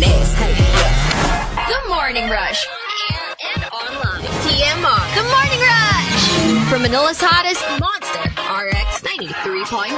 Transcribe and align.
nasty. 0.00 0.56
The 1.68 1.78
Morning 1.88 2.28
Rush. 2.32 2.66
Air 3.12 3.36
and 3.52 3.62
online. 3.68 4.24
TMR. 4.48 5.04
The 5.14 5.24
Morning 5.28 5.60
Rush. 5.60 6.24
From 6.72 6.82
Manila's 6.82 7.20
hottest, 7.20 7.60
Monster 7.76 8.24
RX 8.48 9.04
93.1. 9.04 9.92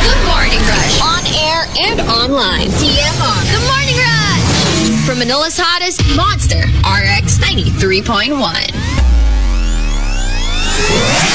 The 0.00 0.16
Morning 0.24 0.62
Rush. 0.64 0.96
On 1.04 1.22
air 1.36 1.68
and 1.84 2.00
online. 2.08 2.72
TMR. 2.80 3.40
The 3.52 3.60
Morning 3.68 4.00
Rush. 4.00 5.04
From 5.04 5.18
Manila's 5.20 5.60
hottest, 5.60 6.00
Monster 6.16 6.64
RX 6.80 7.38
93.1. 7.44 8.72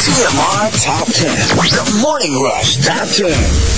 TMR 0.01 0.73
Top 0.83 1.05
10. 1.05 1.29
The 1.69 1.99
Morning 2.01 2.41
Rush 2.41 2.77
Top 2.83 3.07
10. 3.07 3.68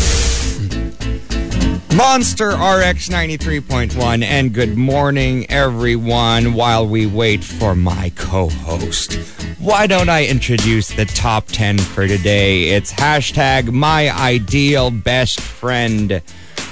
Monster 1.95 2.51
RX 2.51 3.09
93.1 3.09 4.23
and 4.23 4.53
good 4.53 4.77
morning 4.77 5.45
everyone 5.49 6.53
while 6.53 6.87
we 6.87 7.05
wait 7.05 7.43
for 7.43 7.75
my 7.75 8.13
co-host. 8.15 9.15
Why 9.59 9.87
don't 9.87 10.07
I 10.07 10.25
introduce 10.25 10.87
the 10.87 11.03
top 11.03 11.47
10 11.47 11.79
for 11.79 12.07
today? 12.07 12.69
It's 12.69 12.93
hashtag 12.93 13.73
my 13.73 14.09
ideal 14.09 14.89
best 14.89 15.41
friend. 15.41 16.21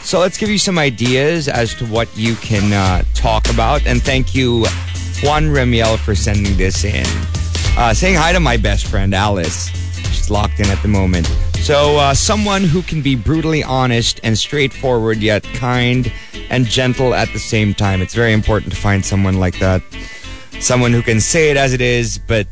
So 0.04 0.20
let's 0.20 0.38
give 0.38 0.50
you 0.50 0.58
some 0.58 0.80
ideas 0.80 1.50
as 1.50 1.76
to 1.76 1.86
what 1.88 2.08
you 2.18 2.36
can 2.36 2.72
uh, 2.72 3.04
talk 3.14 3.50
about 3.50 3.86
and 3.86 4.02
thank 4.02 4.34
you 4.34 4.62
Juan 5.22 5.48
Remiel 5.48 6.00
for 6.00 6.16
sending 6.16 6.56
this 6.56 6.86
in. 6.86 7.06
Uh, 7.78 7.94
saying 7.94 8.16
hi 8.16 8.32
to 8.32 8.40
my 8.40 8.56
best 8.56 8.88
friend 8.88 9.14
Alice. 9.14 9.68
She's 10.14 10.32
locked 10.32 10.62
in 10.62 10.68
at 10.68 10.82
the 10.82 10.88
moment. 10.88 11.28
So, 11.62 11.98
uh, 11.98 12.16
someone 12.16 12.64
who 12.64 12.82
can 12.82 13.02
be 13.02 13.16
brutally 13.16 13.64
honest 13.64 14.20
and 14.24 14.38
straightforward, 14.38 15.18
yet 15.18 15.44
kind 15.54 16.12
and 16.50 16.66
gentle 16.66 17.14
at 17.14 17.32
the 17.32 17.40
same 17.40 17.74
time. 17.74 18.02
It's 18.02 18.16
very 18.16 18.34
important 18.34 18.74
to 18.74 18.80
find 18.80 19.06
someone 19.06 19.40
like 19.40 19.60
that. 19.60 19.84
Someone 20.60 20.94
who 20.94 21.04
can 21.04 21.22
say 21.22 21.52
it 21.52 21.58
as 21.58 21.74
it 21.74 21.82
is, 21.82 22.18
but 22.18 22.48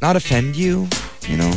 not 0.00 0.14
offend 0.14 0.54
you, 0.54 0.88
you 1.26 1.36
know? 1.36 1.52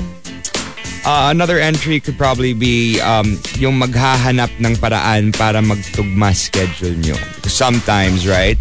Uh, 1.06 1.30
another 1.32 1.60
entry 1.60 2.00
could 2.00 2.18
probably 2.18 2.54
be 2.54 3.00
um, 3.00 3.40
yung 3.56 3.80
maghahanap 3.80 4.50
ng 4.60 4.76
paraan 4.76 5.32
para 5.32 5.62
magtugma 5.62 6.36
schedule 6.36 6.96
nyo. 7.00 7.16
Sometimes, 7.48 8.28
right, 8.28 8.58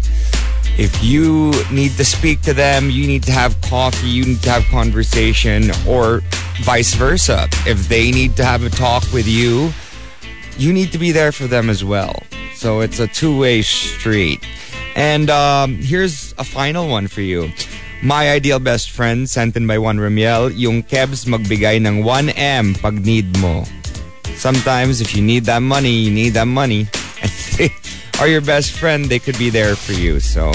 if 0.77 1.03
you 1.03 1.51
need 1.71 1.91
to 1.97 2.05
speak 2.05 2.41
to 2.41 2.53
them, 2.53 2.89
you 2.89 3.07
need 3.07 3.23
to 3.23 3.31
have 3.31 3.59
coffee, 3.61 4.07
you 4.07 4.25
need 4.25 4.43
to 4.43 4.49
have 4.49 4.63
conversation, 4.65 5.71
or 5.87 6.21
vice 6.61 6.93
versa. 6.93 7.47
If 7.65 7.89
they 7.89 8.11
need 8.11 8.35
to 8.37 8.45
have 8.45 8.63
a 8.63 8.69
talk 8.69 9.03
with 9.11 9.27
you, 9.27 9.71
you 10.57 10.73
need 10.73 10.91
to 10.91 10.97
be 10.97 11.11
there 11.11 11.31
for 11.31 11.47
them 11.47 11.69
as 11.69 11.83
well. 11.83 12.23
So 12.55 12.81
it's 12.81 12.99
a 12.99 13.07
two-way 13.07 13.61
street. 13.61 14.45
And 14.95 15.29
um, 15.29 15.75
here's 15.75 16.33
a 16.37 16.43
final 16.43 16.89
one 16.89 17.07
for 17.07 17.21
you. 17.21 17.51
My 18.03 18.29
ideal 18.29 18.59
best 18.59 18.91
friend, 18.91 19.29
sent 19.29 19.57
in 19.57 19.65
by 19.65 19.79
Juan 19.79 19.97
Ramiel, 19.97 20.53
yung 20.55 20.83
Kebs 20.83 21.25
magbigay 21.25 21.81
ng 21.85 22.03
1M 22.03 22.79
pag 22.81 23.05
need 23.05 23.35
mo. 23.39 23.63
Sometimes 24.35 25.01
if 25.01 25.15
you 25.15 25.21
need 25.23 25.45
that 25.45 25.61
money, 25.61 25.89
you 25.89 26.11
need 26.11 26.33
that 26.33 26.45
money. 26.45 26.87
Are 28.19 28.27
your 28.27 28.41
best 28.41 28.71
friend, 28.71 29.05
they 29.05 29.19
could 29.19 29.37
be 29.37 29.51
there 29.51 29.75
for 29.75 29.93
you. 29.93 30.19
So 30.19 30.51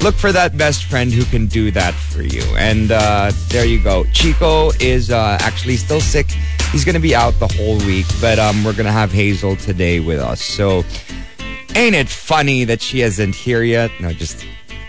look 0.00 0.14
for 0.14 0.32
that 0.32 0.56
best 0.56 0.84
friend 0.84 1.12
who 1.12 1.24
can 1.24 1.46
do 1.46 1.70
that 1.72 1.92
for 1.92 2.22
you. 2.22 2.42
And 2.56 2.90
uh, 2.90 3.30
there 3.48 3.66
you 3.66 3.82
go. 3.82 4.04
Chico 4.12 4.70
is 4.80 5.10
uh, 5.10 5.36
actually 5.40 5.76
still 5.76 6.00
sick. 6.00 6.30
He's 6.72 6.84
going 6.84 6.94
to 6.94 7.00
be 7.00 7.14
out 7.14 7.38
the 7.38 7.48
whole 7.48 7.76
week, 7.78 8.06
but 8.22 8.38
um, 8.38 8.64
we're 8.64 8.72
going 8.72 8.86
to 8.86 8.92
have 8.92 9.12
Hazel 9.12 9.54
today 9.54 10.00
with 10.00 10.18
us. 10.18 10.40
So 10.40 10.82
ain't 11.74 11.94
it 11.94 12.08
funny 12.08 12.64
that 12.64 12.80
she 12.80 13.02
isn't 13.02 13.34
here 13.34 13.62
yet? 13.62 13.90
No, 14.00 14.12
just 14.12 14.46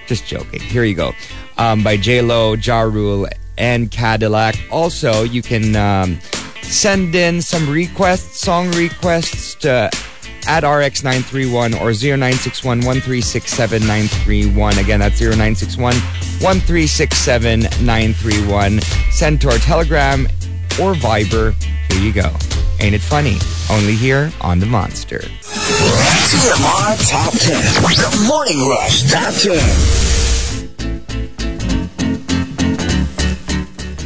just 0.07 0.25
joking. 0.25 0.61
Here 0.61 0.83
you 0.83 0.95
go. 0.95 1.13
Um, 1.57 1.83
by 1.83 1.97
J-Lo, 1.97 2.53
Ja 2.53 2.81
Rule, 2.81 3.27
and 3.57 3.91
Cadillac. 3.91 4.55
Also, 4.71 5.23
you 5.23 5.41
can 5.41 5.75
um, 5.75 6.19
send 6.61 7.13
in 7.15 7.41
some 7.41 7.69
requests, 7.69 8.39
song 8.39 8.71
requests 8.71 9.55
to 9.55 9.89
at 10.47 10.63
RX931 10.63 11.73
or 11.81 11.91
0961 11.93 12.81
1367931. 12.81 14.77
Again, 14.79 14.99
that's 14.99 15.19
0961 15.19 15.93
1367931. 15.93 18.83
Send 19.11 19.41
to 19.41 19.49
our 19.49 19.57
Telegram 19.57 20.27
or 20.81 20.93
Viber. 20.93 21.53
Here 21.91 22.01
you 22.01 22.13
go. 22.13 22.31
Ain't 22.79 22.93
it 22.93 23.01
funny? 23.01 23.37
Only 23.71 23.95
here 23.95 24.31
on 24.41 24.59
The 24.59 24.65
Monster. 24.65 25.19
TMR 25.19 27.09
Top 27.09 27.31
10. 27.33 27.63
The 27.95 28.25
Morning 28.27 28.67
Rush 28.67 29.09
Top 29.09 29.33
10. 29.33 29.57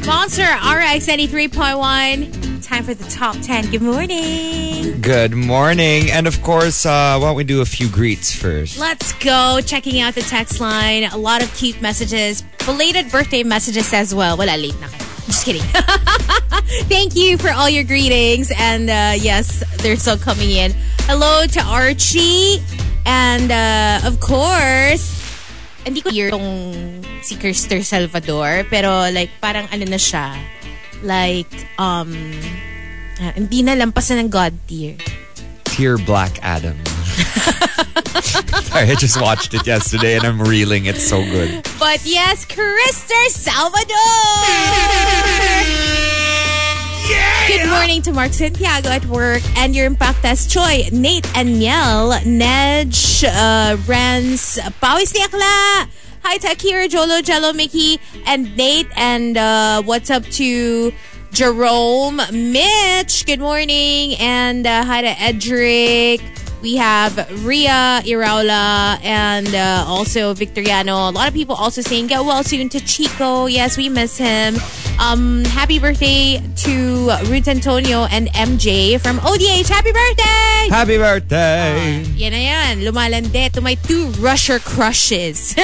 Monster 0.05 0.43
RX 0.43 1.07
83.1. 1.07 2.38
Time 2.69 2.83
for 2.83 2.93
the 2.93 3.09
top 3.09 3.35
10. 3.41 3.71
Good 3.71 3.81
morning. 3.81 5.01
Good 5.01 5.33
morning. 5.33 6.11
And 6.11 6.27
of 6.27 6.39
course, 6.43 6.85
uh, 6.85 7.17
why 7.17 7.25
don't 7.25 7.35
we 7.35 7.43
do 7.43 7.61
a 7.61 7.65
few 7.65 7.89
greets 7.89 8.29
first? 8.35 8.77
Let's 8.77 9.11
go. 9.13 9.57
Checking 9.65 10.01
out 10.01 10.13
the 10.13 10.21
text 10.21 10.61
line. 10.61 11.05
A 11.05 11.17
lot 11.17 11.41
of 11.41 11.51
cute 11.55 11.81
messages. 11.81 12.43
Belated 12.67 13.09
birthday 13.09 13.41
messages 13.41 13.91
as 13.91 14.13
well. 14.13 14.37
Wala, 14.37 14.53
late 14.53 14.79
na 14.79 14.85
kayo. 14.85 15.25
Just 15.25 15.45
kidding. 15.49 15.65
Thank 16.85 17.15
you 17.15 17.39
for 17.39 17.49
all 17.49 17.67
your 17.67 17.83
greetings. 17.83 18.53
And 18.53 18.85
uh, 18.85 19.17
yes, 19.17 19.65
they're 19.81 19.97
still 19.97 20.21
coming 20.21 20.51
in. 20.51 20.69
Hello 21.09 21.47
to 21.49 21.61
Archie. 21.65 22.61
And 23.03 23.49
uh, 23.49 24.05
of 24.05 24.21
course, 24.21 25.09
hindi 25.89 26.05
ko 26.05 26.13
year 26.13 26.29
tong 26.29 27.01
si 27.25 27.33
Krister 27.33 27.81
Salvador. 27.81 28.61
Pero 28.69 29.09
like, 29.09 29.33
parang 29.41 29.65
ano 29.73 29.89
na 29.89 29.97
siya. 29.97 30.37
Like, 31.03 31.51
um, 31.79 32.11
ah, 33.21 33.31
hindi 33.35 33.63
na 33.63 33.73
lampasan 33.75 34.19
ng 34.25 34.29
God 34.29 34.53
tier. 34.67 34.97
Dear 35.75 35.97
Black 35.97 36.39
Adam. 36.43 36.75
Sorry, 38.69 38.91
I 38.91 38.95
just 38.95 39.21
watched 39.21 39.53
it 39.53 39.65
yesterday 39.65 40.15
and 40.15 40.25
I'm 40.25 40.41
reeling. 40.41 40.85
It's 40.85 41.07
so 41.07 41.23
good. 41.23 41.63
But 41.79 42.03
yes, 42.05 42.45
Krister 42.45 43.23
Salvador! 43.31 43.95
Good 47.47 47.67
morning 47.67 48.01
to 48.03 48.11
Mark 48.11 48.33
Santiago 48.33 48.89
at 48.89 49.05
work 49.07 49.41
and 49.57 49.73
your 49.73 49.87
impact 49.87 50.21
Impactas 50.21 50.51
Choi, 50.51 50.89
Nate 50.91 51.25
and 51.35 51.57
Miel, 51.57 52.13
Nej, 52.25 52.85
uh, 53.23 53.77
Renz, 53.87 54.59
Pawis 54.79 55.13
ni 55.13 55.21
Akla, 55.23 55.87
Hi 56.23 56.37
to 56.37 56.51
Akira, 56.51 56.87
Jolo, 56.87 57.21
Jello, 57.21 57.53
Mickey, 57.53 57.99
and 58.25 58.55
Nate, 58.55 58.87
and 58.95 59.37
uh, 59.37 59.81
what's 59.83 60.09
up 60.09 60.23
to 60.23 60.93
Jerome, 61.31 62.17
Mitch, 62.31 63.25
good 63.25 63.39
morning, 63.39 64.15
and 64.19 64.67
uh, 64.67 64.83
hi 64.83 65.01
to 65.01 65.07
Edric, 65.19 66.21
We 66.61 66.75
have 66.75 67.15
Ria 67.45 68.01
Iraula 68.03 68.99
and 69.01 69.47
uh, 69.55 69.85
also 69.87 70.33
Victoriano. 70.33 71.09
A 71.09 71.11
lot 71.11 71.27
of 71.29 71.33
people 71.33 71.55
also 71.55 71.81
saying 71.81 72.07
get 72.07 72.19
well 72.19 72.43
soon 72.43 72.67
to 72.69 72.81
Chico. 72.81 73.45
Yes, 73.45 73.77
we 73.77 73.87
miss 73.87 74.17
him. 74.17 74.55
Um, 74.99 75.45
happy 75.45 75.79
birthday 75.79 76.43
to 76.67 77.09
Ruth 77.31 77.47
Antonio 77.47 78.03
and 78.11 78.27
MJ 78.33 78.99
from 78.99 79.19
ODH. 79.19 79.69
Happy 79.69 79.93
birthday! 79.93 80.67
Happy 80.69 80.97
birthday! 80.97 82.03
Yan 82.19 82.31
na 82.33 82.37
yan. 82.37 82.77
Lumalande 82.79 83.49
to 83.53 83.61
my 83.61 83.75
two 83.75 84.07
Rusher 84.19 84.59
crushes. 84.59 85.55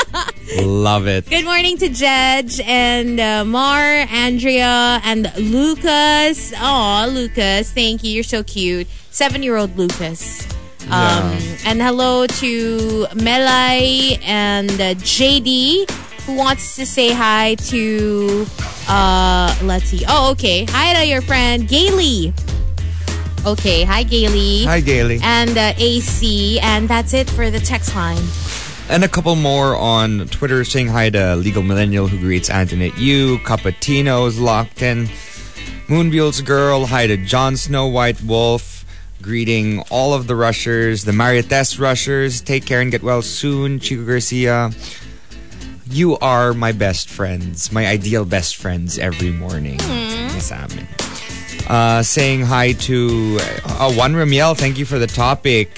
Love 0.58 1.06
it. 1.06 1.30
Good 1.30 1.44
morning 1.44 1.78
to 1.78 1.88
Jedge 1.88 2.60
and 2.66 3.20
uh, 3.20 3.44
Mar, 3.44 3.80
Andrea, 4.10 5.00
and 5.04 5.30
Lucas. 5.38 6.52
Aw, 6.56 7.06
Lucas. 7.08 7.70
Thank 7.70 8.02
you. 8.02 8.10
You're 8.10 8.24
so 8.24 8.42
cute. 8.42 8.88
Seven 9.12 9.42
year 9.42 9.56
old 9.56 9.76
Lucas. 9.76 10.46
Um, 10.90 11.38
And 11.64 11.80
hello 11.80 12.26
to 12.26 13.06
Melai 13.12 14.18
and 14.24 14.70
uh, 14.72 14.94
JD, 14.94 15.88
who 16.26 16.34
wants 16.34 16.74
to 16.76 16.84
say 16.84 17.12
hi 17.12 17.54
to, 17.68 18.46
uh, 18.88 19.54
let's 19.62 19.84
see. 19.86 20.04
Oh, 20.08 20.32
okay. 20.32 20.64
Hi 20.70 20.94
to 20.94 21.06
your 21.06 21.22
friend, 21.22 21.68
Gailey. 21.68 22.32
Okay. 23.46 23.84
Hi, 23.84 24.02
Gailey. 24.02 24.64
Hi, 24.64 24.80
Gailey. 24.80 25.20
And 25.22 25.56
uh, 25.56 25.72
AC. 25.76 26.58
And 26.60 26.88
that's 26.88 27.12
it 27.14 27.28
for 27.30 27.50
the 27.50 27.60
text 27.60 27.94
line. 27.94 28.22
And 28.88 29.04
a 29.04 29.08
couple 29.08 29.36
more 29.36 29.76
on 29.76 30.26
Twitter 30.28 30.64
saying 30.64 30.88
hi 30.88 31.10
to 31.10 31.36
Legal 31.36 31.62
Millennial 31.62 32.08
who 32.08 32.18
greets 32.18 32.50
Antoinette 32.50 32.98
you. 32.98 33.38
Capatino's 33.38 34.38
locked 34.38 34.82
in, 34.82 35.08
Moonbule's 35.86 36.40
girl, 36.40 36.86
hi 36.86 37.06
to 37.06 37.16
Jon 37.16 37.56
Snow 37.56 37.86
White 37.86 38.20
Wolf, 38.22 38.71
greeting 39.22 39.80
all 39.90 40.12
of 40.12 40.26
the 40.26 40.36
rushers, 40.36 41.04
the 41.04 41.12
Marietes 41.12 41.78
rushers, 41.78 42.40
take 42.40 42.66
care 42.66 42.80
and 42.80 42.90
get 42.90 43.02
well 43.02 43.22
soon, 43.22 43.78
Chico 43.78 44.04
Garcia. 44.04 44.70
You 45.88 46.18
are 46.18 46.52
my 46.52 46.72
best 46.72 47.08
friends, 47.08 47.70
my 47.70 47.86
ideal 47.86 48.24
best 48.24 48.56
friends 48.56 48.98
every 48.98 49.30
morning. 49.30 49.80
Amin. 49.82 50.88
Uh, 51.68 52.02
saying 52.02 52.42
hi 52.42 52.72
to 52.72 53.38
uh, 53.40 53.92
Juan 53.92 54.14
Ramiel, 54.14 54.56
thank 54.56 54.78
you 54.78 54.84
for 54.84 54.98
the 54.98 55.06
topic. 55.06 55.70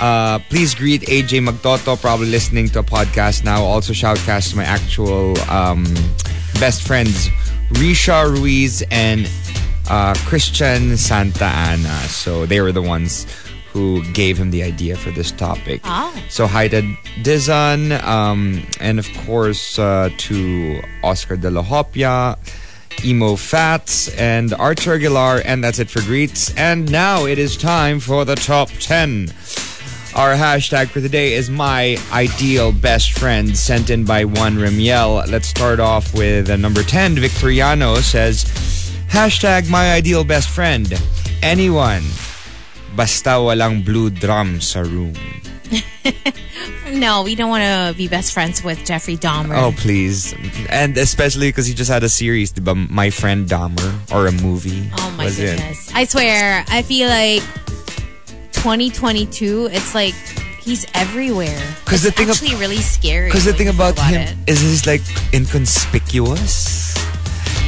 Uh, 0.00 0.38
please 0.48 0.74
greet 0.74 1.02
AJ 1.02 1.46
Magtoto, 1.46 2.00
probably 2.00 2.28
listening 2.28 2.68
to 2.68 2.78
a 2.78 2.82
podcast 2.82 3.44
now. 3.44 3.62
Also, 3.62 3.92
shoutcast 3.92 4.50
to 4.50 4.56
my 4.56 4.64
actual 4.64 5.38
um, 5.50 5.84
best 6.58 6.82
friends, 6.82 7.28
Risha 7.72 8.24
Ruiz 8.30 8.82
and 8.90 9.28
uh, 9.90 10.14
Christian 10.24 10.96
Santa 10.96 11.44
Ana. 11.44 11.98
So 12.08 12.46
they 12.46 12.60
were 12.60 12.72
the 12.72 12.80
ones 12.80 13.26
who 13.72 14.02
gave 14.12 14.38
him 14.38 14.50
the 14.50 14.62
idea 14.62 14.96
for 14.96 15.10
this 15.10 15.30
topic. 15.32 15.80
Oh. 15.84 16.14
So 16.28 16.46
hi 16.46 16.68
to 16.68 16.82
Dizan, 17.22 18.02
um, 18.02 18.66
and 18.80 18.98
of 18.98 19.08
course 19.26 19.78
uh, 19.78 20.10
to 20.16 20.80
Oscar 21.02 21.36
De 21.36 21.50
La 21.50 21.62
Hopia, 21.62 22.38
Emo 23.04 23.36
Fats, 23.36 24.08
and 24.16 24.52
Archer 24.54 24.94
Aguilar, 24.94 25.42
and 25.44 25.62
that's 25.62 25.78
it 25.78 25.90
for 25.90 26.00
greets. 26.02 26.54
And 26.56 26.90
now 26.90 27.26
it 27.26 27.38
is 27.38 27.56
time 27.56 28.00
for 28.00 28.24
the 28.24 28.36
top 28.36 28.68
10. 28.70 29.28
Our 30.16 30.34
hashtag 30.34 30.88
for 30.88 31.00
today 31.00 31.34
is 31.34 31.48
my 31.50 31.96
ideal 32.12 32.72
best 32.72 33.12
friend, 33.12 33.56
sent 33.56 33.90
in 33.90 34.04
by 34.04 34.24
Juan 34.24 34.56
Remiel. 34.56 35.30
Let's 35.30 35.46
start 35.46 35.78
off 35.78 36.12
with 36.12 36.50
uh, 36.50 36.56
number 36.56 36.82
10. 36.82 37.14
Victoriano 37.14 37.96
says, 38.00 38.44
hashtag 39.10 39.68
my 39.68 39.92
ideal 39.92 40.24
best 40.24 40.48
friend. 40.48 40.86
Anyone. 41.42 42.02
Basta 42.96 43.38
walang 43.38 43.84
blue 43.84 44.10
drum 44.10 44.60
sa 44.60 44.80
room. 44.80 45.14
No, 46.90 47.22
we 47.22 47.36
don't 47.38 47.48
want 47.48 47.62
to 47.62 47.94
be 47.96 48.08
best 48.08 48.32
friends 48.34 48.64
with 48.64 48.84
Jeffrey 48.84 49.16
Dahmer. 49.16 49.54
Oh, 49.54 49.70
please. 49.78 50.34
And 50.68 50.98
especially 50.98 51.46
because 51.48 51.64
he 51.66 51.72
just 51.72 51.88
had 51.88 52.02
a 52.02 52.08
series? 52.08 52.50
My 52.90 53.10
Friend 53.10 53.46
Dahmer, 53.46 53.94
or 54.10 54.26
a 54.26 54.32
movie. 54.42 54.90
Oh 54.98 55.14
my 55.16 55.26
was 55.30 55.38
it? 55.38 55.54
goodness. 55.56 55.88
I 55.94 56.02
swear, 56.04 56.64
I 56.66 56.82
feel 56.82 57.06
like 57.08 57.46
2022, 58.58 59.70
it's 59.70 59.94
like 59.94 60.14
he's 60.60 60.84
everywhere. 60.94 61.62
'Cause 61.86 62.02
it's 62.04 62.10
the 62.18 62.26
thing 62.26 62.30
actually 62.30 62.56
really 62.58 62.82
scary. 62.82 63.28
Because 63.30 63.44
the 63.46 63.52
thing 63.54 63.66
you 63.70 63.72
about, 63.72 63.94
him 64.10 64.22
it. 64.26 64.34
is 64.50 64.60
he's 64.60 64.84
like 64.84 65.02
inconspicuous. 65.32 66.89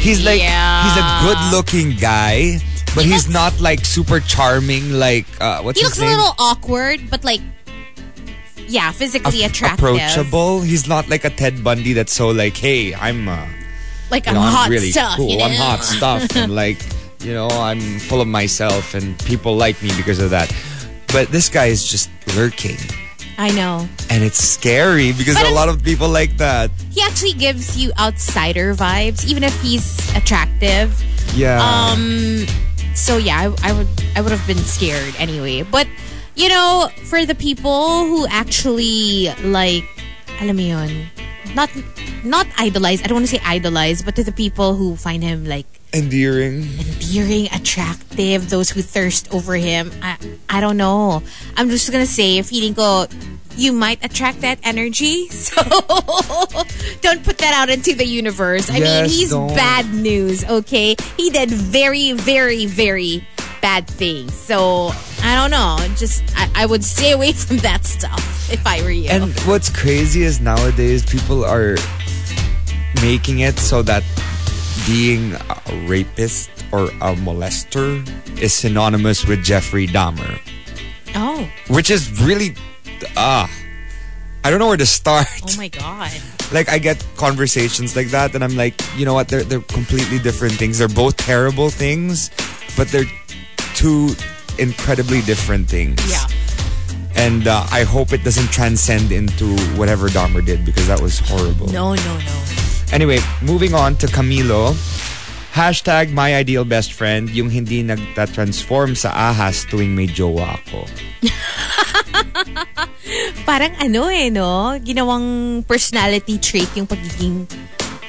He's 0.03 0.25
like 0.25 0.41
Yeah. 0.41 0.83
he's 0.85 0.99
a 0.99 1.07
good-looking 1.25 1.97
guy, 1.97 2.59
but 2.95 3.05
he's 3.05 3.29
not 3.29 3.59
like 3.61 3.85
super 3.85 4.19
charming. 4.21 4.93
Like 4.99 5.27
uh, 5.41 5.63
what's 5.63 5.79
He 5.79 5.85
looks 5.87 6.01
a 6.01 6.05
little 6.07 6.35
awkward, 6.39 7.09
but 7.11 7.25
like, 7.25 7.41
yeah, 8.67 8.91
physically 8.91 9.45
Ap- 9.45 9.51
attractive. 9.51 9.79
approachable. 9.85 10.61
He's 10.63 10.89
not 10.89 11.09
like 11.09 11.25
a 11.25 11.31
Ted 11.31 11.63
Bundy 11.63 11.93
that's 11.93 12.13
so 12.13 12.31
like, 12.31 12.57
hey, 12.57 12.95
I'm 12.95 13.29
uh, 13.29 13.47
Like, 14.11 14.27
I'm 14.29 14.35
know, 14.35 14.41
hot 14.43 14.67
I'm 14.67 14.71
really 14.73 14.91
stuff. 14.93 15.17
cool. 15.17 15.29
you 15.31 15.39
know? 15.39 15.45
I'm 15.45 15.55
hot 15.57 15.85
stuff, 15.85 16.27
and 16.37 16.55
like, 16.55 16.79
you 17.21 17.33
know, 17.33 17.49
I'm 17.49 17.81
full 17.99 18.21
of 18.21 18.29
myself, 18.29 18.95
and 18.95 19.19
people 19.25 19.57
like 19.57 19.81
me 19.83 19.91
because 19.97 20.19
of 20.19 20.31
that. 20.31 20.53
But 21.13 21.29
this 21.29 21.49
guy 21.49 21.67
is 21.67 21.85
just 21.87 22.11
lurking, 22.35 22.79
I 23.43 23.51
know. 23.51 23.91
and 24.07 24.23
it's 24.23 24.39
scary 24.39 25.11
because 25.11 25.35
But 25.35 25.43
there 25.43 25.51
are 25.51 25.57
a 25.59 25.59
lot 25.59 25.67
of 25.67 25.83
people 25.83 26.07
like 26.07 26.39
that. 26.39 26.71
He 26.95 27.03
actually 27.03 27.35
gives 27.35 27.75
you 27.75 27.91
outsider 27.99 28.71
vibes, 28.71 29.27
even 29.27 29.43
if 29.43 29.51
he's 29.59 29.99
attractive. 30.15 30.95
Yeah. 31.35 31.59
Um. 31.59 32.47
So 32.95 33.19
yeah, 33.19 33.51
I, 33.51 33.51
I 33.67 33.73
would 33.75 33.91
I 34.15 34.23
would 34.23 34.31
have 34.31 34.47
been 34.47 34.63
scared 34.63 35.19
anyway. 35.19 35.67
But 35.67 35.91
you 36.39 36.55
know, 36.55 36.87
for 37.11 37.27
the 37.27 37.35
people 37.35 38.07
who 38.07 38.31
actually 38.31 39.35
like, 39.43 39.91
alam 40.39 40.55
mo 40.55 40.63
yun, 40.63 41.11
not 41.59 41.67
not 42.23 42.47
idolize. 42.63 43.03
I 43.03 43.11
don't 43.11 43.19
want 43.19 43.27
to 43.27 43.35
say 43.35 43.43
idolize, 43.43 44.07
but 44.07 44.15
to 44.17 44.23
the 44.23 44.31
people 44.31 44.79
who 44.79 44.95
find 44.95 45.19
him 45.27 45.51
like 45.51 45.67
endearing. 45.93 46.63
endearing, 46.63 47.49
attractive, 47.53 48.51
those 48.51 48.71
who 48.71 48.83
thirst 48.83 49.33
over 49.33 49.55
him. 49.55 49.93
I 50.03 50.17
I 50.49 50.61
don't 50.61 50.77
know. 50.77 51.23
I'm 51.57 51.69
just 51.69 51.91
gonna 51.91 52.07
say, 52.07 52.41
feeling 52.43 52.75
ko 52.75 53.07
you 53.57 53.73
might 53.73 54.03
attract 54.05 54.41
that 54.41 54.59
energy. 54.65 55.29
So 55.43 55.61
don't 57.03 57.23
put 57.25 57.39
that 57.39 57.53
out 57.55 57.69
into 57.69 57.95
the 57.95 58.07
universe. 58.07 58.71
I 58.71 58.81
mean, 58.81 59.05
he's 59.05 59.31
don't. 59.31 59.49
bad 59.49 59.93
news, 59.93 60.45
okay? 60.45 60.97
He 61.17 61.31
did 61.31 61.51
very, 61.51 62.13
very, 62.13 62.65
very 62.67 63.27
bad 63.61 63.87
things. 63.87 64.33
So 64.33 64.93
I 65.23 65.35
don't 65.35 65.51
know. 65.51 65.77
Just 65.97 66.23
I, 66.37 66.51
I 66.55 66.67
would 66.67 66.85
stay 66.85 67.13
away 67.13 67.33
from 67.45 67.59
that 67.59 67.85
stuff 67.85 68.51
if 68.51 68.67
I 68.67 68.83
were 68.83 68.91
you. 68.91 69.11
And 69.11 69.39
what's 69.41 69.69
crazy 69.69 70.23
is 70.23 70.41
nowadays 70.41 71.05
people 71.05 71.45
are 71.45 71.77
making 73.03 73.41
it 73.41 73.59
so 73.59 73.83
that 73.83 74.05
being 74.87 75.35
a 75.35 75.87
rapist 75.87 76.51
or 76.73 76.85
a 76.85 77.15
molester 77.15 78.07
is 78.41 78.55
synonymous 78.55 79.27
with 79.27 79.43
Jeffrey 79.45 79.87
Dahmer, 79.87 80.41
oh, 81.15 81.49
which 81.69 81.91
is 81.91 82.21
really 82.23 82.55
ah. 83.17 83.51
I 84.45 84.51
don't 84.51 84.59
know 84.59 84.67
where 84.67 84.77
to 84.77 84.87
start. 84.87 85.27
oh 85.43 85.57
my 85.57 85.69
god. 85.69 86.11
Like 86.53 86.69
I 86.69 86.79
get 86.79 87.03
conversations 87.17 87.97
like 87.97 88.09
that, 88.09 88.35
and 88.35 88.45
I'm 88.45 88.57
like, 88.57 88.75
you 88.95 89.07
know 89.07 89.15
what? 89.15 89.27
They're 89.29 89.43
they're 89.43 89.61
completely 89.73 90.19
different 90.19 90.53
things. 90.53 90.77
They're 90.77 90.87
both 90.87 91.17
terrible 91.17 91.71
things, 91.71 92.29
but 92.77 92.89
they're 92.89 93.09
two 93.73 94.15
incredibly 94.59 95.23
different 95.23 95.71
things. 95.71 95.99
Yeah. 96.11 96.27
And 97.17 97.47
uh, 97.49 97.65
I 97.71 97.85
hope 97.85 98.13
it 98.13 98.23
doesn't 98.23 98.51
transcend 98.53 99.13
into 99.13 99.57
whatever 99.79 100.09
Dahmer 100.09 100.45
did 100.45 100.67
because 100.67 100.87
that 100.89 101.01
was 101.01 101.21
horrible. 101.21 101.69
No, 101.69 101.95
no, 101.95 102.19
no. 102.19 102.62
Anyway, 102.93 103.19
moving 103.41 103.73
on 103.75 103.97
to 103.97 104.07
Camilo. 104.07 104.77
Hashtag 105.53 106.13
my 106.13 106.37
ideal 106.37 106.65
best 106.65 106.93
friend, 106.93 107.29
yung 107.29 107.49
hindi 107.49 107.81
nagta-transform 107.85 108.97
sa 108.97 109.13
ahas 109.13 109.69
tuwing 109.69 109.93
may 109.93 110.09
jowa 110.09 110.57
ako. 110.61 110.89
Parang 113.49 113.73
ano 113.77 114.09
eh, 114.09 114.29
no? 114.33 114.77
Ginawang 114.81 115.61
personality 115.69 116.37
trait 116.41 116.69
yung 116.73 116.87
pagiging 116.89 117.45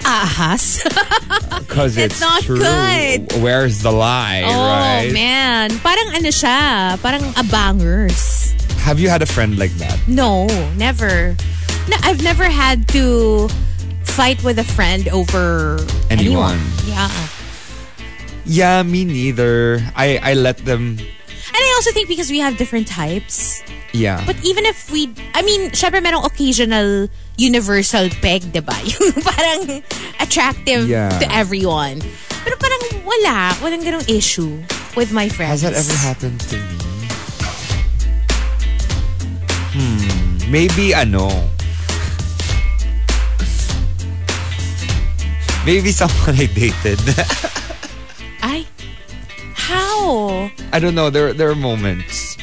ahas. 0.03 0.83
Because 1.63 1.97
It's 1.97 2.19
it's, 2.19 2.21
not 2.21 2.43
true. 2.43 2.59
good. 2.59 3.39
Where's 3.41 3.81
the 3.81 3.91
lie, 3.91 4.43
oh, 4.45 4.51
right? 4.51 5.11
man. 5.11 5.71
Parang 5.79 6.13
ano 6.15 6.29
siya? 6.29 6.95
Parang 7.01 7.23
abangers. 7.39 8.53
Have 8.83 8.99
you 8.99 9.07
had 9.09 9.23
a 9.23 9.27
friend 9.27 9.57
like 9.57 9.71
that? 9.79 9.95
No, 10.07 10.45
never. 10.77 11.35
No, 11.89 11.95
I've 12.03 12.21
never 12.21 12.45
had 12.45 12.87
to 12.93 13.47
fight 14.13 14.43
with 14.43 14.59
a 14.59 14.63
friend 14.63 15.07
over 15.09 15.77
Anyone. 16.09 16.59
Yeah. 16.85 17.09
Yeah, 18.45 18.83
me 18.83 19.05
neither. 19.05 19.79
I, 19.95 20.19
I 20.21 20.33
let 20.33 20.57
them, 20.65 20.97
And 20.99 21.61
I 21.61 21.73
also 21.77 21.91
think 21.91 22.07
because 22.09 22.29
we 22.29 22.39
have 22.39 22.57
different 22.57 22.87
types. 22.87 23.63
yeah. 23.93 24.21
But 24.25 24.35
even 24.43 24.65
if 24.65 24.91
we, 24.91 25.13
I 25.33 25.41
mean, 25.41 25.71
syempre 25.71 26.01
merong 26.01 26.25
occasional 26.25 27.07
universal 27.37 28.09
peg, 28.21 28.51
di 28.53 28.59
ba? 28.59 28.73
Yung 28.89 29.13
parang 29.21 29.81
attractive 30.19 30.89
Yeah. 30.89 31.09
to 31.19 31.25
everyone. 31.33 32.01
Pero 32.43 32.57
parang 32.57 32.81
wala. 33.05 33.53
Walang 33.63 33.81
ganong 33.85 34.05
issue 34.09 34.61
with 34.97 35.13
my 35.13 35.29
friends. 35.29 35.61
Has 35.61 35.65
that 35.65 35.73
ever 35.73 35.95
happened 35.97 36.41
to 36.51 36.57
me? 36.59 36.77
Hmm. 39.73 40.51
Maybe 40.51 40.93
ano. 40.93 41.29
Maybe 45.65 45.91
someone 45.91 46.35
I 46.39 46.47
dated. 46.51 46.99
I 48.43 48.67
how? 49.55 50.51
I 50.71 50.79
don't 50.79 50.95
know. 50.95 51.09
There 51.09 51.31
there 51.31 51.49
are 51.49 51.55
moments. 51.55 52.37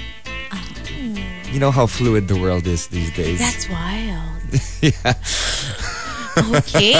You 1.51 1.59
know 1.59 1.75
how 1.75 1.87
fluid 1.87 2.29
the 2.29 2.39
world 2.39 2.67
is 2.67 2.87
these 2.89 3.11
days. 3.13 3.43
That's 3.43 3.69
wild. 3.69 4.55
yeah. 4.81 5.19
Okay. 6.39 6.95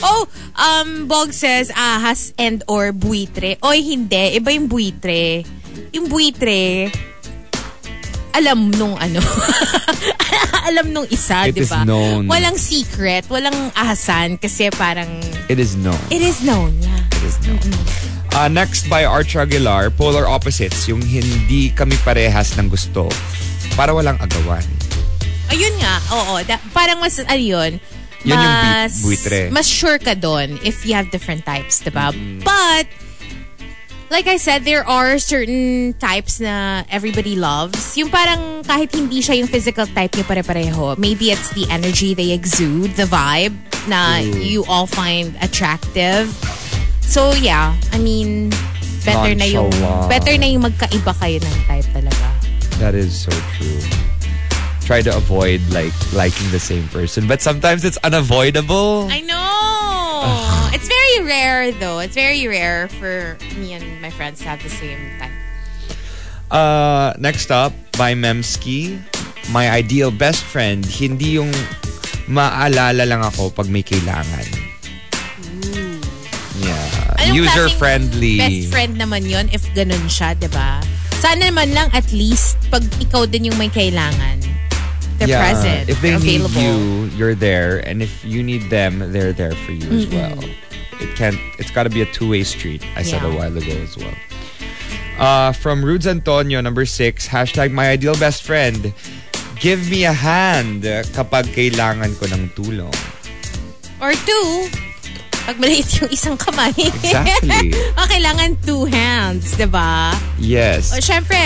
oh, 0.00 0.24
um, 0.56 1.06
Bog 1.06 1.36
says, 1.36 1.68
ahas 1.76 2.32
and 2.40 2.64
or 2.66 2.96
buitre. 2.96 3.60
Oy, 3.60 3.84
hindi. 3.84 4.40
Iba 4.40 4.48
yung 4.56 4.66
buitre. 4.66 5.44
Yung 5.92 6.08
buitre, 6.08 6.88
alam 8.32 8.70
nung 8.72 8.94
ano. 8.96 9.20
alam 10.68 10.92
nung 10.92 11.06
isa, 11.08 11.48
It 11.48 11.56
di 11.56 11.64
is 11.64 11.70
ba? 11.70 11.82
known. 11.84 12.26
Walang 12.26 12.56
secret, 12.56 13.26
walang 13.26 13.54
ahasan 13.74 14.36
kasi 14.36 14.70
parang 14.70 15.08
It 15.48 15.58
is 15.58 15.74
known. 15.74 15.98
it 16.08 16.22
is 16.22 16.40
known. 16.40 16.74
Yeah. 16.78 17.02
It 17.16 17.24
is 17.26 17.36
known. 17.42 17.60
Uh, 18.30 18.46
next 18.46 18.86
by 18.86 19.02
Arch 19.02 19.34
Aguilar, 19.34 19.90
Polar 19.90 20.22
Opposites, 20.24 20.86
yung 20.86 21.02
hindi 21.02 21.74
kami 21.74 21.98
parehas 22.00 22.54
ng 22.54 22.70
gusto 22.70 23.10
para 23.74 23.90
walang 23.90 24.14
agawan. 24.22 24.62
Ayun 25.50 25.74
nga, 25.82 25.98
oo. 26.14 26.38
Da- 26.46 26.62
parang 26.70 27.02
mas, 27.02 27.18
ano 27.18 27.34
yun, 27.34 27.82
Yun 28.22 28.38
yung 28.38 28.38
mas, 28.38 29.02
buitre. 29.02 29.50
mas 29.50 29.66
sure 29.66 29.98
ka 29.98 30.14
doon 30.14 30.62
if 30.62 30.86
you 30.86 30.94
have 30.94 31.10
different 31.10 31.42
types, 31.42 31.82
diba? 31.82 32.14
Mm. 32.14 32.46
But, 32.46 32.86
like 34.10 34.26
I 34.26 34.36
said, 34.36 34.64
there 34.66 34.86
are 34.86 35.18
certain 35.18 35.94
types 35.94 36.40
na 36.42 36.82
everybody 36.90 37.36
loves. 37.36 37.96
Yung 37.96 38.10
parang 38.10 38.66
kahit 38.66 38.90
hindi 38.92 39.22
siya 39.22 39.38
yung 39.38 39.46
physical 39.46 39.86
type 39.86 40.10
niyo 40.18 40.26
pare-pareho. 40.26 40.98
Maybe 40.98 41.30
it's 41.30 41.54
the 41.54 41.70
energy 41.70 42.12
they 42.12 42.34
exude, 42.34 42.98
the 42.98 43.06
vibe 43.06 43.54
na 43.86 44.18
you 44.18 44.66
all 44.66 44.86
find 44.86 45.38
attractive. 45.40 46.28
So 47.06 47.32
yeah, 47.38 47.78
I 47.94 47.98
mean, 47.98 48.50
better 49.06 49.32
na 49.34 49.46
yung 49.46 49.70
Nonchalant. 49.70 50.10
better 50.10 50.34
na 50.36 50.46
yung 50.50 50.62
magkaiba 50.66 51.14
kayo 51.16 51.38
ng 51.38 51.56
type 51.70 51.88
talaga. 51.94 52.26
That 52.82 52.98
is 52.98 53.14
so 53.14 53.30
true. 53.56 53.80
Try 54.82 55.06
to 55.06 55.14
avoid 55.14 55.62
like 55.70 55.94
liking 56.10 56.50
the 56.50 56.58
same 56.58 56.90
person, 56.90 57.30
but 57.30 57.38
sometimes 57.40 57.86
it's 57.86 57.98
unavoidable. 58.02 59.06
I 59.06 59.22
know. 59.22 60.58
very 61.10 61.26
rare 61.26 61.72
though. 61.72 61.98
It's 61.98 62.14
very 62.14 62.46
rare 62.46 62.88
for 62.88 63.36
me 63.58 63.74
and 63.74 64.00
my 64.02 64.10
friends 64.10 64.40
to 64.40 64.48
have 64.48 64.62
the 64.62 64.68
same 64.68 64.98
type. 65.18 65.30
Uh, 66.50 67.14
next 67.18 67.50
up, 67.50 67.72
by 67.96 68.14
Memski, 68.14 68.98
my 69.50 69.70
ideal 69.70 70.10
best 70.10 70.42
friend, 70.42 70.84
hindi 70.84 71.38
yung 71.38 71.50
maalala 72.26 73.06
lang 73.06 73.22
ako 73.22 73.50
pag 73.50 73.70
may 73.70 73.82
kailangan. 73.82 74.46
Yeah. 76.58 77.16
Anong 77.22 77.36
User 77.36 77.70
klaseng 77.70 77.78
friendly. 77.78 78.38
Best 78.38 78.70
friend 78.74 78.94
naman 78.98 79.30
yon 79.30 79.46
if 79.54 79.62
ganun 79.74 80.02
siya, 80.10 80.34
di 80.34 80.50
ba? 80.50 80.82
Sana 81.22 81.52
naman 81.52 81.70
lang 81.70 81.88
at 81.94 82.10
least 82.10 82.58
pag 82.72 82.82
ikaw 82.98 83.26
din 83.30 83.50
yung 83.50 83.58
may 83.58 83.70
kailangan. 83.70 84.42
They're 85.20 85.36
yeah, 85.36 85.52
present. 85.52 85.84
If 85.92 86.00
they 86.00 86.16
need 86.16 86.40
available. 86.40 86.64
you, 86.64 87.12
you're 87.12 87.36
there, 87.36 87.84
and 87.84 88.00
if 88.00 88.24
you 88.24 88.40
need 88.42 88.72
them, 88.72 89.12
they're 89.12 89.36
there 89.36 89.52
for 89.52 89.76
you 89.76 89.84
as 89.92 90.08
well. 90.08 90.40
It 91.00 91.16
can't. 91.16 91.36
It's 91.58 91.70
got 91.72 91.84
to 91.84 91.90
be 91.90 92.02
a 92.02 92.08
two-way 92.12 92.44
street. 92.44 92.84
I 92.96 93.02
said 93.02 93.24
a 93.24 93.28
Yeah. 93.28 93.36
while 93.36 93.56
ago 93.56 93.72
as 93.82 93.96
well. 93.96 94.14
Uh, 95.20 95.52
from 95.52 95.84
Rudes 95.84 96.06
Antonio, 96.06 96.60
number 96.60 96.84
six, 96.86 97.28
hashtag 97.28 97.72
my 97.72 97.90
ideal 97.90 98.16
best 98.16 98.42
friend. 98.42 98.92
Give 99.60 99.80
me 99.90 100.04
a 100.08 100.12
hand 100.16 100.84
kapag 101.12 101.52
kailangan 101.52 102.16
ko 102.16 102.24
ng 102.32 102.48
tulong. 102.56 102.96
Or 104.00 104.16
two, 104.16 104.48
pag 105.44 105.56
maliit 105.58 105.88
yung 106.00 106.10
isang 106.10 106.36
kamay. 106.36 106.72
Exactly. 106.76 107.72
o 107.98 108.06
kailangan 108.06 108.56
two 108.62 108.84
hands, 108.86 109.56
di 109.56 109.66
ba? 109.66 110.14
Yes. 110.38 110.92
O 110.92 111.00
syempre, 111.00 111.38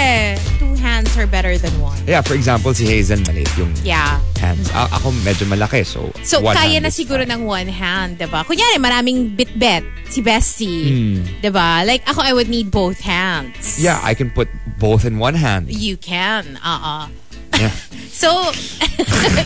two 0.58 0.74
hands 0.76 1.10
are 1.16 1.26
better 1.26 1.56
than 1.56 1.72
one. 1.80 1.96
Yeah, 2.04 2.20
for 2.20 2.34
example, 2.34 2.74
si 2.74 2.84
Hazel 2.84 3.20
maliit 3.24 3.50
yung 3.56 3.72
Yeah. 3.82 4.20
hands. 4.38 4.68
A- 4.76 4.90
ako 4.92 5.10
medyo 5.24 5.48
malaki, 5.48 5.86
so 5.86 6.12
So, 6.20 6.40
one 6.40 6.52
kaya 6.54 6.80
na 6.80 6.92
siguro 6.92 7.24
fine. 7.24 7.32
ng 7.32 7.42
one 7.48 7.70
hand, 7.70 8.18
diba? 8.20 8.44
Kunyari, 8.44 8.76
maraming 8.76 9.32
bit-bet 9.32 9.82
si 10.08 10.20
Bestie. 10.20 10.84
Hmm. 10.84 11.20
Diba? 11.40 11.82
Like, 11.82 12.04
ako, 12.04 12.20
I 12.20 12.32
would 12.32 12.48
need 12.48 12.70
both 12.70 13.00
hands. 13.00 13.80
Yeah, 13.80 13.98
I 14.04 14.12
can 14.12 14.28
put 14.30 14.48
both 14.76 15.04
in 15.04 15.16
one 15.18 15.34
hand. 15.34 15.70
You 15.72 15.96
can. 15.96 16.58
Uh-uh. 16.60 17.08
Yeah. 17.58 17.72
So, 18.14 18.30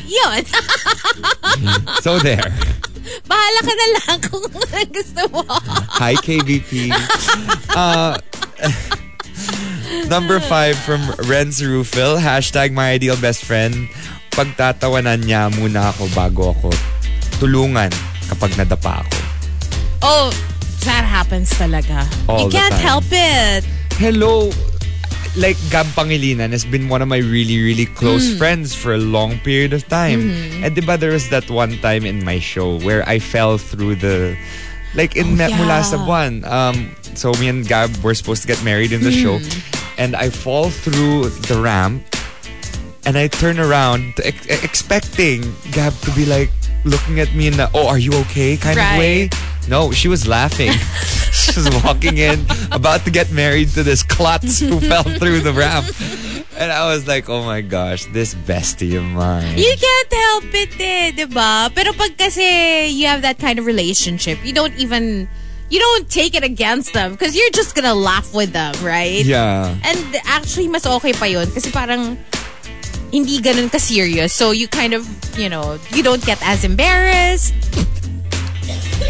yun. 0.07 0.43
So 2.05 2.19
there. 2.21 2.45
Bahala 3.25 3.61
ka 3.65 3.73
na 3.73 3.87
lang 3.97 4.19
kung 4.21 4.45
gusto 4.93 5.23
mo. 5.33 5.43
Hi, 5.97 6.15
KBP. 6.15 6.93
Uh, 7.73 8.21
number 10.13 10.41
five 10.41 10.77
from 10.77 11.01
Renz 11.25 11.65
Rufil. 11.65 12.21
Hashtag 12.21 12.73
my 12.77 12.93
ideal 12.93 13.17
best 13.17 13.45
friend. 13.45 13.89
Pagtatawanan 14.37 15.25
niya 15.25 15.49
muna 15.57 15.91
ako 15.91 16.07
bago 16.13 16.53
ako 16.53 16.71
tulungan 17.41 17.91
kapag 18.29 18.53
nadapa 18.61 19.03
ako. 19.03 19.19
Oh, 20.05 20.29
that 20.87 21.03
happens 21.03 21.51
talaga. 21.57 22.07
All 22.29 22.47
you 22.47 22.53
can't 22.53 22.77
time. 22.77 22.85
help 22.85 23.09
it. 23.11 23.65
Hello. 23.99 24.53
Like 25.37 25.57
Gab 25.71 25.87
Pangilinan 25.95 26.51
has 26.51 26.65
been 26.65 26.89
one 26.89 27.03
of 27.03 27.09
my 27.09 27.19
really, 27.19 27.63
really 27.63 27.87
close 27.87 28.27
Mm. 28.35 28.39
friends 28.39 28.75
for 28.75 28.95
a 28.95 28.99
long 28.99 29.39
period 29.41 29.73
of 29.73 29.87
time. 29.89 30.31
Mm-hmm. 30.35 30.65
And 30.65 30.71
diba 30.75 30.99
there 30.99 31.13
was 31.13 31.29
that 31.31 31.47
one 31.51 31.79
time 31.79 32.05
in 32.07 32.25
my 32.25 32.39
show 32.41 32.79
where 32.83 33.07
I 33.07 33.19
fell 33.19 33.59
through 33.59 33.97
the 34.03 34.35
like 34.99 35.15
in 35.15 35.39
Oh, 35.39 35.47
Mula 35.55 35.79
yeah. 35.79 35.83
sa 35.87 35.97
Buwan. 36.03 36.43
Um, 36.43 36.91
so 37.15 37.31
me 37.39 37.47
and 37.49 37.63
Gab 37.69 37.95
were 38.03 38.15
supposed 38.15 38.43
to 38.43 38.49
get 38.49 38.59
married 38.65 38.91
in 38.91 39.03
the 39.05 39.13
show. 39.15 39.39
Mm. 39.39 39.47
And 39.99 40.11
I 40.17 40.31
fall 40.31 40.71
through 40.71 41.29
the 41.51 41.59
ramp 41.61 42.03
and 43.07 43.15
I 43.19 43.29
turn 43.31 43.59
around 43.63 44.15
ex- 44.25 44.47
expecting 44.63 45.43
Gab 45.71 45.95
to 46.03 46.11
be 46.19 46.27
like 46.27 46.51
looking 46.83 47.21
at 47.21 47.31
me 47.35 47.47
in 47.47 47.57
the, 47.59 47.71
oh, 47.75 47.87
are 47.87 47.99
you 47.99 48.11
okay 48.27 48.57
kind 48.57 48.79
of 48.79 48.99
way. 48.99 49.31
No, 49.69 49.93
she 49.93 50.09
was 50.09 50.27
laughing. 50.27 50.73
was 51.57 51.71
walking 51.85 52.19
in, 52.19 52.45
about 52.73 53.05
to 53.05 53.11
get 53.11 53.31
married 53.31 53.69
to 53.71 53.83
this 53.83 54.03
klutz 54.03 54.61
who 54.61 54.81
fell 54.91 55.05
through 55.05 55.41
the 55.41 55.53
ramp. 55.53 55.87
And 56.59 56.73
I 56.73 56.91
was 56.91 57.07
like, 57.07 57.29
oh 57.29 57.45
my 57.45 57.61
gosh, 57.61 58.07
this 58.07 58.35
bestie 58.35 58.99
of 58.99 59.05
mine. 59.05 59.57
You 59.57 59.75
can't 59.79 60.13
help 60.13 60.51
it 60.55 60.75
eh, 60.81 61.11
di 61.15 61.25
ba? 61.31 61.71
Pero 61.71 61.93
pag 61.95 62.19
kasi 62.19 62.91
you 62.91 63.07
have 63.07 63.23
that 63.23 63.39
kind 63.39 63.59
of 63.59 63.67
relationship, 63.67 64.43
you 64.43 64.53
don't 64.53 64.75
even, 64.75 65.29
you 65.71 65.79
don't 65.79 66.11
take 66.11 66.35
it 66.35 66.43
against 66.43 66.95
them 66.95 67.13
because 67.13 67.37
you're 67.37 67.55
just 67.55 67.77
gonna 67.77 67.95
laugh 67.95 68.35
with 68.35 68.51
them, 68.51 68.75
right? 68.83 69.23
yeah. 69.25 69.71
And 69.87 70.03
actually, 70.27 70.67
mas 70.67 70.85
okay 70.85 71.13
pa 71.15 71.27
yun 71.31 71.47
kasi 71.55 71.71
parang 71.71 72.19
hindi 73.13 73.41
ganun 73.41 73.71
ka-serious. 73.71 74.35
So 74.35 74.51
you 74.51 74.67
kind 74.69 74.93
of, 74.93 75.07
you 75.39 75.49
know, 75.49 75.79
you 75.95 76.03
don't 76.03 76.25
get 76.25 76.43
as 76.43 76.65
embarrassed. 76.65 77.55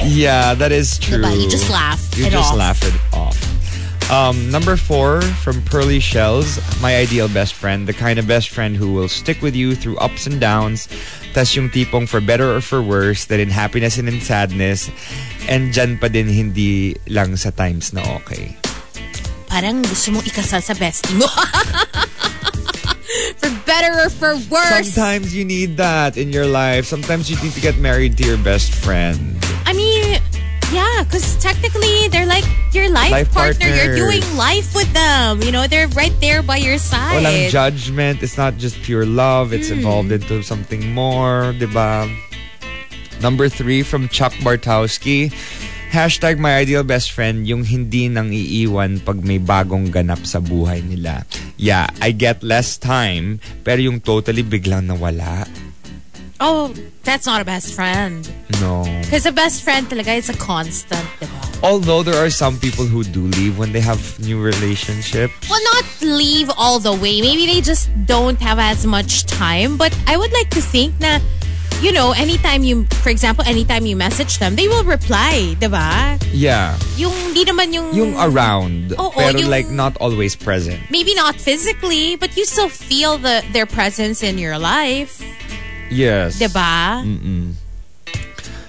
Yeah, 0.05 0.55
that 0.55 0.73
is 0.73 0.99
true. 0.99 1.19
Diba? 1.19 1.41
You 1.41 1.49
just 1.49 1.71
laugh 1.71 2.01
You 2.17 2.27
it 2.27 2.31
just 2.31 2.53
off. 2.53 2.59
laugh 2.59 2.81
it 2.85 2.95
off. 3.13 3.37
Um, 4.11 4.51
number 4.51 4.77
four 4.77 5.21
from 5.45 5.61
Pearly 5.69 6.01
Shells, 6.01 6.57
my 6.81 6.97
ideal 6.97 7.29
best 7.29 7.53
friend, 7.53 7.87
the 7.87 7.93
kind 7.93 8.19
of 8.19 8.27
best 8.27 8.49
friend 8.49 8.75
who 8.75 8.95
will 8.95 9.09
stick 9.09 9.43
with 9.43 9.55
you 9.55 9.75
through 9.77 9.99
ups 9.99 10.27
and 10.27 10.41
downs, 10.41 10.89
tas 11.35 11.55
yung 11.55 11.69
tipong 11.69 12.09
for 12.09 12.19
better 12.21 12.57
or 12.57 12.63
for 12.63 12.81
worse, 12.81 13.27
that 13.27 13.39
in 13.39 13.51
happiness 13.51 13.99
and 13.99 14.09
in 14.09 14.19
sadness, 14.25 14.89
and 15.47 15.75
dyan 15.77 16.01
pa 16.01 16.09
din 16.09 16.25
hindi 16.25 16.97
lang 17.05 17.37
sa 17.37 17.53
times 17.53 17.93
na 17.93 18.01
okay. 18.17 18.57
Parang 19.45 19.85
gusto 19.85 20.09
mong 20.13 20.25
ikasal 20.25 20.65
sa 20.65 20.73
bestie 20.73 21.13
mo. 21.13 21.29
for 23.37 23.53
better 23.69 23.93
or 23.93 24.09
for 24.09 24.33
worse. 24.49 24.89
Sometimes 24.89 25.37
you 25.37 25.45
need 25.45 25.77
that 25.77 26.17
in 26.17 26.33
your 26.33 26.49
life. 26.49 26.89
Sometimes 26.89 27.29
you 27.29 27.37
need 27.45 27.53
to 27.53 27.61
get 27.61 27.77
married 27.77 28.17
to 28.17 28.25
your 28.25 28.41
best 28.41 28.73
friend. 28.73 29.37
Yeah, 30.69 31.01
because 31.05 31.25
technically 31.41 32.09
they're 32.13 32.29
like 32.29 32.45
your 32.77 32.93
life, 32.93 33.11
Life 33.11 33.33
partner. 33.33 33.67
You're 33.67 33.97
partners. 33.97 34.05
doing 34.05 34.25
life 34.37 34.69
with 34.77 34.93
them. 34.93 35.41
You 35.41 35.51
know, 35.53 35.67
they're 35.67 35.89
right 35.97 36.13
there 36.21 36.43
by 36.45 36.61
your 36.61 36.77
side. 36.77 37.25
Walang 37.25 37.49
judgment. 37.49 38.23
It's 38.23 38.37
not 38.37 38.61
just 38.61 38.77
pure 38.85 39.07
love. 39.09 39.57
It's 39.57 39.71
evolved 39.73 40.13
into 40.13 40.43
something 40.45 40.93
more, 40.93 41.57
diba? 41.57 42.05
Number 43.25 43.49
three 43.49 43.83
from 43.83 44.09
Chuck 44.13 44.33
Bartowski. 44.45 45.33
Hashtag 45.89 46.37
my 46.37 46.61
ideal 46.61 46.85
best 46.85 47.17
friend, 47.17 47.49
yung 47.49 47.65
hindi 47.65 48.13
nang 48.13 48.29
iiwan 48.29 49.01
pag 49.01 49.25
may 49.25 49.41
bagong 49.41 49.89
ganap 49.89 50.21
sa 50.29 50.37
buhay 50.37 50.85
nila. 50.85 51.25
Yeah, 51.57 51.89
I 52.05 52.13
get 52.13 52.45
less 52.45 52.77
time, 52.77 53.41
pero 53.65 53.81
yung 53.81 54.05
totally 54.05 54.45
biglang 54.45 54.85
nawala, 54.93 55.49
Oh, 56.41 56.73
that's 57.03 57.27
not 57.27 57.41
a 57.41 57.45
best 57.45 57.75
friend. 57.75 58.29
no. 58.61 58.85
Because 59.03 59.27
a 59.27 59.33
best 59.33 59.63
friend 59.63 59.87
talaga 59.89 60.17
is 60.17 60.29
a 60.29 60.37
constant, 60.37 61.03
diba? 61.21 61.35
Although 61.63 62.03
there 62.05 62.15
are 62.15 62.31
some 62.31 62.59
people 62.59 62.85
who 62.87 63.03
do 63.03 63.27
leave 63.39 63.59
when 63.59 63.73
they 63.73 63.81
have 63.81 63.99
new 64.23 64.39
relationships. 64.41 65.35
Well, 65.51 65.59
not 65.75 65.85
leave 66.03 66.51
all 66.57 66.79
the 66.79 66.93
way. 66.95 67.21
Maybe 67.21 67.47
they 67.47 67.61
just 67.61 67.91
don't 68.07 68.39
have 68.41 68.59
as 68.61 68.87
much 68.87 69.27
time. 69.27 69.77
But 69.77 69.91
I 70.07 70.17
would 70.17 70.31
like 70.33 70.51
to 70.51 70.61
think 70.63 70.95
na, 71.01 71.19
you 71.83 71.91
know, 71.91 72.13
anytime 72.15 72.63
you, 72.63 72.87
for 73.03 73.11
example, 73.11 73.43
anytime 73.45 73.87
you 73.87 73.97
message 73.97 74.39
them, 74.39 74.55
they 74.55 74.69
will 74.69 74.85
reply, 74.85 75.57
diba? 75.59 76.23
Yeah. 76.31 76.79
Yung 76.97 77.35
di 77.35 77.43
naman 77.45 77.73
yung... 77.75 77.91
Yung 77.95 78.15
around, 78.15 78.95
Oo, 78.95 79.11
pero 79.11 79.39
yung- 79.39 79.51
like 79.51 79.67
not 79.71 79.97
always 79.99 80.37
present. 80.37 80.79
maybe 80.91 81.15
not 81.15 81.35
physically, 81.35 82.15
but 82.15 82.37
you 82.37 82.45
still 82.47 82.69
feel 82.69 83.19
the 83.19 83.43
their 83.53 83.67
presence 83.67 84.23
in 84.23 84.39
your 84.39 84.59
life, 84.59 85.19
Yes. 85.91 86.39
diba? 86.39 87.05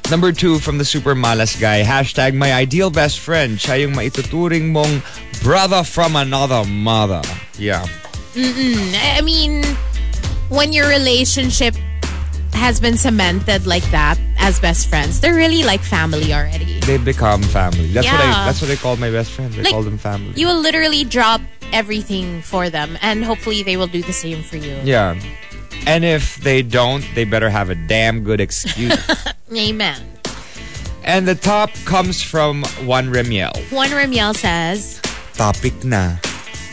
Number 0.10 0.32
two 0.32 0.58
from 0.58 0.80
the 0.80 0.86
super 0.86 1.14
malas 1.14 1.60
guy, 1.60 1.84
hashtag 1.84 2.34
my 2.34 2.52
ideal 2.54 2.90
best 2.90 3.20
friend. 3.20 3.60
Siya 3.60 3.86
yung 3.86 3.94
maituturing 3.94 4.74
mong 4.74 5.06
brother 5.44 5.84
from 5.84 6.16
another 6.16 6.66
mother. 6.66 7.22
Yeah. 7.60 7.86
I 8.36 9.18
I 9.18 9.22
mean, 9.22 9.62
when 10.50 10.74
your 10.74 10.90
relationship 10.90 11.76
has 12.58 12.80
been 12.82 12.98
cemented 12.98 13.68
like 13.68 13.86
that 13.92 14.18
as 14.42 14.60
best 14.60 14.90
friends, 14.90 15.22
they're 15.22 15.36
really 15.38 15.62
like 15.62 15.82
family 15.82 16.34
already. 16.34 16.80
They 16.90 16.98
become 16.98 17.44
family. 17.44 17.94
That's 17.94 18.08
what 18.10 18.20
I 18.20 18.46
that's 18.50 18.62
what 18.66 18.72
I 18.72 18.78
call 18.82 18.98
my 18.98 19.12
best 19.14 19.30
friends. 19.30 19.60
I 19.60 19.62
Like, 19.62 19.74
call 19.78 19.84
them 19.86 20.00
family. 20.02 20.34
You 20.34 20.48
will 20.48 20.60
literally 20.60 21.04
drop 21.06 21.42
everything 21.72 22.42
for 22.42 22.72
them, 22.74 22.98
and 23.06 23.22
hopefully 23.24 23.62
they 23.62 23.78
will 23.78 23.86
do 23.92 24.02
the 24.02 24.14
same 24.14 24.42
for 24.42 24.58
you. 24.58 24.74
yeah. 24.82 25.14
And 25.88 26.06
if 26.06 26.38
they 26.38 26.62
don't, 26.62 27.04
they 27.16 27.24
better 27.26 27.50
have 27.50 27.70
a 27.70 27.76
damn 27.76 28.24
good 28.24 28.40
excuse. 28.40 28.98
Amen. 29.56 29.98
and 31.04 31.28
the 31.28 31.34
top 31.34 31.72
comes 31.86 32.22
from 32.22 32.62
Juan 32.86 33.10
Remiel. 33.10 33.56
Juan 33.72 33.90
Remiel 33.90 34.36
says, 34.36 35.02
Topic 35.34 35.74
na. 35.84 36.18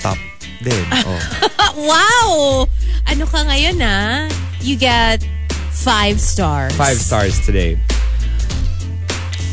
Top 0.02 0.18
din. 0.62 0.84
Oh. 1.06 1.20
Wow! 1.76 2.68
Ano 3.06 3.24
ka 3.28 3.44
ngayon 3.44 3.80
ah? 3.84 4.28
You 4.60 4.76
get 4.76 5.20
five 5.72 6.20
stars. 6.20 6.72
Five 6.76 6.96
stars 6.96 7.40
today. 7.44 7.76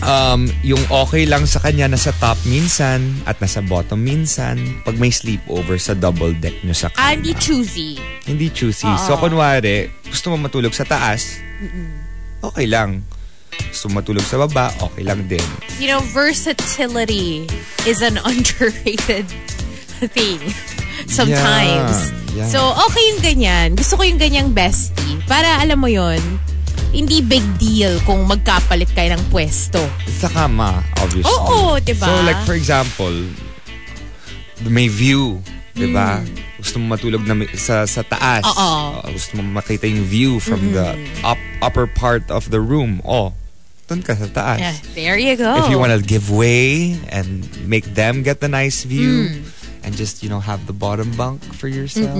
Um, 0.03 0.51
yung 0.61 0.83
okay 0.91 1.23
lang 1.23 1.47
sa 1.47 1.57
kanya 1.57 1.87
nasa 1.87 2.11
top 2.13 2.35
minsan 2.43 2.99
at 3.23 3.39
nasa 3.39 3.63
bottom 3.63 3.97
minsan 3.97 4.59
pag 4.83 4.99
may 4.99 5.07
sleepover 5.07 5.79
sa 5.79 5.95
double 5.95 6.35
deck 6.35 6.59
nyo 6.61 6.75
sa 6.75 6.91
Ah, 6.93 7.09
kama. 7.09 7.15
hindi 7.15 7.31
choosy. 7.35 7.95
Hindi 8.23 8.47
choosy. 8.49 8.91
So, 8.99 9.15
kunwari, 9.15 9.87
gusto 10.03 10.27
mo 10.29 10.37
matulog 10.37 10.71
sa 10.71 10.83
taas, 10.83 11.39
okay 12.41 12.67
lang. 12.67 13.07
Gusto 13.71 13.87
mo 13.87 14.01
matulog 14.01 14.23
sa 14.23 14.37
baba, 14.39 14.75
okay 14.81 15.01
lang 15.01 15.23
din. 15.25 15.45
You 15.79 15.87
know, 15.87 16.03
versatility 16.11 17.47
is 17.85 18.03
an 18.03 18.19
underrated 18.27 19.29
thing 20.11 20.41
sometimes. 21.07 22.11
Yeah, 22.35 22.43
yeah. 22.43 22.49
So, 22.49 22.59
okay 22.89 23.03
yung 23.07 23.21
ganyan. 23.23 23.67
Gusto 23.73 23.95
ko 23.95 24.03
yung 24.03 24.19
ganyang 24.19 24.51
bestie. 24.51 25.15
Para 25.25 25.63
alam 25.63 25.79
mo 25.79 25.87
yon 25.87 26.19
hindi 26.93 27.25
big 27.25 27.41
deal 27.57 27.97
kung 28.05 28.23
magkapalit 28.29 28.93
kayo 28.93 29.17
ng 29.17 29.23
pwesto. 29.33 29.81
Sa 30.05 30.29
kama, 30.29 30.85
obviously. 31.01 31.25
Oo, 31.25 31.81
diba? 31.81 32.05
So, 32.05 32.13
like, 32.21 32.41
for 32.45 32.53
example, 32.53 33.11
may 34.69 34.87
view, 34.87 35.41
diba? 35.73 36.21
Gusto 36.61 36.77
mo 36.77 36.93
matulog 36.93 37.25
na 37.25 37.49
sa, 37.57 37.89
sa 37.89 38.05
taas. 38.05 38.45
Mm. 38.45 38.53
Oo. 38.53 38.69
Uh, 39.01 39.09
gusto 39.09 39.31
mo 39.35 39.41
makita 39.57 39.89
yung 39.89 40.05
view 40.05 40.37
from 40.37 40.61
the 40.71 40.93
up, 41.25 41.41
upper 41.65 41.89
part 41.89 42.23
of 42.29 42.53
the 42.53 42.61
room. 42.61 43.01
Oh, 43.03 43.33
dun 43.89 44.05
ka 44.05 44.13
sa 44.13 44.29
taas. 44.29 44.61
Yeah, 44.61 44.77
there 44.93 45.17
you 45.17 45.33
go. 45.35 45.59
If 45.59 45.73
you 45.73 45.81
want 45.81 45.91
to 45.97 45.99
give 45.99 46.29
way 46.29 46.95
and 47.09 47.43
make 47.67 47.97
them 47.97 48.21
get 48.21 48.39
the 48.39 48.47
nice 48.47 48.85
view 48.85 49.33
Mm. 49.33 49.62
And 49.83 49.93
just, 49.93 50.23
you 50.23 50.29
know, 50.29 50.39
have 50.39 50.65
the 50.65 50.73
bottom 50.73 51.11
bunk 51.15 51.43
for 51.43 51.67
yourself, 51.67 52.17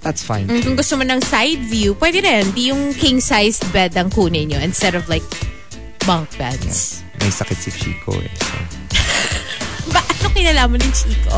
that's 0.00 0.22
fine. 0.22 0.46
Mm, 0.48 0.62
Kung 0.62 0.76
gusto 0.76 0.96
mo 0.96 1.02
ng 1.02 1.20
side 1.22 1.60
view, 1.66 1.94
pwede 1.98 2.22
rin. 2.22 2.50
Di 2.54 2.70
yung 2.70 2.94
king-sized 2.94 3.66
bed 3.72 3.94
ang 3.98 4.10
kunin 4.10 4.50
nyo 4.50 4.58
instead 4.62 4.94
of 4.94 5.08
like 5.08 5.24
bunk 6.06 6.30
beds. 6.38 7.02
May 7.18 7.30
sakit 7.30 7.56
si 7.56 7.70
Chico 7.72 8.12
eh. 8.14 8.30
So. 8.38 8.54
Ba, 9.92 10.00
ano 10.00 10.26
kinalaman 10.32 10.80
ng 10.80 10.94
Chico? 10.94 11.36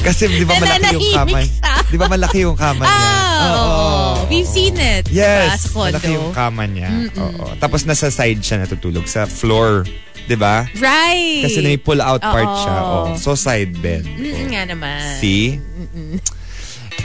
Kasi 0.00 0.32
di 0.32 0.48
ba 0.48 0.56
malaki 0.62 0.96
yung 0.96 1.12
kama? 1.12 1.44
Di 1.90 1.98
ba 1.98 2.06
malaki 2.06 2.46
yung 2.46 2.54
kama 2.54 2.86
niya? 2.86 3.10
Ah, 3.10 3.42
oo. 3.50 4.30
We've 4.30 4.46
seen 4.46 4.78
it. 4.78 5.10
diba, 5.10 5.26
Yes, 5.50 5.66
sa 5.66 5.74
condo. 5.74 5.98
malaki 5.98 6.10
yung 6.14 6.30
kama 6.30 6.62
niya. 6.70 6.90
Oo. 7.18 7.58
Tapos 7.58 7.82
nasa 7.82 8.14
side 8.14 8.38
siya 8.40 8.62
natutulog 8.62 9.10
sa 9.10 9.26
floor. 9.26 9.82
Di 10.30 10.38
ba? 10.38 10.70
Right. 10.78 11.42
Kasi 11.42 11.58
may 11.58 11.74
pull 11.74 11.98
out 11.98 12.22
part 12.22 12.46
Oo. 12.46 12.60
siya. 12.62 12.76
Oh. 12.78 13.06
So 13.18 13.34
side 13.34 13.74
bed. 13.82 14.06
Mm, 14.06 14.54
nga 14.54 14.62
naman. 14.70 15.02
See? 15.18 15.58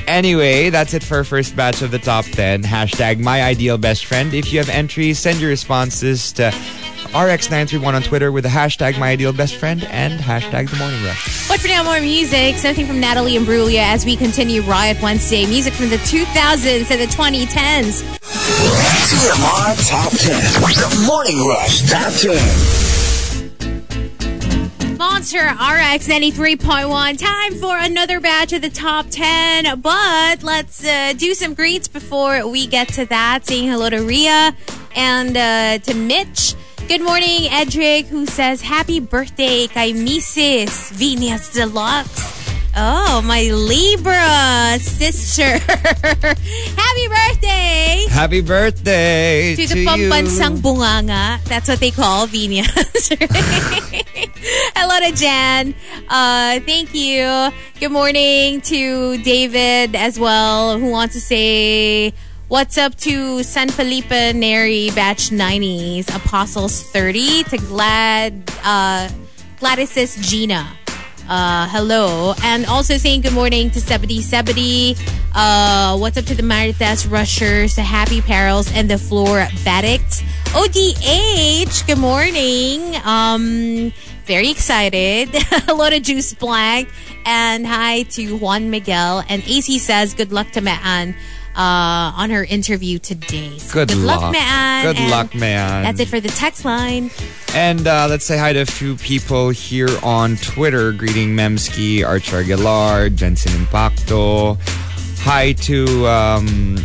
Anyway, 0.05 0.69
that's 0.69 0.93
it 0.93 1.01
for 1.01 1.17
our 1.17 1.23
first 1.25 1.55
batch 1.57 1.81
of 1.81 1.89
the 1.89 1.97
top 1.97 2.25
10. 2.29 2.61
Hashtag 2.61 3.17
my 3.17 3.41
ideal 3.41 3.81
best 3.81 4.05
friend. 4.05 4.37
If 4.37 4.53
you 4.53 4.61
have 4.61 4.69
entries, 4.69 5.17
send 5.17 5.41
your 5.41 5.49
responses 5.49 6.29
to 6.37 6.53
RX931 7.15 7.93
on 7.93 8.03
Twitter 8.03 8.29
with 8.29 8.43
the 8.43 8.49
hashtag 8.49 8.99
my 8.99 9.11
ideal 9.11 9.31
best 9.31 9.55
friend 9.55 9.85
and 9.85 10.19
hashtag 10.19 10.69
the 10.69 10.75
morning 10.75 11.01
rush. 11.01 11.47
But 11.47 11.61
for 11.61 11.69
now, 11.69 11.81
more 11.81 12.01
music. 12.01 12.57
Something 12.57 12.85
from 12.85 12.99
Natalie 12.99 13.37
Imbruglia 13.37 13.79
as 13.79 14.05
we 14.05 14.17
continue 14.17 14.61
Riot 14.63 15.01
Wednesday. 15.01 15.45
Music 15.45 15.71
from 15.71 15.87
the 15.89 15.95
2000s 15.95 16.91
and 16.91 16.99
the 16.99 17.05
2010s. 17.05 18.03
TMR 19.07 19.89
Top 19.89 20.11
10. 20.11 20.35
The 20.59 21.03
Morning 21.07 21.39
Rush 21.47 21.89
Top 21.89 22.11
10. 22.11 22.35
Monster 24.97 25.37
RX 25.37 26.09
93.1. 26.09 27.17
Time 27.17 27.55
for 27.55 27.77
another 27.77 28.19
batch 28.19 28.51
of 28.51 28.61
the 28.61 28.69
top 28.69 29.05
10. 29.09 29.79
But 29.79 30.43
let's 30.43 30.85
uh, 30.85 31.13
do 31.15 31.33
some 31.33 31.53
greets 31.53 31.87
before 31.87 32.45
we 32.45 32.67
get 32.67 32.89
to 32.89 33.05
that. 33.05 33.45
Saying 33.45 33.69
hello 33.69 33.89
to 33.89 33.99
Ria 33.99 34.53
and 34.97 35.37
uh, 35.37 35.77
to 35.77 35.93
Mitch. 35.93 36.55
Good 36.87 37.01
morning, 37.01 37.49
Edric, 37.49 38.05
who 38.07 38.27
says, 38.27 38.61
Happy 38.61 38.99
birthday 38.99 39.65
kay 39.65 39.91
Mrs. 39.91 40.91
Venus 40.93 41.49
Deluxe. 41.49 42.35
Oh, 42.77 43.23
my 43.25 43.49
Libra 43.49 44.77
sister. 44.77 45.57
Happy 46.77 47.07
birthday! 47.07 48.05
Happy 48.09 48.41
birthday 48.41 49.55
to 49.55 49.65
to, 49.65 49.73
the 49.73 49.79
you. 49.79 49.87
pambansang 49.87 50.61
bunganga. 50.61 51.41
That's 51.45 51.67
what 51.67 51.79
they 51.79 51.89
call 51.89 52.27
Venus. 52.27 52.69
Hello 54.77 54.99
to 54.99 55.11
Jan. 55.15 55.73
Uh, 56.07 56.59
thank 56.67 56.93
you. 56.93 57.49
Good 57.79 57.91
morning 57.91 58.61
to 58.69 59.17
David 59.23 59.95
as 59.95 60.19
well, 60.19 60.77
who 60.77 60.91
wants 60.91 61.15
to 61.15 61.21
say 61.21 62.13
what's 62.47 62.77
up 62.77 62.95
to 62.95 63.41
San 63.43 63.69
Felipe 63.69 64.09
Neri 64.09 64.89
Batch 64.91 65.29
90s, 65.29 66.13
Apostles 66.15 66.83
30, 66.83 67.43
to 67.45 67.57
Glad 67.57 68.51
uh, 68.63 69.09
Gladys's 69.59 70.15
Gina. 70.17 70.67
Uh, 71.27 71.67
hello. 71.69 72.35
And 72.43 72.65
also 72.67 72.97
saying 72.97 73.21
good 73.21 73.33
morning 73.33 73.71
to 73.71 73.79
Sebedy 73.79 74.19
Sebedy. 74.19 74.95
Uh, 75.33 75.97
what's 75.97 76.17
up 76.17 76.25
to 76.25 76.35
the 76.35 76.43
Maritas 76.43 77.09
Rushers, 77.09 77.75
the 77.75 77.81
Happy 77.81 78.21
Perils, 78.21 78.71
and 78.73 78.89
the 78.89 78.97
Floor 78.97 79.47
Baddicts. 79.63 80.21
ODH, 80.53 81.87
good 81.87 81.97
morning. 81.97 82.95
Um, 83.03 83.91
very 84.25 84.51
excited. 84.51 85.29
hello 85.33 85.89
to 85.89 85.99
Juice 85.99 86.33
Blank. 86.35 86.89
And 87.25 87.65
hi 87.65 88.03
to 88.03 88.37
Juan 88.37 88.69
Miguel. 88.69 89.23
And 89.27 89.41
AC 89.43 89.79
says 89.79 90.13
good 90.13 90.31
luck 90.31 90.51
to 90.51 90.61
Maan 90.61 91.15
uh, 91.55 92.13
on 92.15 92.29
her 92.29 92.43
interview 92.43 92.99
today. 92.99 93.57
So 93.57 93.73
Good 93.85 93.95
luck. 93.95 94.31
man. 94.31 94.85
Good 94.85 94.97
And 94.97 95.11
luck, 95.11 95.33
man. 95.35 95.83
That's 95.83 95.99
it 95.99 96.07
for 96.07 96.19
the 96.19 96.29
text 96.29 96.65
line. 96.65 97.09
And 97.53 97.87
uh, 97.87 98.07
let's 98.09 98.25
say 98.25 98.37
hi 98.37 98.53
to 98.53 98.59
a 98.61 98.65
few 98.65 98.95
people 98.97 99.49
here 99.49 99.89
on 100.03 100.35
Twitter. 100.37 100.91
Greeting 100.91 101.29
Memski, 101.35 102.05
Archer 102.05 102.37
Aguilar, 102.39 103.09
Jensen 103.09 103.53
Impacto. 103.53 104.57
Hi 105.21 105.53
to, 105.53 106.07
um, 106.07 106.77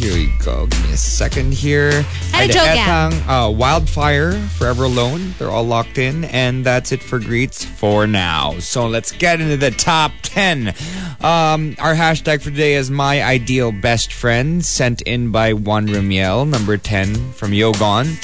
here 0.00 0.14
we 0.14 0.32
go. 0.42 0.66
Give 0.66 0.82
me 0.88 0.92
a 0.94 0.96
second 0.96 1.52
here. 1.52 1.92
Hi 2.32 2.46
to 2.46 2.52
Joe 2.52 2.64
Etang, 2.64 3.12
uh, 3.28 3.50
Wildfire, 3.52 4.32
Forever 4.56 4.84
Alone. 4.84 5.34
They're 5.36 5.50
all 5.50 5.64
locked 5.64 5.98
in. 5.98 6.24
And 6.24 6.64
that's 6.64 6.90
it 6.90 7.02
for 7.02 7.18
greets 7.18 7.64
for 7.64 8.06
now. 8.06 8.58
So 8.60 8.88
let's 8.88 9.12
get 9.12 9.42
into 9.42 9.58
the 9.58 9.70
top 9.70 10.12
10. 10.22 10.68
Um, 11.20 11.76
our 11.76 11.92
hashtag 11.92 12.40
for 12.40 12.48
today 12.48 12.80
is 12.80 12.90
my 12.90 13.22
ideal 13.22 13.72
best 13.72 14.14
friend, 14.14 14.64
sent 14.64 15.02
in 15.02 15.30
by 15.32 15.52
Juan 15.52 15.86
Rumiel, 15.86 16.48
number 16.48 16.78
10 16.78 17.36
from 17.36 17.50
Yogon. 17.50 18.16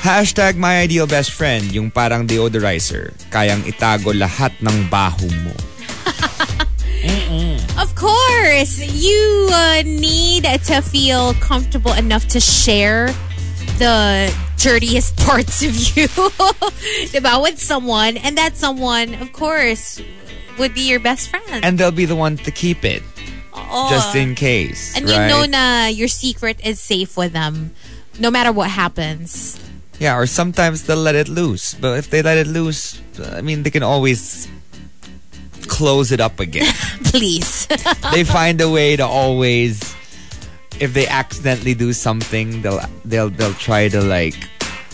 Hashtag 0.00 0.56
my 0.56 0.80
ideal 0.80 1.06
best 1.06 1.32
friend, 1.32 1.72
yung 1.72 1.90
parang 1.90 2.26
deodorizer. 2.26 3.12
Kayang 3.28 3.68
itago 3.68 4.16
lahat 4.16 4.56
ng 4.64 4.88
baho 4.88 5.28
mo. 5.44 5.75
Of 7.78 7.94
course, 7.94 8.80
you 8.80 9.48
uh, 9.52 9.82
need 9.84 10.44
to 10.44 10.80
feel 10.80 11.34
comfortable 11.34 11.92
enough 11.92 12.26
to 12.28 12.40
share 12.40 13.08
the 13.78 14.32
dirtiest 14.56 15.16
parts 15.26 15.62
of 15.62 15.74
you. 15.74 16.08
diba? 17.12 17.42
With 17.42 17.58
someone. 17.58 18.16
And 18.16 18.36
that 18.38 18.56
someone, 18.56 19.14
of 19.14 19.32
course, 19.32 20.00
would 20.58 20.74
be 20.74 20.88
your 20.88 21.00
best 21.00 21.28
friend. 21.30 21.64
And 21.64 21.78
they'll 21.78 21.90
be 21.90 22.06
the 22.06 22.16
one 22.16 22.36
to 22.38 22.50
keep 22.50 22.84
it. 22.84 23.02
Just 23.90 24.14
in 24.14 24.34
case. 24.34 24.96
And 24.96 25.08
you 25.08 25.16
know 25.16 25.44
na 25.44 25.86
your 25.86 26.08
secret 26.08 26.60
is 26.64 26.80
safe 26.80 27.16
with 27.16 27.32
them. 27.32 27.72
No 28.18 28.30
matter 28.30 28.52
what 28.52 28.70
happens. 28.70 29.60
Yeah, 29.98 30.16
or 30.16 30.26
sometimes 30.26 30.84
they'll 30.84 31.00
let 31.00 31.14
it 31.14 31.28
loose. 31.28 31.74
But 31.74 31.98
if 31.98 32.10
they 32.10 32.22
let 32.22 32.36
it 32.38 32.46
loose, 32.46 33.00
I 33.32 33.40
mean, 33.40 33.62
they 33.62 33.70
can 33.70 33.82
always 33.82 34.48
close 35.68 36.12
it 36.12 36.20
up 36.20 36.40
again. 36.40 36.72
Please. 37.04 37.66
they 38.12 38.24
find 38.24 38.60
a 38.60 38.68
way 38.70 38.96
to 38.96 39.06
always, 39.06 39.80
if 40.80 40.92
they 40.94 41.06
accidentally 41.08 41.74
do 41.74 41.92
something, 41.92 42.62
they'll 42.62 42.80
they'll 43.04 43.30
they'll 43.30 43.54
try 43.54 43.88
to 43.88 44.00
like 44.02 44.36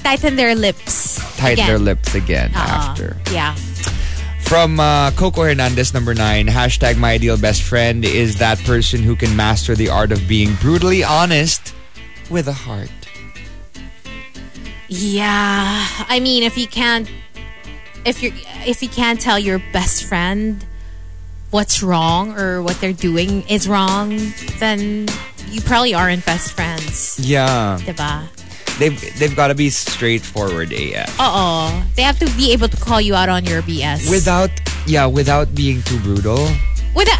Tighten 0.02 0.34
their 0.36 0.54
lips. 0.54 1.18
tighten 1.36 1.52
again. 1.62 1.66
their 1.68 1.78
lips 1.78 2.14
again 2.14 2.50
Oo. 2.50 2.58
after. 2.58 3.16
Yeah. 3.30 3.54
From 4.42 4.80
uh, 4.80 5.12
Coco 5.12 5.42
Hernandez, 5.42 5.94
number 5.94 6.12
nine, 6.12 6.46
hashtag 6.46 6.98
my 6.98 7.12
ideal 7.12 7.38
best 7.38 7.62
friend 7.62 8.04
is 8.04 8.36
that 8.36 8.58
person 8.64 9.00
who 9.02 9.16
can 9.16 9.34
master 9.34 9.74
the 9.74 9.88
art 9.88 10.12
of 10.12 10.26
being 10.28 10.54
brutally 10.60 11.02
honest 11.04 11.72
with 12.28 12.48
a 12.48 12.52
heart. 12.52 12.90
Yeah. 14.88 15.86
I 16.08 16.20
mean, 16.20 16.42
if 16.42 16.58
you 16.58 16.66
can't, 16.66 17.08
if 18.04 18.22
you 18.22 18.32
if 18.66 18.82
you 18.82 18.88
can't 18.88 19.20
tell 19.20 19.38
your 19.38 19.60
best 19.72 20.04
friend 20.04 20.64
what's 21.50 21.82
wrong 21.82 22.38
or 22.38 22.62
what 22.62 22.80
they're 22.80 22.92
doing 22.92 23.42
is 23.48 23.68
wrong, 23.68 24.18
then 24.58 25.06
you 25.50 25.60
probably 25.60 25.94
aren't 25.94 26.24
best 26.24 26.52
friends. 26.52 27.18
Yeah, 27.20 27.78
Diba? 27.82 28.26
they've 28.78 29.18
they've 29.18 29.36
got 29.36 29.48
to 29.48 29.54
be 29.54 29.70
straightforward 29.70 30.72
AF. 30.72 31.20
Uh-oh. 31.20 31.84
They 31.94 32.02
have 32.02 32.18
to 32.18 32.26
be 32.36 32.52
able 32.52 32.68
to 32.68 32.76
call 32.76 33.00
you 33.00 33.14
out 33.14 33.28
on 33.28 33.44
your 33.44 33.62
BS. 33.62 34.10
Without 34.10 34.50
yeah, 34.86 35.06
without 35.06 35.54
being 35.54 35.82
too 35.82 36.00
brutal. 36.00 36.48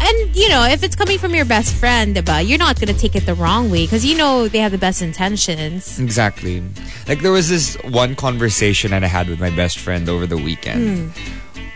And 0.03 0.35
you 0.35 0.49
know, 0.49 0.63
if 0.65 0.83
it's 0.83 0.95
coming 0.95 1.17
from 1.17 1.33
your 1.33 1.45
best 1.45 1.73
friend, 1.75 2.15
diba, 2.15 2.45
you're 2.45 2.59
not 2.59 2.79
gonna 2.79 2.93
take 2.93 3.15
it 3.15 3.25
the 3.25 3.33
wrong 3.35 3.71
way 3.71 3.85
because 3.85 4.05
you 4.05 4.17
know 4.17 4.47
they 4.47 4.59
have 4.59 4.71
the 4.71 4.77
best 4.77 5.01
intentions. 5.01 5.99
Exactly. 5.99 6.61
Like 7.07 7.21
there 7.21 7.31
was 7.31 7.47
this 7.47 7.75
one 7.87 8.15
conversation 8.15 8.91
that 8.91 9.03
I 9.03 9.07
had 9.07 9.29
with 9.29 9.39
my 9.39 9.49
best 9.49 9.79
friend 9.79 10.09
over 10.09 10.27
the 10.27 10.35
weekend 10.37 11.13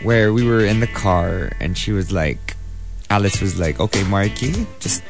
where 0.03 0.33
we 0.33 0.45
were 0.45 0.65
in 0.65 0.81
the 0.81 0.88
car 0.88 1.51
and 1.60 1.77
she 1.77 1.91
was 1.91 2.12
like 2.12 2.55
Alice 3.10 3.39
was 3.39 3.57
like, 3.57 3.79
"Okay, 3.79 4.03
Markki, 4.03 4.67
just 4.83 5.01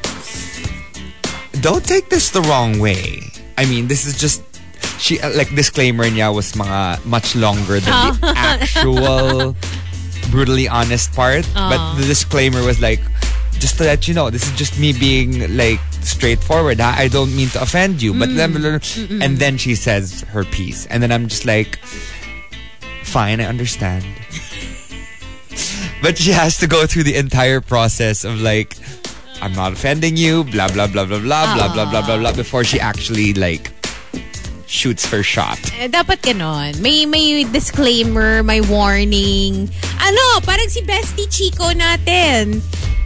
don't 1.60 1.84
take 1.84 2.08
this 2.10 2.30
the 2.30 2.42
wrong 2.42 2.78
way. 2.78 3.20
I 3.58 3.66
mean, 3.66 3.88
this 3.88 4.06
is 4.06 4.16
just 4.16 4.42
she 5.02 5.18
uh, 5.20 5.34
like 5.34 5.52
disclaimer 5.54 6.04
niya 6.06 6.32
was 6.32 6.52
mga 6.52 7.04
much 7.04 7.34
longer 7.34 7.80
than 7.80 8.14
the 8.20 8.32
actual 8.36 9.56
brutally 10.30 10.68
honest 10.68 11.12
part. 11.12 11.48
But 11.54 11.96
the 11.96 12.04
disclaimer 12.04 12.64
was 12.64 12.80
like, 12.80 13.00
just 13.58 13.76
to 13.78 13.84
let 13.84 14.06
you 14.06 14.14
know, 14.14 14.30
this 14.30 14.46
is 14.46 14.56
just 14.56 14.78
me 14.78 14.92
being 14.92 15.56
like 15.56 15.80
straightforward. 16.00 16.80
Huh? 16.80 16.94
I 16.96 17.08
don't 17.08 17.34
mean 17.34 17.48
to 17.50 17.62
offend 17.62 18.00
you. 18.00 18.14
But 18.14 18.28
mm. 18.28 18.36
then, 18.36 19.22
and 19.22 19.38
then 19.38 19.56
she 19.58 19.74
says 19.74 20.22
her 20.30 20.44
piece, 20.44 20.86
and 20.86 21.02
then 21.02 21.12
I'm 21.12 21.28
just 21.28 21.44
like, 21.44 21.78
fine, 23.02 23.40
I 23.40 23.44
understand. 23.44 24.04
but 26.02 26.18
she 26.18 26.30
has 26.30 26.58
to 26.58 26.66
go 26.66 26.86
through 26.86 27.04
the 27.04 27.16
entire 27.16 27.60
process 27.60 28.24
of 28.24 28.40
like, 28.40 28.76
I'm 29.40 29.52
not 29.52 29.72
offending 29.72 30.16
you, 30.16 30.44
blah 30.44 30.68
blah 30.68 30.86
blah 30.86 31.04
blah 31.04 31.20
blah 31.20 31.54
blah 31.54 31.72
blah 31.72 31.90
blah 31.90 32.02
blah 32.06 32.18
blah, 32.18 32.32
before 32.32 32.64
she 32.64 32.80
actually 32.80 33.34
like 33.34 33.72
shoots 34.68 35.08
her 35.08 35.24
shot. 35.24 35.58
Eh, 35.80 35.88
dapat 35.88 36.20
ganon. 36.20 36.76
May, 36.78 37.08
may 37.08 37.42
disclaimer, 37.48 38.44
may 38.44 38.60
warning. 38.60 39.66
Ano, 39.98 40.24
parang 40.44 40.68
si 40.68 40.84
Bestie 40.84 41.26
Chico 41.26 41.72
natin. 41.72 42.60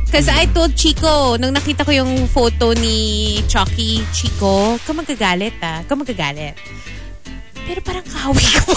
Because 0.04 0.28
I 0.28 0.44
told 0.52 0.76
Chico, 0.76 1.40
nung 1.40 1.56
nakita 1.56 1.88
ko 1.88 1.92
yung 1.94 2.28
photo 2.28 2.76
ni 2.76 3.40
Chucky, 3.48 4.04
Chico, 4.12 4.76
ka 4.84 4.92
magagalit 4.92 5.56
ah. 5.64 5.80
Ka 5.88 5.96
magagalit. 5.96 6.52
Pero 7.64 7.80
parang 7.80 8.04
kawi 8.04 8.44
ko. 8.60 8.76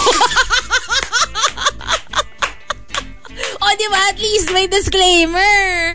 o, 3.60 3.64
di 3.76 3.86
ba? 3.92 4.00
At 4.08 4.16
least 4.16 4.48
may 4.54 4.64
disclaimer. 4.64 5.92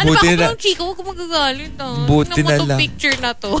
Ano 0.00 0.16
Buti 0.16 0.16
ba 0.16 0.32
ako 0.32 0.32
na- 0.32 0.48
parang 0.48 0.60
Chico? 0.64 0.82
Huwag 0.88 0.96
ka 0.96 1.04
magagalit 1.04 1.74
ah. 1.76 2.08
Buti 2.08 2.40
na 2.40 2.56
lang. 2.64 2.78
picture 2.80 3.16
na 3.20 3.36
to. 3.36 3.52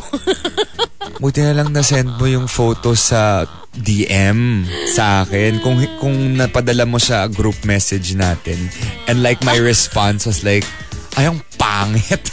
Buti 1.22 1.40
na 1.44 1.52
lang 1.52 1.68
na-send 1.68 2.16
mo 2.16 2.24
yung 2.24 2.48
photo 2.48 2.96
sa 2.96 3.44
DM 3.76 4.64
sa 4.88 5.20
akin. 5.22 5.60
Kung, 5.60 5.76
kung 6.00 6.16
napadala 6.40 6.88
mo 6.88 6.96
sa 6.96 7.28
group 7.28 7.60
message 7.68 8.16
natin. 8.16 8.56
And 9.04 9.20
like 9.20 9.44
my 9.44 9.60
response 9.60 10.24
was 10.24 10.40
like, 10.40 10.64
ay, 11.20 11.28
ang 11.28 11.44
pangit. 11.60 12.24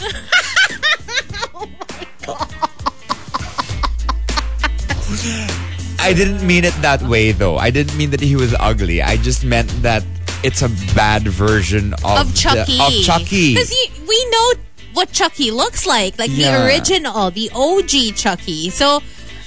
I 6.00 6.12
didn't 6.12 6.46
mean 6.46 6.64
it 6.64 6.74
that 6.80 7.02
way 7.02 7.32
though. 7.32 7.58
I 7.58 7.70
didn't 7.70 7.96
mean 7.96 8.10
that 8.10 8.20
he 8.20 8.36
was 8.36 8.54
ugly. 8.58 9.02
I 9.02 9.16
just 9.16 9.44
meant 9.44 9.68
that 9.82 10.04
it's 10.42 10.62
a 10.62 10.68
bad 10.94 11.26
version 11.26 11.94
of, 12.04 12.28
of 12.28 12.34
Chucky. 12.34 12.78
The, 12.78 12.84
of 12.84 12.92
Chucky. 13.04 13.54
Because 13.54 13.74
we 14.06 14.18
know 14.30 14.48
what 14.94 15.12
Chucky 15.12 15.50
looks 15.50 15.86
like. 15.86 16.18
Like 16.18 16.30
Yeah. 16.32 16.58
the 16.58 16.66
original, 16.66 17.30
the 17.30 17.50
OG 17.54 18.12
Chucky. 18.16 18.70
So, 18.70 19.00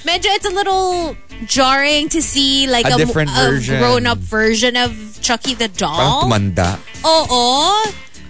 medyo 0.04 0.28
it's 0.34 0.46
a 0.46 0.52
little 0.54 1.16
jarring 1.46 2.08
to 2.10 2.22
see 2.22 2.66
like 2.68 2.86
A 2.86 2.94
a, 2.94 2.96
different 2.98 3.30
a 3.30 3.34
version. 3.50 3.78
grown-up 3.80 4.18
version 4.18 4.76
of 4.76 4.92
Chucky 5.20 5.54
the 5.54 5.68
Parang 5.68 5.96
doll. 5.98 6.22
tumanda. 6.28 6.78
Oo. 7.04 7.82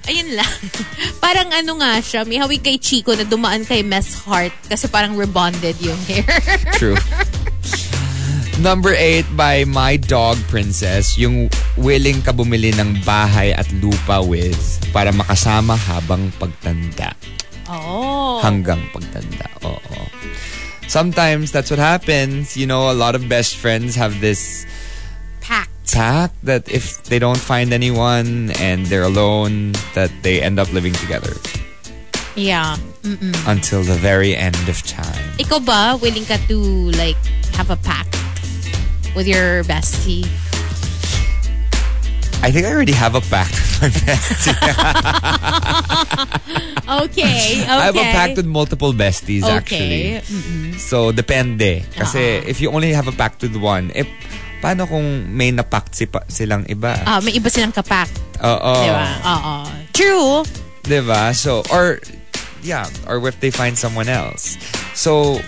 Ayun 0.03 0.35
lang. 0.35 0.51
parang 1.23 1.55
ano 1.55 1.79
nga 1.79 2.03
siya, 2.03 2.27
may 2.27 2.35
hawig 2.35 2.59
kay 2.65 2.75
Chico 2.75 3.15
na 3.15 3.23
dumaan 3.23 3.63
kay 3.63 3.87
Mess 3.87 4.19
Heart 4.27 4.51
kasi 4.67 4.91
parang 4.91 5.15
rebonded 5.15 5.79
yung 5.79 5.99
hair. 6.11 6.27
True. 6.75 6.99
Number 8.63 8.95
eight 8.95 9.27
by 9.35 9.67
My 9.67 9.99
Dog 9.99 10.39
Princess, 10.47 11.19
yung 11.19 11.51
willing 11.75 12.23
ka 12.23 12.31
bumili 12.31 12.71
ng 12.71 13.03
bahay 13.03 13.51
at 13.51 13.67
lupa 13.83 14.23
with 14.23 14.55
para 14.95 15.11
makasama 15.11 15.75
habang 15.75 16.31
pagtanda. 16.39 17.11
oh. 17.67 18.39
Hanggang 18.39 18.79
pagtanda. 18.95 19.51
Oo. 19.67 19.99
Sometimes 20.87 21.51
that's 21.51 21.75
what 21.75 21.83
happens. 21.83 22.55
You 22.55 22.71
know, 22.71 22.87
a 22.87 22.95
lot 22.95 23.19
of 23.19 23.27
best 23.27 23.59
friends 23.59 23.99
have 23.99 24.23
this 24.23 24.63
Packed. 25.43 25.91
tact 25.91 26.39
that 26.47 26.71
if 26.71 27.03
they 27.11 27.19
don't 27.19 27.43
find 27.43 27.75
anyone 27.75 28.55
and 28.63 28.87
they're 28.87 29.03
alone, 29.11 29.75
that 29.99 30.15
they 30.23 30.39
end 30.39 30.63
up 30.63 30.71
living 30.71 30.95
together 31.03 31.35
Yeah. 32.39 32.79
until 33.51 33.83
the 33.83 33.99
very 33.99 34.39
end 34.39 34.55
of 34.71 34.79
time. 34.87 35.35
Ikaw 35.43 35.59
ba, 35.67 35.99
willing 35.99 36.23
ka 36.31 36.39
to 36.47 36.63
like 36.95 37.19
have 37.59 37.75
a 37.75 37.77
pact 37.83 38.22
with 39.15 39.27
your 39.27 39.65
bestie? 39.65 40.27
I 42.43 42.51
think 42.51 42.67
I 42.67 42.75
already 42.75 42.93
have 42.99 43.15
a 43.15 43.23
pact 43.23 43.55
with 43.55 43.81
my 43.83 43.89
bestie. 44.03 44.57
Okay, 46.83 47.63
okay. 47.63 47.71
I 47.71 47.87
have 47.87 47.95
a 47.97 48.03
pact 48.11 48.37
with 48.37 48.47
multiple 48.47 48.93
besties 48.93 49.47
Okay. 49.47 50.19
actually. 50.19 50.79
So, 50.79 51.13
depende. 51.13 51.87
Kasi 51.95 52.43
if 52.43 52.61
you 52.61 52.71
only 52.75 52.91
have 52.93 53.07
a 53.07 53.15
pact 53.15 53.43
with 53.43 53.55
one, 53.55 53.95
eh, 53.95 54.05
paano 54.59 54.91
kung 54.91 55.31
may 55.31 55.55
napact 55.55 55.95
si 55.95 56.07
pa, 56.11 56.27
silang 56.27 56.67
iba? 56.67 56.99
Ah, 57.07 57.23
may 57.23 57.31
iba 57.39 57.47
silang 57.47 57.71
kapak. 57.71 58.11
Oo. 58.43 58.75
Diba? 58.75 59.07
Oo. 59.23 59.55
True. 59.95 60.43
Diba? 60.83 61.31
So, 61.35 61.63
or, 61.71 62.03
yeah, 62.63 62.91
or 63.07 63.23
if 63.31 63.39
they 63.39 63.55
find 63.55 63.79
someone 63.79 64.11
else. 64.11 64.59
So, 64.99 65.39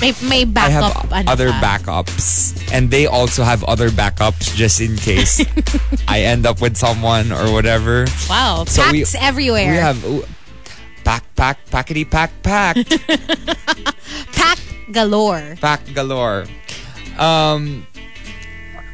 May, 0.00 0.12
may 0.22 0.44
I 0.56 0.68
have 0.68 0.92
other 1.26 1.48
ka. 1.50 1.60
backups. 1.60 2.52
And 2.72 2.90
they 2.90 3.06
also 3.06 3.44
have 3.44 3.64
other 3.64 3.88
backups 3.88 4.54
just 4.54 4.80
in 4.80 4.96
case 4.96 5.40
I 6.08 6.20
end 6.22 6.44
up 6.46 6.60
with 6.60 6.76
someone 6.76 7.32
or 7.32 7.50
whatever. 7.52 8.04
Wow. 8.28 8.64
So 8.66 8.82
we- 8.92 9.00
Packs 9.00 9.14
everywhere. 9.14 9.70
We 9.70 9.76
have 9.80 9.98
pack, 11.04 11.24
pack, 11.36 11.64
packety, 11.70 12.04
pack, 12.04 12.30
pack. 12.42 12.76
Pack 14.32 14.58
galore. 14.92 15.56
Pack 15.60 15.82
galore. 15.94 16.46
Um, 17.18 17.86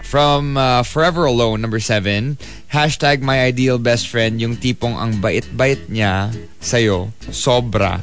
from 0.05 0.57
uh, 0.57 0.83
Forever 0.85 1.25
Alone, 1.27 1.61
number 1.61 1.81
seven, 1.81 2.37
hashtag 2.73 3.21
my 3.21 3.41
ideal 3.45 3.79
best 3.79 4.09
friend, 4.09 4.41
yung 4.41 4.57
tipong 4.57 4.93
ang 4.97 5.21
bait-bait 5.21 5.89
niya 5.89 6.33
sa'yo, 6.61 7.13
sobra. 7.33 8.01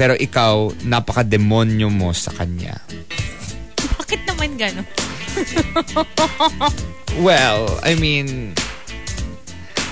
Pero 0.00 0.16
ikaw, 0.16 0.72
napaka-demonyo 0.80 1.92
mo 1.92 2.16
sa 2.16 2.32
kanya. 2.32 2.80
Bakit 4.00 4.24
naman 4.24 4.56
gano'n? 4.56 4.86
Well, 7.20 7.66
I 7.82 7.98
mean, 7.98 8.54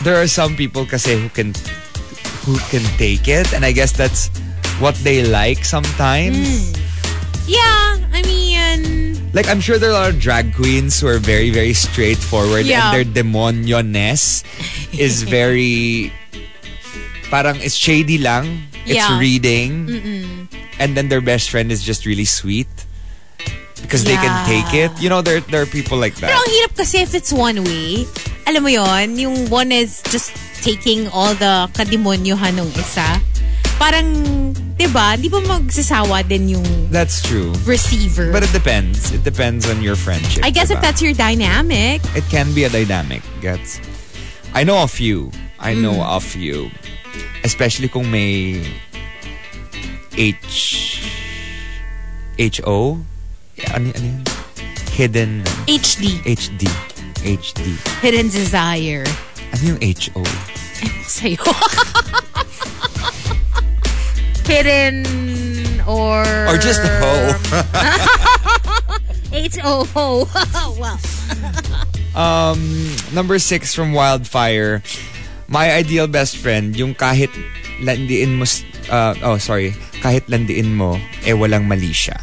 there 0.07 0.17
are 0.23 0.31
some 0.31 0.55
people 0.55 0.87
kasi 0.87 1.19
who 1.19 1.29
can 1.29 1.51
who 2.47 2.57
can 2.71 2.81
take 2.97 3.27
it, 3.27 3.51
and 3.53 3.67
I 3.67 3.75
guess 3.75 3.91
that's 3.91 4.31
what 4.79 4.95
they 5.03 5.27
like 5.27 5.67
sometimes. 5.67 6.73
Yeah, 7.45 7.99
I 8.15 8.23
mean, 8.23 9.19
Like, 9.35 9.51
I'm 9.51 9.61
sure 9.61 9.77
there 9.77 9.91
are 9.91 9.99
a 9.99 10.01
lot 10.09 10.11
of 10.15 10.21
drag 10.23 10.55
queens 10.55 11.01
who 11.01 11.07
are 11.11 11.19
very, 11.19 11.51
very 11.51 11.75
straightforward 11.75 12.65
Yeah. 12.65 12.89
and 12.89 12.97
their 12.97 13.05
demonyo-ness 13.05 14.41
is 14.97 15.23
very, 15.29 16.09
parang 17.29 17.61
it's 17.61 17.77
shady 17.77 18.17
lang. 18.17 18.68
It's 18.89 18.97
Yeah. 18.97 19.19
reading. 19.21 19.71
And 20.81 20.97
then 20.97 21.09
their 21.09 21.21
best 21.21 21.51
friend 21.51 21.71
is 21.71 21.83
just 21.85 22.07
really 22.07 22.25
sweet. 22.25 22.69
Because 23.79 24.03
they 24.03 24.17
can 24.19 24.27
Yeah. 24.33 24.47
take 24.49 24.71
it. 24.75 24.91
You 24.99 25.09
know, 25.09 25.23
there, 25.23 25.41
there 25.41 25.63
are 25.63 25.71
people 25.71 25.99
like 25.99 26.19
Pero 26.19 26.33
that. 26.35 26.43
ang 26.43 26.51
hirap 26.51 26.73
kasi 26.75 26.99
if 26.99 27.15
it's 27.15 27.31
one 27.31 27.63
way. 27.63 28.07
Alam 28.49 28.65
mo 28.65 28.71
yon 28.73 29.15
yung 29.21 29.47
one 29.53 29.71
is 29.71 30.03
just 30.11 30.33
taking 30.65 31.07
all 31.15 31.35
the 31.37 31.69
kademonyohan 31.77 32.59
ng 32.59 32.69
isa. 32.75 33.21
Parang, 33.79 34.09
di 34.75 34.91
ba, 34.91 35.15
di 35.15 35.31
ba 35.31 35.39
magsasawa 35.39 36.27
din 36.27 36.59
yung 36.59 36.67
That's 36.91 37.23
true. 37.23 37.55
receiver? 37.63 38.33
But 38.35 38.43
it 38.43 38.51
depends. 38.51 39.15
It 39.15 39.23
depends 39.23 39.71
on 39.71 39.79
your 39.79 39.95
friendship. 39.95 40.43
I 40.43 40.51
guess 40.51 40.75
if 40.75 40.79
diba? 40.79 40.83
that's 40.83 40.99
your 41.05 41.15
dynamic. 41.15 42.03
it 42.19 42.27
can 42.27 42.51
be 42.57 42.65
a 42.67 42.71
dynamic. 42.73 43.23
Gets. 43.39 43.79
I 44.59 44.65
know 44.67 44.83
a 44.83 44.91
few. 44.91 45.31
I 45.63 45.75
know 45.79 46.03
Mm. 46.03 46.17
a 46.17 46.21
few. 46.21 46.71
Especially 47.45 47.89
kung 47.89 48.11
may 48.11 48.61
H 50.17 51.03
H 52.39 52.61
O 52.67 52.99
Yeah, 53.57 53.75
ano, 53.75 53.91
ano? 53.95 54.23
Hidden 54.95 55.43
HD, 55.67 56.19
HD 56.23 56.67
HD. 57.23 57.63
hidden 58.03 58.31
desire. 58.31 59.03
Ano 59.55 59.63
yung 59.75 59.81
H 59.83 60.11
O? 60.15 60.23
Sa'yo. 61.03 61.43
hidden 64.47 65.03
or... 65.87 66.23
Or 66.47 66.57
just 66.59 66.81
a 66.81 66.91
hoe. 67.03 67.35
H-O-O. 69.33 70.25
well, 70.81 70.99
Um, 72.17 72.97
number 73.13 73.39
six 73.39 73.75
from 73.75 73.93
Wildfire. 73.93 74.83
My 75.49 75.73
ideal 75.73 76.07
best 76.07 76.37
friend, 76.37 76.77
yung 76.77 76.93
kahit 76.93 77.33
landiin 77.81 78.37
mo, 78.37 78.45
uh, 78.93 79.17
oh 79.25 79.41
sorry, 79.41 79.73
kahit 80.05 80.29
landiin 80.29 80.77
mo, 80.77 81.01
eh 81.25 81.33
walang 81.33 81.65
mali 81.65 81.89
siya. 81.89 82.17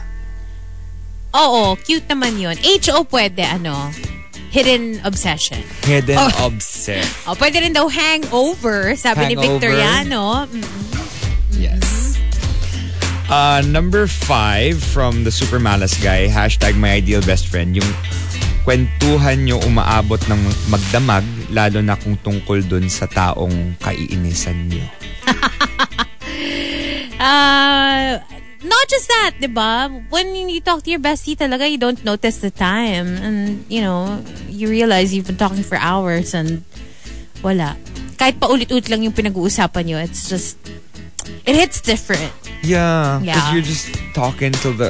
oo, 1.35 1.75
cute 1.83 2.07
naman 2.07 2.39
yun. 2.39 2.55
H-O 2.55 3.03
pwede, 3.11 3.43
ano, 3.43 3.91
hidden 4.55 5.03
obsession. 5.03 5.59
Hidden 5.83 6.15
Oh. 6.15 6.47
obsessed. 6.47 7.11
Oh, 7.27 7.35
pwede 7.35 7.59
rin 7.59 7.75
daw 7.75 7.91
hangover, 7.91 8.95
sabi 8.95 9.27
ni 9.27 9.35
Hangover. 9.35 9.59
Victoriano. 9.59 10.23
Mm. 10.47 10.63
Yes. 11.59 12.15
Uh, 13.27 13.59
number 13.67 14.07
five 14.07 14.79
from 14.79 15.25
the 15.25 15.33
Super 15.33 15.59
Malas 15.59 15.97
guy, 15.97 16.29
hashtag 16.31 16.77
my 16.77 16.93
ideal 16.93 17.25
best 17.25 17.49
friend, 17.51 17.75
yung 17.75 17.89
kwentuhan 18.63 19.43
nyo 19.43 19.59
umaabot 19.65 20.21
ng 20.31 20.39
magdamag, 20.71 21.25
lalo 21.51 21.81
na 21.81 21.95
kung 21.95 22.17
tungkol 22.17 22.63
dun 22.65 22.89
sa 22.89 23.05
taong 23.05 23.75
kaiinisan 23.79 24.69
nyo. 24.69 24.85
Uh, 27.15 28.19
not 28.63 28.85
just 28.89 29.07
that, 29.07 29.35
di 29.39 29.47
ba? 29.47 29.87
When 30.09 30.33
you 30.49 30.59
talk 30.61 30.83
to 30.83 30.89
your 30.91 30.99
bestie 30.99 31.35
talaga, 31.37 31.69
you 31.69 31.77
don't 31.77 32.03
notice 32.03 32.39
the 32.39 32.51
time. 32.51 33.07
And, 33.17 33.65
you 33.69 33.81
know, 33.81 34.21
you 34.49 34.67
realize 34.69 35.13
you've 35.13 35.27
been 35.27 35.37
talking 35.39 35.63
for 35.63 35.77
hours 35.77 36.33
and 36.33 36.63
wala. 37.41 37.77
Kahit 38.17 38.39
pa 38.39 38.47
ulit-ulit 38.47 38.89
lang 38.89 39.03
yung 39.03 39.13
pinag-uusapan 39.13 39.83
nyo, 39.85 39.97
it's 39.99 40.29
just, 40.29 40.57
it 41.45 41.55
hits 41.55 41.81
different. 41.81 42.31
Yeah, 42.63 43.19
because 43.21 43.37
Yeah. 43.37 43.53
you're 43.53 43.65
just 43.67 43.93
talking 44.13 44.51
till 44.51 44.73
the 44.73 44.89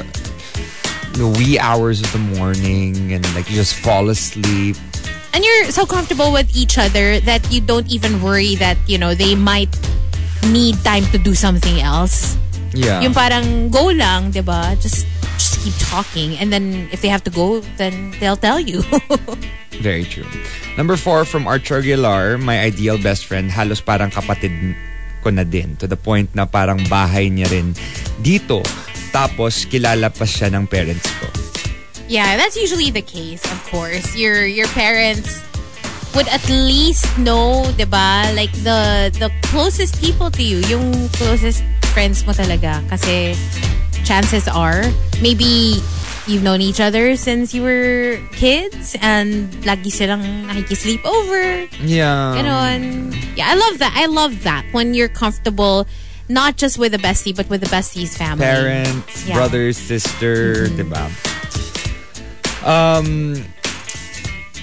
the 1.16 1.28
wee 1.40 1.56
hours 1.56 2.04
of 2.04 2.12
the 2.12 2.20
morning 2.36 3.12
and 3.12 3.24
like 3.32 3.48
you 3.48 3.56
just 3.56 3.72
fall 3.72 4.08
asleep. 4.12 4.76
And 5.32 5.44
you're 5.44 5.70
so 5.70 5.84
comfortable 5.84 6.32
with 6.32 6.54
each 6.56 6.78
other 6.78 7.20
that 7.20 7.52
you 7.52 7.60
don't 7.60 7.86
even 7.92 8.22
worry 8.22 8.56
that, 8.56 8.78
you 8.86 8.96
know, 8.96 9.14
they 9.14 9.34
might 9.34 9.70
need 10.48 10.76
time 10.84 11.04
to 11.12 11.18
do 11.18 11.34
something 11.34 11.80
else. 11.80 12.36
Yeah. 12.72 13.00
Yung 13.00 13.14
parang 13.14 13.70
go 13.70 13.88
lang, 13.88 14.32
'di 14.32 14.44
ba? 14.44 14.76
Just 14.80 15.08
just 15.36 15.60
keep 15.64 15.76
talking 15.80 16.36
and 16.36 16.52
then 16.52 16.88
if 16.92 17.00
they 17.00 17.08
have 17.08 17.24
to 17.24 17.32
go, 17.32 17.60
then 17.76 18.12
they'll 18.20 18.40
tell 18.40 18.60
you. 18.60 18.84
Very 19.84 20.04
true. 20.04 20.28
Number 20.76 20.96
four 20.96 21.24
from 21.24 21.44
Archer 21.46 21.84
Aguilar, 21.84 22.38
my 22.40 22.60
ideal 22.64 22.96
best 22.96 23.28
friend, 23.28 23.52
halos 23.52 23.80
parang 23.80 24.08
kapatid 24.08 24.52
ko 25.20 25.28
na 25.28 25.44
din. 25.44 25.76
To 25.80 25.86
the 25.88 25.96
point 25.96 26.32
na 26.32 26.48
parang 26.48 26.80
bahay 26.88 27.28
niya 27.28 27.48
rin 27.52 27.76
dito. 28.24 28.64
Tapos 29.12 29.68
kilala 29.68 30.08
pa 30.12 30.24
siya 30.24 30.52
ng 30.52 30.64
parents 30.68 31.08
ko. 31.20 31.45
Yeah, 32.08 32.36
that's 32.36 32.56
usually 32.56 32.90
the 32.90 33.02
case, 33.02 33.44
of 33.44 33.58
course. 33.70 34.16
Your 34.16 34.46
your 34.46 34.68
parents 34.68 35.42
would 36.14 36.28
at 36.28 36.44
least 36.48 37.04
know, 37.18 37.66
'di 37.76 37.84
ba? 37.90 38.32
Like 38.34 38.52
the 38.64 39.12
the 39.18 39.30
closest 39.52 40.00
people 40.00 40.30
to 40.32 40.42
you, 40.42 40.64
yung 40.70 41.08
closest 41.20 41.62
friends 41.92 42.24
mo 42.24 42.32
talaga 42.32 42.80
kasi 42.88 43.32
chances 44.04 44.46
are 44.48 44.84
maybe 45.20 45.80
you've 46.26 46.42
known 46.42 46.60
each 46.60 46.80
other 46.80 47.16
since 47.16 47.54
you 47.54 47.62
were 47.62 48.18
kids 48.34 48.96
and 49.00 49.50
lagi 49.62 49.90
silang 49.90 50.22
nakikisleep 50.46 51.02
over. 51.04 51.66
Yeah. 51.82 52.34
Ganon. 52.36 53.14
Yeah, 53.38 53.50
I 53.50 53.54
love 53.54 53.78
that. 53.78 53.94
I 53.94 54.06
love 54.06 54.42
that 54.42 54.66
when 54.72 54.94
you're 54.94 55.10
comfortable 55.12 55.86
not 56.28 56.56
just 56.58 56.78
with 56.78 56.90
the 56.90 56.98
bestie 56.98 57.34
but 57.34 57.46
with 57.48 57.62
the 57.62 57.70
bestie's 57.70 58.16
family. 58.18 58.42
Parents, 58.42 59.26
Yeah. 59.26 59.38
brothers, 59.38 59.78
sister, 59.78 60.66
mm-hmm. 60.66 60.90
diba? 60.90 61.04
Um, 62.66 63.38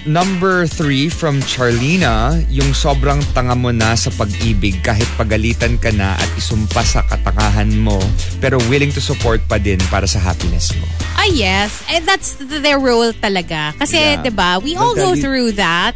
number 0.06 0.68
three 0.68 1.08
from 1.08 1.40
Charlina, 1.42 2.36
yung 2.52 2.76
sobrang 2.76 3.24
tanga 3.32 3.56
mo 3.56 3.72
na 3.72 3.96
sa 3.96 4.12
pag-ibig 4.12 4.84
kahit 4.84 5.08
pagalitan 5.16 5.80
ka 5.80 5.88
na 5.96 6.12
at 6.14 6.28
isumpa 6.36 6.84
sa 6.84 7.00
katangahan 7.08 7.72
mo 7.72 7.96
pero 8.44 8.60
willing 8.68 8.92
to 8.92 9.00
support 9.00 9.40
pa 9.48 9.56
din 9.56 9.80
para 9.88 10.04
sa 10.04 10.20
happiness 10.20 10.76
mo. 10.76 10.84
Ah, 11.16 11.32
yes. 11.32 11.80
Eh, 11.88 12.04
that's 12.04 12.36
th- 12.36 12.60
their 12.60 12.84
role 12.84 13.16
talaga. 13.16 13.72
Kasi, 13.80 13.96
Yeah. 13.96 14.20
'di 14.20 14.32
ba 14.36 14.60
we 14.60 14.76
all 14.76 14.92
go 14.92 15.16
through 15.16 15.56
that. 15.56 15.96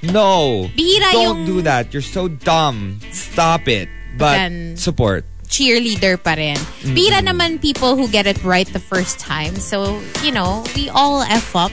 No! 0.00 0.64
Bihira 0.72 1.12
Don't 1.12 1.44
yung- 1.44 1.44
do 1.44 1.58
that. 1.60 1.92
You're 1.92 2.00
so 2.04 2.28
dumb. 2.32 3.00
Stop 3.12 3.68
it. 3.68 3.92
But 4.16 4.48
Then- 4.48 4.80
support. 4.80 5.28
Cheerleader 5.48 6.22
pa 6.22 6.34
rin. 6.34 6.56
Bira 6.94 7.22
naman 7.22 7.60
people 7.60 7.96
who 7.96 8.08
get 8.08 8.26
it 8.26 8.42
right 8.44 8.66
the 8.68 8.82
first 8.82 9.18
time. 9.18 9.56
So, 9.56 10.00
you 10.22 10.32
know, 10.32 10.64
we 10.74 10.88
all 10.90 11.22
F 11.22 11.54
up. 11.56 11.72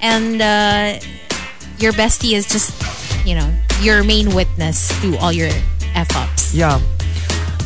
And 0.00 0.42
uh, 0.42 0.98
your 1.78 1.92
bestie 1.92 2.34
is 2.34 2.46
just, 2.46 2.74
you 3.26 3.34
know, 3.34 3.46
your 3.80 4.02
main 4.02 4.34
witness 4.34 4.90
to 5.02 5.16
all 5.18 5.32
your 5.32 5.50
F 5.94 6.10
ups. 6.16 6.54
Yeah. 6.54 6.80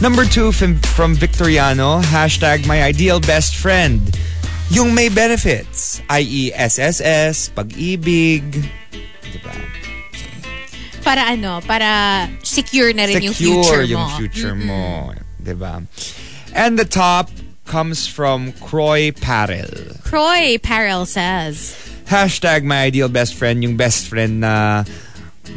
Number 0.00 0.24
two 0.24 0.52
from, 0.52 0.76
from 0.92 1.14
Victoriano, 1.14 2.02
hashtag 2.02 2.66
my 2.66 2.82
ideal 2.82 3.20
best 3.20 3.56
friend. 3.56 4.00
Yung 4.68 4.92
may 4.94 5.08
benefits, 5.08 6.02
i.e. 6.10 6.52
SSS, 6.52 7.48
pag-ibig, 7.54 8.42
diba? 9.22 9.54
Para 11.00 11.30
ano, 11.30 11.62
para 11.62 12.28
secure 12.42 12.92
na 12.92 13.06
rin 13.06 13.30
yung 13.30 13.32
future 13.32 13.54
mo. 13.54 13.62
Secure 13.62 13.84
yung 13.86 14.06
future 14.18 14.54
mo, 14.58 15.14
diba? 15.46 15.86
And 16.50 16.78
the 16.78 16.84
top 16.84 17.30
comes 17.66 18.06
from 18.06 18.52
Croy 18.58 19.12
Parel. 19.12 19.70
Croy 20.02 20.58
Parel 20.58 21.06
says, 21.06 21.74
Hashtag 22.06 22.62
my 22.62 22.86
ideal 22.86 23.08
best 23.08 23.34
friend, 23.34 23.62
yung 23.62 23.76
best 23.76 24.06
friend 24.06 24.40
na 24.42 24.84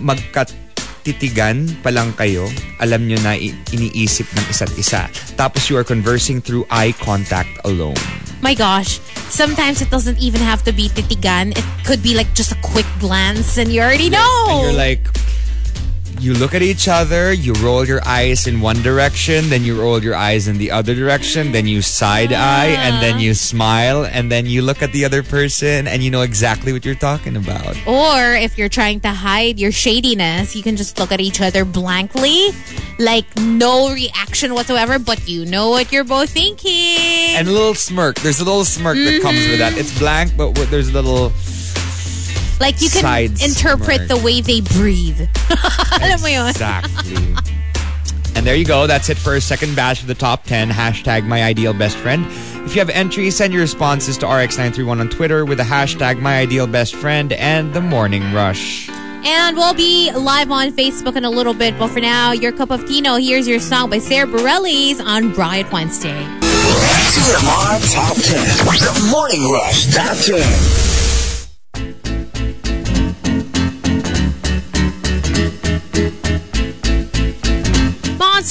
magkatitigan 0.01 1.81
pa 1.81 1.89
lang 1.93 2.13
kayo, 2.13 2.49
alam 2.81 3.05
nyo 3.05 3.17
na 3.21 3.37
iniisip 3.37 4.25
ng 4.33 4.45
isa't 4.49 4.73
isa. 4.77 5.05
Tapos 5.37 5.69
you 5.69 5.77
are 5.77 5.85
conversing 5.85 6.41
through 6.41 6.65
eye 6.69 6.93
contact 6.97 7.53
alone. 7.65 7.97
my 8.41 8.53
gosh, 8.53 8.99
sometimes 9.29 9.81
it 9.81 9.89
doesn't 9.89 10.19
even 10.19 10.41
have 10.41 10.63
to 10.63 10.71
be 10.71 10.89
titigan. 10.89 11.51
It 11.57 11.65
could 11.85 12.01
be 12.01 12.15
like 12.15 12.33
just 12.33 12.51
a 12.51 12.59
quick 12.61 12.85
glance 12.99 13.57
and 13.57 13.71
you 13.71 13.81
already 13.81 14.09
know. 14.09 14.45
And 14.49 14.71
you're 14.71 14.79
like, 14.79 15.07
you 16.19 16.33
look 16.33 16.53
at 16.53 16.61
each 16.61 16.87
other, 16.87 17.31
you 17.31 17.53
roll 17.53 17.85
your 17.85 18.05
eyes 18.05 18.47
in 18.47 18.61
one 18.61 18.81
direction, 18.81 19.49
then 19.49 19.63
you 19.63 19.79
roll 19.79 20.01
your 20.03 20.15
eyes 20.15 20.47
in 20.47 20.57
the 20.57 20.71
other 20.71 20.93
direction, 20.93 21.51
then 21.51 21.67
you 21.67 21.81
side 21.81 22.33
eye, 22.33 22.67
and 22.67 23.01
then 23.01 23.19
you 23.19 23.33
smile, 23.33 24.05
and 24.05 24.31
then 24.31 24.45
you 24.45 24.61
look 24.61 24.81
at 24.81 24.91
the 24.91 25.05
other 25.05 25.23
person, 25.23 25.87
and 25.87 26.03
you 26.03 26.11
know 26.11 26.21
exactly 26.21 26.73
what 26.73 26.85
you're 26.85 26.95
talking 26.95 27.35
about. 27.35 27.75
Or 27.87 28.35
if 28.35 28.57
you're 28.57 28.69
trying 28.69 28.99
to 29.01 29.09
hide 29.09 29.59
your 29.59 29.71
shadiness, 29.71 30.55
you 30.55 30.63
can 30.63 30.75
just 30.75 30.99
look 30.99 31.11
at 31.11 31.21
each 31.21 31.41
other 31.41 31.65
blankly, 31.65 32.49
like 32.99 33.25
no 33.37 33.93
reaction 33.93 34.53
whatsoever, 34.53 34.99
but 34.99 35.27
you 35.27 35.45
know 35.45 35.69
what 35.69 35.91
you're 35.91 36.03
both 36.03 36.29
thinking. 36.29 37.35
And 37.35 37.47
a 37.47 37.51
little 37.51 37.75
smirk. 37.75 38.19
There's 38.19 38.39
a 38.39 38.45
little 38.45 38.65
smirk 38.65 38.97
that 38.97 39.21
comes 39.21 39.47
with 39.47 39.59
that. 39.59 39.71
Mm-hmm. 39.71 39.79
It's 39.79 39.97
blank, 39.99 40.35
but 40.35 40.53
there's 40.69 40.89
a 40.89 40.93
little 40.93 41.31
like 42.59 42.81
you 42.81 42.89
can 42.89 43.01
side 43.01 43.41
interpret 43.41 44.07
smirk. 44.07 44.07
the 44.07 44.17
way 44.17 44.41
they 44.41 44.61
breathe. 44.61 45.21
Alam 46.01 46.21
mo 46.21 46.27
yun? 46.27 46.49
exactly. 46.49 47.15
And 48.35 48.45
there 48.47 48.55
you 48.55 48.63
go. 48.65 48.87
That's 48.87 49.09
it 49.09 49.17
for 49.17 49.31
our 49.31 49.39
second 49.39 49.75
batch 49.75 50.01
of 50.01 50.07
the 50.07 50.15
top 50.15 50.43
10. 50.45 50.69
Hashtag 50.69 51.25
my 51.25 51.43
ideal 51.43 51.73
best 51.73 51.97
friend. 51.97 52.25
If 52.65 52.75
you 52.75 52.79
have 52.79 52.89
entries, 52.89 53.35
send 53.35 53.51
your 53.51 53.63
responses 53.63 54.17
to 54.19 54.25
RX931 54.27 54.99
on 54.99 55.09
Twitter 55.09 55.43
with 55.43 55.57
the 55.57 55.65
hashtag 55.65 56.21
my 56.21 56.37
ideal 56.39 56.67
best 56.67 56.95
friend 56.95 57.33
and 57.33 57.73
the 57.73 57.81
morning 57.81 58.31
rush. 58.33 58.89
And 59.25 59.57
we'll 59.57 59.73
be 59.73 60.11
live 60.11 60.51
on 60.51 60.71
Facebook 60.71 61.17
in 61.17 61.25
a 61.25 61.29
little 61.29 61.53
bit. 61.53 61.77
But 61.77 61.89
for 61.89 61.99
now, 61.99 62.31
your 62.31 62.53
cup 62.53 62.71
of 62.71 62.87
Tino. 62.87 63.15
Here's 63.15 63.47
your 63.47 63.59
song 63.59 63.89
by 63.89 63.99
Sara 63.99 64.27
Bareilles 64.27 65.03
on 65.03 65.33
Riot 65.33 65.69
Wednesday. 65.73 66.23
TMR 67.11 67.93
Top 67.93 68.15
10. 68.15 68.23
The 68.77 69.07
Morning 69.11 69.51
Rush 69.51 69.93
Top 69.93 70.15
10. 70.15 70.78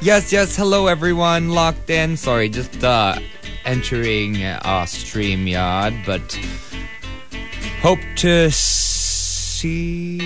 Yes, 0.02 0.30
yes. 0.30 0.54
Hello, 0.54 0.86
everyone. 0.86 1.48
Locked 1.48 1.88
in. 1.88 2.18
Sorry, 2.18 2.50
just 2.50 2.84
uh, 2.84 3.18
entering 3.64 4.42
uh, 4.42 4.84
StreamYard, 4.84 6.04
but 6.04 6.38
hope 7.80 8.00
to 8.16 8.50
see. 8.50 10.20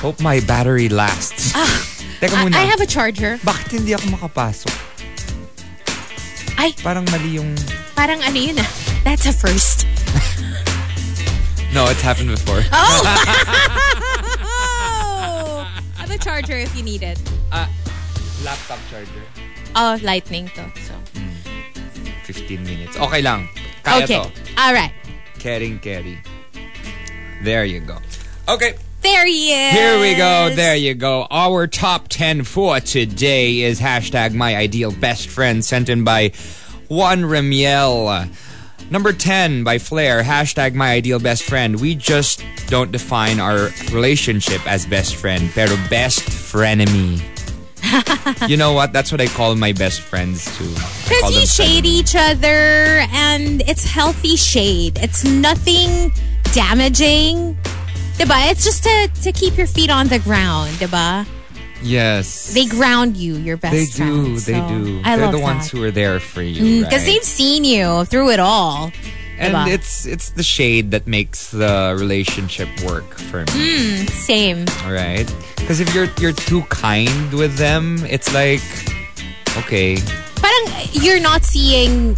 Hope 0.00 0.20
my 0.20 0.40
battery 0.40 0.88
lasts. 0.88 1.93
Teka 2.24 2.40
I, 2.40 2.48
muna. 2.48 2.56
I 2.56 2.64
have 2.64 2.80
a 2.80 2.88
charger. 2.88 3.36
Bakit 3.44 3.84
hindi 3.84 3.92
ako 3.92 4.16
makapasok? 4.16 4.72
Ay, 6.56 6.72
Parang 6.80 7.04
mali 7.12 7.36
yung... 7.36 7.52
parang 7.92 8.24
ano 8.24 8.38
yun 8.40 8.56
ah. 8.56 8.64
That's 9.04 9.28
a 9.28 9.32
first. 9.36 9.84
No, 11.74 11.90
it's 11.90 12.06
happened 12.06 12.30
before. 12.30 12.62
Oh! 12.70 13.02
I 15.98 15.98
have 15.98 16.06
a 16.08 16.14
charger 16.22 16.54
if 16.54 16.70
you 16.78 16.86
need 16.86 17.02
it. 17.02 17.18
Laptop 18.46 18.78
charger. 18.88 19.26
Oh, 19.74 19.98
lightning 20.06 20.46
to. 20.54 20.62
So. 20.86 20.94
15 22.30 22.62
minutes. 22.62 22.94
Okay 22.94 23.26
lang. 23.26 23.50
Kaya 23.82 24.06
Okay. 24.06 24.22
to. 24.22 24.30
All 24.54 24.70
right. 24.70 24.94
Caring, 25.42 25.82
carry. 25.82 26.22
There 27.42 27.66
you 27.66 27.82
go. 27.82 27.98
Okay. 28.46 28.78
There 29.04 29.26
he 29.26 29.52
is. 29.52 29.72
Here 29.74 30.00
we 30.00 30.14
go. 30.14 30.54
There 30.54 30.74
you 30.74 30.94
go. 30.94 31.26
Our 31.30 31.66
top 31.66 32.08
10 32.08 32.44
for 32.44 32.80
today 32.80 33.60
is 33.60 33.78
hashtag 33.78 34.32
my 34.32 34.56
ideal 34.56 34.92
best 34.92 35.28
friend 35.28 35.62
sent 35.62 35.90
in 35.90 36.04
by 36.04 36.30
Juan 36.88 37.20
Remiel. 37.20 38.30
Number 38.90 39.12
10 39.12 39.62
by 39.62 39.76
Flair, 39.76 40.22
hashtag 40.22 40.72
my 40.72 40.92
ideal 40.92 41.18
best 41.18 41.42
friend. 41.42 41.82
We 41.82 41.94
just 41.94 42.42
don't 42.68 42.92
define 42.92 43.40
our 43.40 43.68
relationship 43.92 44.66
as 44.66 44.86
best 44.86 45.16
friend, 45.16 45.50
pero 45.52 45.76
best 45.90 46.20
frenemy. 46.20 47.20
you 48.48 48.56
know 48.56 48.72
what? 48.72 48.94
That's 48.94 49.12
what 49.12 49.20
I 49.20 49.26
call 49.26 49.54
my 49.54 49.72
best 49.72 50.00
friends 50.00 50.46
too. 50.56 50.72
Because 51.06 51.38
you 51.38 51.46
shade 51.46 51.84
each 51.84 52.14
other 52.16 53.04
and 53.12 53.60
it's 53.68 53.84
healthy 53.84 54.36
shade. 54.36 54.98
It's 55.02 55.24
nothing 55.24 56.10
damaging. 56.54 57.58
Diba? 58.14 58.50
It's 58.50 58.64
just 58.64 58.82
to, 58.84 59.10
to 59.22 59.32
keep 59.32 59.56
your 59.56 59.66
feet 59.66 59.90
on 59.90 60.08
the 60.08 60.18
ground, 60.20 60.70
diba? 60.76 61.26
Yes. 61.82 62.54
They 62.54 62.64
ground 62.66 63.16
you, 63.16 63.36
your 63.36 63.56
best 63.56 63.74
They 63.74 63.84
do. 63.86 64.24
friends. 64.24 64.46
They 64.46 64.54
So, 64.54 64.68
do. 64.68 65.00
I 65.04 65.16
They're 65.16 65.26
love 65.26 65.32
the 65.34 65.40
ones 65.40 65.70
who 65.70 65.82
are 65.82 65.90
there 65.90 66.20
for 66.20 66.40
you. 66.42 66.62
Mm, 66.62 66.84
because 66.84 67.02
right? 67.04 67.12
they've 67.14 67.24
seen 67.24 67.64
you 67.64 68.04
through 68.06 68.30
it 68.30 68.40
all. 68.40 68.90
and 69.36 69.52
diba? 69.52 69.66
it's 69.74 70.06
it's 70.06 70.30
the 70.30 70.44
shade 70.44 70.92
that 70.92 71.06
makes 71.08 71.50
the 71.50 71.92
relationship 71.98 72.68
work 72.86 73.18
for 73.18 73.40
me. 73.40 74.06
Mm, 74.06 74.08
same. 74.10 74.64
All 74.86 74.92
right. 74.94 75.26
Because 75.56 75.80
if 75.80 75.92
you're 75.92 76.06
you're 76.22 76.32
too 76.32 76.62
kind 76.70 77.32
with 77.34 77.56
them, 77.58 77.98
it's 78.06 78.32
like 78.32 78.62
okay, 79.58 79.96
Parang 80.38 80.66
you're 80.92 81.20
not 81.20 81.42
seeing 81.42 82.14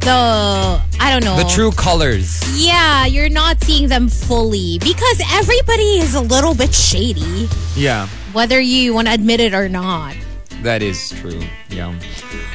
the, 0.00 0.80
I 1.00 1.10
don't 1.10 1.24
know. 1.24 1.36
the 1.36 1.48
true 1.48 1.70
colors. 1.72 2.40
Yeah, 2.56 3.06
you're 3.06 3.28
not 3.28 3.62
seeing 3.64 3.88
them 3.88 4.08
fully 4.08 4.78
because 4.78 5.20
everybody 5.32 5.98
is 5.98 6.14
a 6.14 6.20
little 6.20 6.54
bit 6.54 6.74
shady, 6.74 7.48
Yeah, 7.76 8.08
whether 8.32 8.60
you 8.60 8.94
want 8.94 9.08
to 9.08 9.14
admit 9.14 9.40
it 9.40 9.54
or 9.54 9.68
not. 9.68 10.14
that 10.62 10.82
is 10.82 11.08
true. 11.20 11.40
Yeah. 11.70 11.94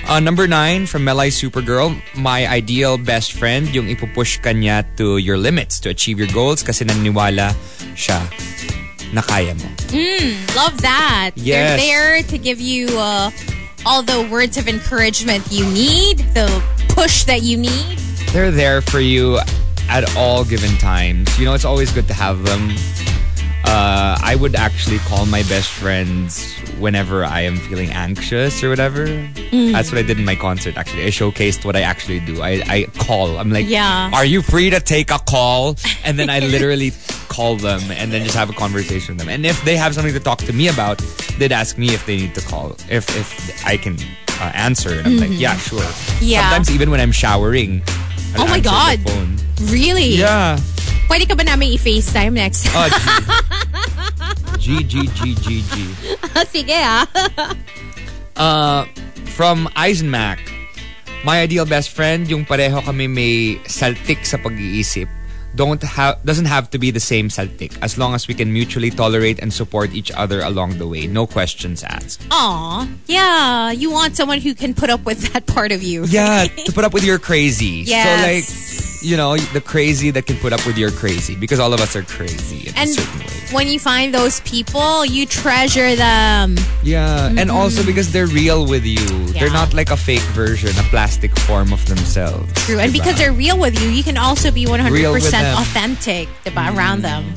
Uh, 0.08 0.20
number 0.20 0.46
nine 0.48 0.86
from 0.86 1.02
Melai 1.02 1.34
Supergirl, 1.34 1.98
my 2.14 2.46
ideal 2.46 2.98
best 3.02 3.34
friend, 3.34 3.66
yung 3.74 3.88
ipupush 3.90 4.38
ka 4.46 4.54
niya 4.54 4.86
to 4.98 5.18
your 5.18 5.38
limits 5.42 5.80
to 5.82 5.90
achieve 5.90 6.20
your 6.22 6.30
goals 6.30 6.62
kasi 6.62 6.86
naniniwala 6.86 7.58
siya 7.98 8.22
na 9.10 9.22
kaya 9.26 9.58
mo. 9.58 9.66
Love 10.54 10.78
that. 10.86 11.32
Yes. 11.34 11.82
They're 11.82 12.22
there 12.22 12.22
to 12.30 12.38
give 12.38 12.62
you 12.62 12.94
uh, 12.94 13.32
all 13.86 14.02
the 14.02 14.28
words 14.32 14.58
of 14.58 14.68
encouragement 14.68 15.46
you 15.52 15.66
need, 15.72 16.20
the 16.34 16.64
push 16.90 17.24
that 17.26 17.44
you 17.44 17.58
need. 17.58 17.98
they're 18.34 18.52
there 18.52 18.82
for 18.82 19.00
you 19.00 19.40
at 19.90 20.16
all 20.18 20.44
given 20.44 20.76
times. 20.78 21.38
You 21.38 21.46
know, 21.46 21.54
it's 21.54 21.66
always 21.66 21.92
good 21.92 22.08
to 22.08 22.14
have 22.14 22.44
them. 22.46 22.72
Uh, 23.68 24.18
I 24.22 24.36
would 24.36 24.56
actually 24.56 25.00
call 25.00 25.26
my 25.26 25.42
best 25.44 25.70
friends 25.70 26.54
whenever 26.80 27.26
I 27.26 27.42
am 27.42 27.58
feeling 27.58 27.90
anxious 27.90 28.64
or 28.64 28.70
whatever. 28.70 29.06
Mm. 29.08 29.72
That's 29.72 29.92
what 29.92 29.98
I 29.98 30.02
did 30.04 30.20
in 30.20 30.26
my 30.26 30.36
concert, 30.36 30.78
actually. 30.78 31.04
I 31.06 31.08
showcased 31.10 31.66
what 31.66 31.76
I 31.76 31.82
actually 31.82 32.20
do. 32.20 32.42
I, 32.42 32.62
I 32.68 32.86
call. 33.00 33.38
I'm 33.38 33.52
like, 33.52 33.66
Yeah. 33.68 34.12
are 34.14 34.26
you 34.26 34.42
free 34.42 34.70
to 34.70 34.80
take 34.80 35.10
a 35.12 35.20
call? 35.20 35.78
And 36.04 36.20
then 36.20 36.30
I 36.30 36.40
literally 36.40 36.92
call 37.28 37.56
them 37.56 37.82
and 37.92 38.12
then 38.12 38.24
just 38.24 38.36
have 38.36 38.50
a 38.50 38.54
conversation 38.54 39.16
with 39.16 39.26
them. 39.26 39.30
And 39.30 39.46
if 39.46 39.64
they 39.66 39.76
have 39.78 39.96
something 39.96 40.14
to 40.14 40.20
talk 40.20 40.40
to 40.40 40.54
me 40.54 40.68
about, 40.68 41.00
they'd 41.40 41.52
ask 41.52 41.78
me 41.78 41.94
if 41.94 42.06
they 42.06 42.18
need 42.18 42.36
to 42.36 42.42
call, 42.42 42.72
if, 42.90 43.10
if 43.18 43.66
I 43.66 43.78
can 43.78 43.98
uh, 44.40 44.52
answer. 44.54 45.00
And 45.00 45.08
I'm 45.08 45.18
like, 45.18 45.40
yeah, 45.40 45.58
sure. 45.58 45.80
Mm-hmm. 45.80 46.26
Yeah. 46.26 46.42
Sometimes 46.50 46.72
even 46.72 46.92
when 46.92 47.00
I'm 47.00 47.12
showering, 47.12 47.82
I'll 48.36 48.44
Oh 48.44 48.48
my 48.48 48.60
God. 48.60 49.00
the 49.00 49.12
phone. 49.12 49.38
Really? 49.72 50.16
Yeah. 50.16 50.60
Pwede 51.06 51.30
ka 51.30 51.36
ba 51.38 51.44
namin 51.46 51.78
i-FaceTime 51.78 52.34
next? 52.34 52.68
Oh, 52.74 52.90
G. 52.90 52.98
G, 54.66 54.84
G, 54.84 54.94
G, 55.14 55.20
G, 55.36 55.48
G. 55.62 55.76
Sige 56.50 56.74
ah. 56.82 57.06
Uh, 58.36 58.84
from 59.38 59.70
Eisenmack, 59.78 60.42
my 61.24 61.42
ideal 61.42 61.66
best 61.66 61.94
friend, 61.94 62.26
yung 62.28 62.46
pareho 62.46 62.82
kami 62.82 63.06
may 63.06 63.62
saltik 63.70 64.26
sa 64.26 64.38
pag-iisip. 64.38 65.06
Don't 65.56 65.80
have 65.80 66.20
doesn't 66.28 66.52
have 66.52 66.68
to 66.72 66.78
be 66.78 66.92
the 66.92 67.00
same 67.00 67.32
saltik 67.32 67.72
as 67.80 67.96
long 67.96 68.12
as 68.12 68.28
we 68.28 68.36
can 68.36 68.52
mutually 68.52 68.92
tolerate 68.92 69.40
and 69.40 69.54
support 69.56 69.96
each 69.96 70.12
other 70.12 70.44
along 70.44 70.84
the 70.84 70.88
way. 70.88 71.08
No 71.08 71.24
questions 71.24 71.80
asked. 71.80 72.28
Aw. 72.28 72.84
Yeah. 73.08 73.72
You 73.72 73.88
want 73.90 74.18
someone 74.20 74.44
who 74.44 74.52
can 74.52 74.74
put 74.74 74.90
up 74.90 75.06
with 75.08 75.32
that 75.32 75.48
part 75.48 75.72
of 75.72 75.80
you. 75.80 76.04
Yeah, 76.12 76.52
to 76.68 76.72
put 76.76 76.84
up 76.84 76.92
with 76.92 77.06
your 77.08 77.20
crazy. 77.20 77.88
Yes. 77.88 78.04
So 78.04 78.12
like, 78.28 78.44
you 79.06 79.16
know, 79.16 79.38
the 79.54 79.62
crazy 79.62 80.10
that 80.10 80.26
can 80.26 80.36
put 80.38 80.52
up 80.52 80.66
with 80.66 80.78
your 80.78 80.90
crazy 80.90 81.36
because 81.36 81.60
all 81.60 81.74
of 81.74 81.80
us 81.80 81.96
are 81.96 82.02
crazy 82.02 82.70
in 82.70 82.76
And 82.76 82.90
a 82.90 82.94
certain 82.94 83.20
way. 83.20 83.54
when 83.54 83.68
you 83.68 83.80
find 83.80 84.12
those 84.12 84.42
people, 84.42 85.06
you 85.06 85.28
treasure 85.28 85.96
them. 85.96 86.58
Yeah, 86.82 87.28
and 87.28 87.38
mm-hmm. 87.38 87.52
also 87.52 87.86
because 87.86 88.12
they're 88.12 88.26
real 88.26 88.66
with 88.66 88.84
you. 88.84 89.06
They're 89.38 89.54
not 89.54 89.74
like 89.76 89.92
a 89.92 89.98
fake 89.98 90.26
version, 90.34 90.72
a 90.80 90.88
plastic 90.90 91.38
form 91.46 91.72
of 91.72 91.86
themselves. 91.86 92.52
True. 92.66 92.80
And 92.80 92.90
diba? 92.90 92.94
because 92.98 93.18
they're 93.18 93.32
real 93.32 93.60
with 93.60 93.80
you, 93.80 93.90
you 93.90 94.02
can 94.02 94.18
also 94.18 94.50
be 94.50 94.66
100% 94.66 94.90
Real 94.90 95.14
with 95.14 95.30
them. 95.30 95.56
authentic 95.56 96.28
diba, 96.44 96.66
mm. 96.66 96.76
around 96.76 97.02
them. 97.04 97.30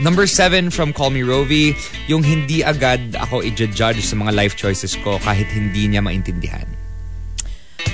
Number 0.00 0.26
seven 0.26 0.70
from 0.70 0.92
Call 0.92 1.10
Me 1.10 1.20
Rovi, 1.20 1.76
yung 2.08 2.24
hindi 2.24 2.64
agad 2.64 3.14
ako 3.14 3.44
i-judge 3.44 4.00
sa 4.00 4.16
mga 4.16 4.34
life 4.34 4.56
choices 4.56 4.96
ko 4.96 5.20
kahit 5.20 5.46
hindi 5.52 5.86
niya 5.86 6.02
maintindihan. 6.02 6.66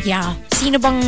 Yeah. 0.07 0.39
Sino 0.55 0.79
bang 0.79 1.03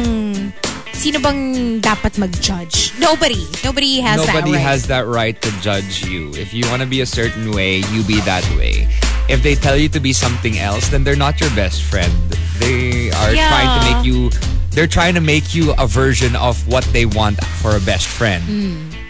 sino 1.01 1.17
bang 1.17 1.81
dapat 1.81 2.21
mag-judge? 2.21 2.93
Nobody. 3.01 3.41
Nobody 3.65 4.05
has 4.05 4.21
Nobody 4.21 4.53
that 4.53 4.61
right. 4.61 4.69
has 4.69 4.81
that 4.93 5.05
right 5.09 5.37
to 5.41 5.49
judge 5.65 6.05
you. 6.05 6.29
If 6.37 6.53
you 6.53 6.69
want 6.69 6.85
to 6.85 6.89
be 6.89 7.01
a 7.01 7.09
certain 7.09 7.57
way, 7.57 7.81
you 7.89 8.05
be 8.05 8.21
that 8.29 8.45
way. 8.53 8.85
If 9.33 9.41
they 9.41 9.57
tell 9.57 9.81
you 9.81 9.89
to 9.97 10.01
be 10.01 10.13
something 10.13 10.61
else, 10.61 10.93
then 10.93 11.01
they're 11.01 11.17
not 11.17 11.41
your 11.41 11.49
best 11.57 11.81
friend. 11.89 12.13
They 12.61 13.09
are 13.17 13.33
Yeah. 13.33 13.49
trying 13.49 13.73
to 13.73 13.81
make 13.89 14.01
you 14.05 14.29
they're 14.71 14.87
trying 14.87 15.19
to 15.19 15.21
make 15.25 15.51
you 15.51 15.75
a 15.83 15.87
version 15.89 16.37
of 16.37 16.55
what 16.71 16.87
they 16.95 17.03
want 17.03 17.43
for 17.59 17.75
a 17.75 17.83
best 17.83 18.07
friend. 18.07 18.47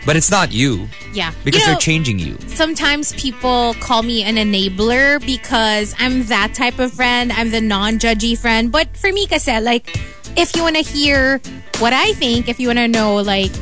But 0.06 0.16
it's 0.16 0.30
not 0.30 0.52
you 0.52 0.88
yeah. 1.12 1.32
because 1.44 1.60
you 1.60 1.66
know, 1.66 1.72
they're 1.72 1.80
changing 1.80 2.18
you. 2.18 2.38
sometimes 2.48 3.12
people 3.14 3.74
call 3.80 4.02
me 4.02 4.22
an 4.22 4.36
enabler 4.36 5.24
because 5.24 5.94
I'm 5.98 6.24
that 6.26 6.54
type 6.54 6.78
of 6.78 6.92
friend. 6.92 7.32
I'm 7.32 7.50
the 7.50 7.60
non-judgy 7.60 8.38
friend. 8.38 8.72
But 8.72 8.96
for 8.96 9.12
me, 9.12 9.26
kasi, 9.26 9.60
like, 9.60 10.00
if 10.36 10.56
you 10.56 10.62
want 10.62 10.76
to 10.76 10.82
hear 10.82 11.40
what 11.78 11.92
I 11.92 12.12
think, 12.14 12.48
if 12.48 12.58
you 12.58 12.68
want 12.68 12.78
to 12.78 12.88
know, 12.88 13.16
like, 13.16 13.52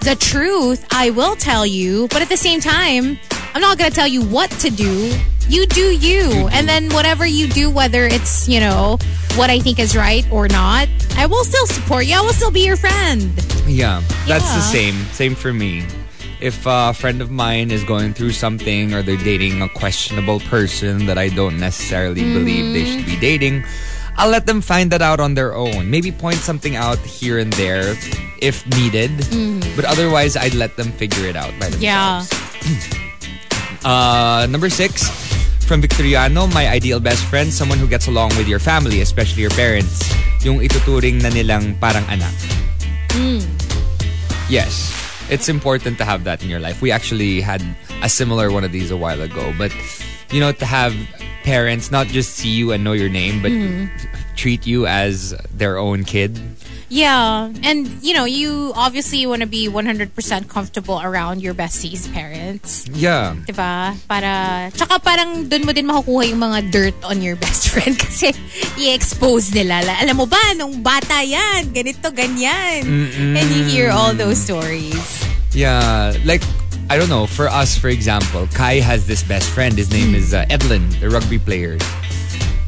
the 0.00 0.16
truth, 0.18 0.86
I 0.90 1.10
will 1.10 1.34
tell 1.36 1.66
you. 1.66 2.08
But 2.08 2.22
at 2.22 2.28
the 2.28 2.36
same 2.36 2.60
time, 2.60 3.18
I'm 3.54 3.60
not 3.60 3.78
going 3.78 3.90
to 3.90 3.94
tell 3.94 4.06
you 4.08 4.22
what 4.24 4.50
to 4.62 4.70
do. 4.70 5.12
You 5.48 5.66
do 5.66 5.80
you. 5.96 6.48
And 6.52 6.68
then 6.68 6.90
whatever 6.90 7.26
you 7.26 7.48
do, 7.48 7.70
whether 7.70 8.04
it's, 8.04 8.48
you 8.48 8.60
know, 8.60 8.98
what 9.36 9.50
I 9.50 9.60
think 9.60 9.78
is 9.78 9.96
right 9.96 10.26
or 10.30 10.46
not, 10.48 10.88
I 11.16 11.26
will 11.26 11.44
still 11.44 11.66
support 11.66 12.06
you. 12.06 12.16
I 12.16 12.20
will 12.20 12.32
still 12.34 12.50
be 12.50 12.64
your 12.66 12.76
friend. 12.76 13.32
Yeah, 13.66 14.02
that's 14.26 14.44
the 14.54 14.60
same. 14.60 14.94
Same 15.12 15.34
for 15.34 15.52
me. 15.52 15.84
If 16.40 16.66
a 16.66 16.92
friend 16.94 17.20
of 17.20 17.30
mine 17.30 17.70
is 17.70 17.82
going 17.84 18.14
through 18.14 18.32
something 18.32 18.94
or 18.94 19.02
they're 19.02 19.16
dating 19.16 19.60
a 19.62 19.68
questionable 19.70 20.38
person 20.40 21.06
that 21.06 21.18
I 21.18 21.28
don't 21.30 21.58
necessarily 21.58 22.22
believe 22.22 22.72
they 22.72 22.84
should 22.84 23.06
be 23.06 23.16
dating, 23.18 23.64
I'll 24.16 24.30
let 24.30 24.46
them 24.46 24.60
find 24.60 24.90
that 24.92 25.02
out 25.02 25.18
on 25.18 25.34
their 25.34 25.54
own. 25.54 25.90
Maybe 25.90 26.12
point 26.12 26.36
something 26.38 26.76
out 26.76 26.98
here 26.98 27.38
and 27.38 27.52
there 27.54 27.96
if 28.40 28.66
needed. 28.76 29.10
But 29.74 29.84
otherwise, 29.84 30.36
I'd 30.36 30.54
let 30.54 30.76
them 30.76 30.92
figure 30.92 31.26
it 31.26 31.36
out 31.36 31.52
by 31.58 31.68
Yeah. 31.78 32.20
themselves. 32.28 32.94
Uh, 33.84 34.44
number 34.50 34.68
six, 34.68 35.06
from 35.68 35.82
Victoriano, 35.82 36.46
my 36.54 36.66
ideal 36.66 36.98
best 36.98 37.22
friend, 37.26 37.52
someone 37.52 37.76
who 37.76 37.86
gets 37.86 38.08
along 38.08 38.30
with 38.40 38.48
your 38.48 38.58
family, 38.58 39.02
especially 39.02 39.42
your 39.42 39.52
parents. 39.52 40.00
Yung 40.40 40.64
ituturing 40.64 41.20
na 41.20 41.28
nilang 41.28 41.78
parang 41.78 42.08
anak. 42.08 42.32
Hmm. 43.12 43.44
Yes, 44.48 44.88
it's 45.28 45.52
important 45.52 45.98
to 45.98 46.08
have 46.08 46.24
that 46.24 46.42
in 46.42 46.48
your 46.48 46.58
life. 46.58 46.80
We 46.80 46.90
actually 46.90 47.42
had 47.42 47.60
a 48.00 48.08
similar 48.08 48.50
one 48.50 48.64
of 48.64 48.72
these 48.72 48.90
a 48.90 48.96
while 48.96 49.20
ago. 49.20 49.52
But, 49.58 49.70
you 50.32 50.40
know, 50.40 50.52
to 50.52 50.64
have 50.64 50.96
parents 51.44 51.92
not 51.92 52.06
just 52.06 52.40
see 52.40 52.48
you 52.48 52.72
and 52.72 52.82
know 52.82 52.96
your 52.96 53.12
name, 53.12 53.42
but 53.42 53.52
hmm. 53.52 53.92
treat 54.36 54.66
you 54.66 54.86
as 54.86 55.36
their 55.52 55.76
own 55.76 56.04
kid. 56.04 56.40
Yeah. 56.88 57.52
And, 57.62 57.86
you 58.02 58.14
know, 58.14 58.24
you 58.24 58.72
obviously 58.74 59.26
want 59.26 59.42
to 59.42 59.46
be 59.48 59.68
100% 59.68 60.08
comfortable 60.48 61.00
around 61.00 61.42
your 61.42 61.52
bestie's 61.52 62.08
parents. 62.08 62.88
Yeah. 62.88 63.36
Diba? 63.44 63.92
Para, 64.08 64.70
tsaka 64.72 64.98
parang 64.98 65.48
dun 65.48 65.66
mo 65.66 65.72
din 65.72 65.86
makukuha 65.86 66.30
yung 66.32 66.40
mga 66.40 66.70
dirt 66.72 66.96
on 67.04 67.20
your 67.20 67.36
best 67.36 67.68
friend 67.72 67.98
kasi 67.98 68.32
i-expose 68.80 69.52
nila. 69.52 69.84
La- 69.84 70.00
Alam 70.00 70.16
mo 70.16 70.26
ba, 70.26 70.40
nung 70.56 70.80
bata 70.82 71.20
yan, 71.20 71.68
ganito, 71.76 72.08
ganyan. 72.08 72.88
And 73.36 73.46
you 73.52 73.64
hear 73.68 73.90
all 73.90 74.14
those 74.14 74.38
stories. 74.40 74.96
Yeah, 75.52 76.16
like 76.24 76.42
I 76.88 76.96
don't 76.96 77.08
know. 77.12 77.26
For 77.26 77.48
us, 77.48 77.76
for 77.76 77.88
example, 77.92 78.48
Kai 78.56 78.80
has 78.80 79.04
this 79.06 79.20
best 79.22 79.50
friend. 79.52 79.76
His 79.76 79.92
name 79.92 80.14
is 80.14 80.32
uh, 80.32 80.48
Edlin, 80.48 80.88
the 81.00 81.10
rugby 81.10 81.36
player, 81.38 81.76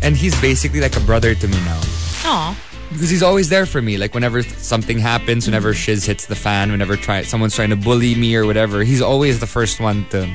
and 0.02 0.12
he's 0.16 0.36
basically 0.40 0.80
like 0.80 0.96
a 0.96 1.00
brother 1.00 1.34
to 1.34 1.46
me 1.48 1.56
now 1.64 1.80
Aw. 2.28 2.52
Because 2.90 3.08
he's 3.08 3.22
always 3.22 3.48
there 3.48 3.66
for 3.66 3.80
me. 3.80 3.96
Like 3.96 4.14
whenever 4.14 4.42
something 4.42 4.98
happens, 4.98 5.46
whenever 5.46 5.72
shiz 5.74 6.04
hits 6.04 6.26
the 6.26 6.36
fan, 6.36 6.70
whenever 6.70 6.96
try 6.96 7.22
someone's 7.22 7.54
trying 7.54 7.70
to 7.70 7.76
bully 7.76 8.14
me 8.14 8.34
or 8.36 8.46
whatever, 8.46 8.82
he's 8.82 9.00
always 9.02 9.40
the 9.40 9.46
first 9.46 9.80
one 9.80 10.04
to 10.10 10.28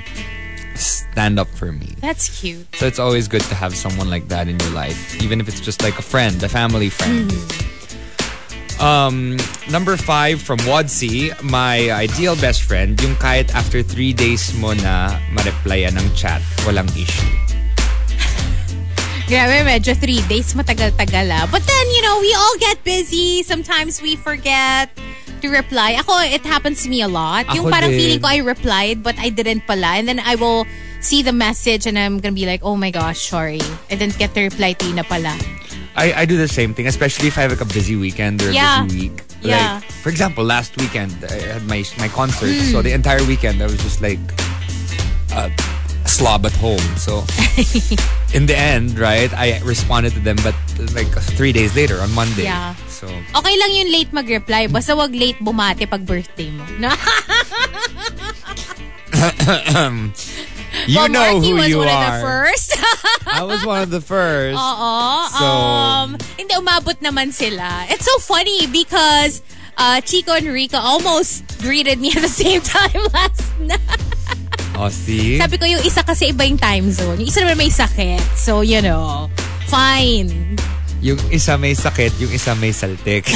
stand 0.75 1.39
up 1.39 1.47
for 1.47 1.71
me. 1.71 1.95
That's 1.99 2.39
cute. 2.39 2.67
So 2.75 2.85
it's 2.85 2.99
always 2.99 3.27
good 3.27 3.43
to 3.43 3.55
have 3.55 3.75
someone 3.75 4.09
like 4.09 4.27
that 4.29 4.47
in 4.47 4.59
your 4.59 4.71
life, 4.71 5.21
even 5.21 5.39
if 5.39 5.47
it's 5.47 5.59
just 5.59 5.83
like 5.83 5.99
a 5.99 6.01
friend, 6.01 6.41
a 6.43 6.49
family 6.49 6.89
friend. 6.89 7.31
Um, 8.79 9.37
number 9.71 9.95
five 9.95 10.41
from 10.41 10.59
Wadsy, 10.59 11.31
my 11.41 11.89
ideal 11.91 12.35
best 12.35 12.63
friend, 12.63 12.99
yung 13.01 13.15
kahit 13.15 13.55
after 13.55 13.81
three 13.81 14.11
days 14.11 14.51
mo 14.59 14.73
na 14.73 15.15
ma-replyan 15.31 15.95
ng 15.95 16.11
chat, 16.13 16.43
walang 16.67 16.91
issue. 16.91 17.54
Grabe, 19.25 19.65
medyo 19.65 19.97
three 19.97 20.21
days 20.29 20.53
matagal-tagal 20.53 21.25
ah. 21.33 21.49
But 21.49 21.65
then, 21.65 21.85
you 21.89 22.01
know, 22.05 22.21
we 22.21 22.29
all 22.37 22.55
get 22.61 22.83
busy. 22.85 23.41
Sometimes 23.41 23.97
we 24.01 24.15
forget 24.15 24.93
to 25.41 25.47
reply. 25.49 25.97
Ako, 25.97 26.21
it 26.21 26.45
happens 26.45 26.83
to 26.85 26.89
me 26.89 27.01
a 27.01 27.09
lot. 27.09 27.49
yung 27.49 27.65
parang 27.73 27.89
din. 27.89 27.97
feeling 27.99 28.19
ko 28.21 28.27
I 28.29 28.37
replied 28.45 29.01
but 29.01 29.17
I 29.17 29.29
didn't 29.33 29.65
pala. 29.65 29.97
And 29.97 30.05
then 30.07 30.21
I 30.21 30.35
will 30.37 30.69
see 31.01 31.25
the 31.25 31.33
message 31.33 31.85
and 31.89 31.97
I'm 31.97 32.21
gonna 32.21 32.37
be 32.37 32.45
like, 32.45 32.61
oh 32.61 32.77
my 32.77 32.91
gosh, 32.93 33.25
sorry. 33.29 33.61
I 33.89 33.95
didn't 33.97 34.17
get 34.21 34.33
to 34.37 34.41
reply 34.45 34.73
to 34.77 34.85
you 34.85 34.93
na 34.93 35.03
pala. 35.03 35.33
I, 35.97 36.21
I 36.21 36.25
do 36.25 36.37
the 36.37 36.47
same 36.47 36.73
thing, 36.73 36.85
especially 36.85 37.27
if 37.29 37.37
I 37.37 37.49
have 37.49 37.51
like 37.51 37.61
a 37.65 37.71
busy 37.73 37.95
weekend 37.95 38.43
or 38.43 38.49
a 38.49 38.53
Yeah. 38.53 38.83
busy 38.85 39.09
week. 39.09 39.23
Yeah. 39.41 39.81
Like, 39.81 39.89
for 40.05 40.09
example, 40.09 40.43
last 40.45 40.77
weekend 40.77 41.13
I 41.25 41.57
had 41.57 41.65
my 41.65 41.81
my 41.97 42.09
concert, 42.09 42.53
Hmm. 42.53 42.71
so 42.71 42.81
the 42.85 42.93
entire 42.93 43.23
weekend 43.25 43.57
I 43.61 43.65
was 43.65 43.81
just 43.81 44.01
like 44.05 44.19
a 46.05 46.09
slob 46.09 46.45
at 46.45 46.53
home. 46.61 46.85
So 47.01 47.25
in 48.37 48.45
the 48.45 48.55
end, 48.55 48.97
right, 49.01 49.33
I 49.33 49.59
responded 49.65 50.13
to 50.13 50.21
them, 50.21 50.37
but 50.45 50.55
like 50.93 51.09
three 51.35 51.51
days 51.51 51.75
later 51.75 51.99
on 51.99 52.13
Monday. 52.13 52.43
Yeah. 52.45 52.77
So 52.87 53.09
Okay 53.09 53.55
lang 53.57 53.71
yung 53.73 53.89
late 53.91 54.13
mag-reply. 54.13 54.67
Basta 54.69 54.95
wag 54.95 55.11
late 55.11 55.41
bumati 55.41 55.89
pag 55.89 56.05
birthday 56.05 56.53
mo. 56.53 56.63
No? 56.77 56.93
you 60.87 60.97
well, 60.99 61.09
know 61.09 61.39
Marky 61.39 61.49
who 61.49 61.55
was 61.55 61.67
you 61.69 61.77
one 61.79 61.87
are. 61.87 62.05
of 62.05 62.13
the 62.13 62.19
first. 62.21 62.69
I 63.25 63.43
was 63.43 63.65
one 63.65 63.81
of 63.81 63.89
the 63.89 64.01
first. 64.01 64.59
Oo. 64.61 65.27
So- 65.33 65.45
um, 65.45 66.17
hindi, 66.37 66.53
umabot 66.55 66.99
naman 67.01 67.33
sila. 67.33 67.87
It's 67.89 68.05
so 68.05 68.17
funny 68.19 68.67
because 68.67 69.41
uh, 69.77 70.01
Chico 70.01 70.33
and 70.33 70.47
Rica 70.47 70.77
almost 70.77 71.43
greeted 71.59 71.99
me 71.99 72.11
at 72.11 72.21
the 72.21 72.31
same 72.31 72.61
time 72.61 73.01
last 73.13 73.43
night. 73.59 74.14
Oh, 74.75 74.91
see? 74.91 75.39
Sabi 75.39 75.55
ko, 75.55 75.65
yung 75.65 75.83
isa 75.87 76.03
kasi 76.03 76.35
iba 76.35 76.43
yung 76.43 76.59
time 76.59 76.91
zone. 76.91 77.23
Yung 77.23 77.29
isa 77.31 77.41
naman 77.41 77.57
may 77.57 77.71
sakit. 77.71 78.21
So, 78.35 78.59
you 78.59 78.83
know, 78.83 79.31
fine. 79.71 80.59
Yung 80.99 81.19
isa 81.31 81.55
may 81.55 81.71
sakit, 81.71 82.19
yung 82.19 82.31
isa 82.31 82.51
may 82.59 82.75
saltik. 82.75 83.23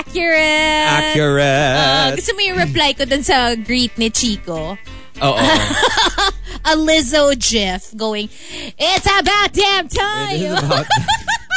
Accurate. 0.00 0.88
Uh, 0.88 0.96
Accurate. 1.12 2.14
gusto 2.16 2.32
mo 2.32 2.40
yung 2.40 2.58
reply 2.58 2.94
ko 2.96 3.04
dun 3.04 3.20
sa 3.20 3.52
greet 3.58 3.92
ni 4.00 4.08
Chico? 4.08 4.78
Oo. 5.20 5.38
A 6.70 6.72
Lizzo 6.80 7.36
gif 7.36 7.92
going, 7.92 8.30
It's 8.78 9.04
about 9.04 9.52
damn 9.52 9.88
time! 9.88 10.40
It 10.40 10.48
is 10.48 10.56
about... 10.56 10.86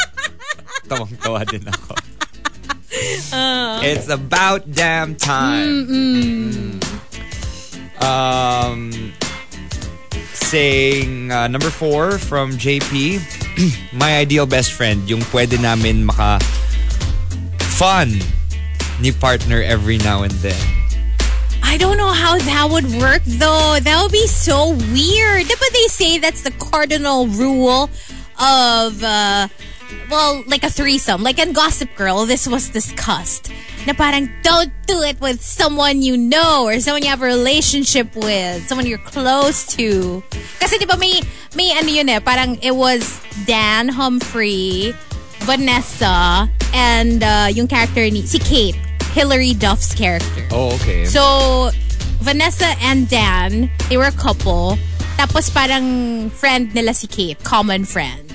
Tawang-tawa 0.88 1.40
din 1.48 1.64
ako. 1.64 1.92
Uh. 3.32 3.80
It's 3.84 4.08
about 4.08 4.68
damn 4.72 5.16
time. 5.16 5.86
Mm. 5.86 6.87
Um, 8.00 9.12
saying 10.34 11.30
uh, 11.30 11.48
number 11.48 11.70
four 11.70 12.18
from 12.18 12.52
JP, 12.52 13.20
my 13.92 14.16
ideal 14.16 14.46
best 14.46 14.72
friend, 14.72 15.08
yung 15.08 15.20
pwede 15.28 15.60
namin 15.60 16.04
maka 16.04 16.38
fun 17.78 18.10
ni 19.00 19.12
partner 19.12 19.62
every 19.62 19.98
now 19.98 20.22
and 20.22 20.32
then. 20.40 20.58
I 21.62 21.76
don't 21.76 21.98
know 21.98 22.12
how 22.12 22.38
that 22.38 22.68
would 22.70 22.86
work 22.96 23.22
though. 23.26 23.78
That 23.80 24.02
would 24.02 24.12
be 24.12 24.26
so 24.26 24.72
weird. 24.90 25.46
But 25.48 25.70
they 25.72 25.86
say 25.92 26.18
that's 26.18 26.42
the 26.42 26.50
cardinal 26.52 27.26
rule 27.26 27.90
of, 28.40 29.02
uh, 29.02 29.48
well, 30.10 30.42
like 30.46 30.64
a 30.64 30.70
threesome. 30.70 31.22
Like 31.22 31.38
in 31.38 31.52
Gossip 31.52 31.94
Girl, 31.96 32.26
this 32.26 32.46
was 32.46 32.68
discussed. 32.68 33.52
Na 33.86 33.92
parang 33.92 34.30
don't 34.42 34.72
do 34.86 35.00
it 35.02 35.20
with 35.20 35.40
someone 35.40 36.02
you 36.02 36.16
know 36.16 36.64
or 36.64 36.80
someone 36.80 37.02
you 37.02 37.08
have 37.08 37.22
a 37.22 37.26
relationship 37.26 38.14
with, 38.16 38.66
someone 38.68 38.86
you're 38.86 38.98
close 38.98 39.66
to. 39.76 40.22
Kasi 40.60 40.78
di 40.78 40.84
ba 40.84 40.96
may, 40.96 41.20
may 41.56 41.72
ano 41.76 41.88
yun 41.88 42.08
eh, 42.08 42.20
parang 42.20 42.58
it 42.62 42.74
was 42.74 43.20
Dan 43.46 43.88
Humphrey, 43.88 44.92
Vanessa, 45.44 46.48
and 46.74 47.22
uh, 47.22 47.48
yung 47.50 47.68
character 47.68 48.02
ni, 48.10 48.26
si 48.26 48.38
Kate, 48.38 48.76
Hilary 49.12 49.54
Duff's 49.54 49.94
character. 49.94 50.46
Oh, 50.50 50.74
okay. 50.76 51.04
So, 51.04 51.70
Vanessa 52.20 52.76
and 52.82 53.08
Dan, 53.08 53.70
they 53.88 53.96
were 53.96 54.10
a 54.10 54.18
couple. 54.18 54.76
Tapos 55.16 55.50
parang 55.50 56.30
friend 56.30 56.74
nila 56.74 56.94
si 56.94 57.06
Kate, 57.06 57.42
common 57.42 57.84
friend. 57.84 58.27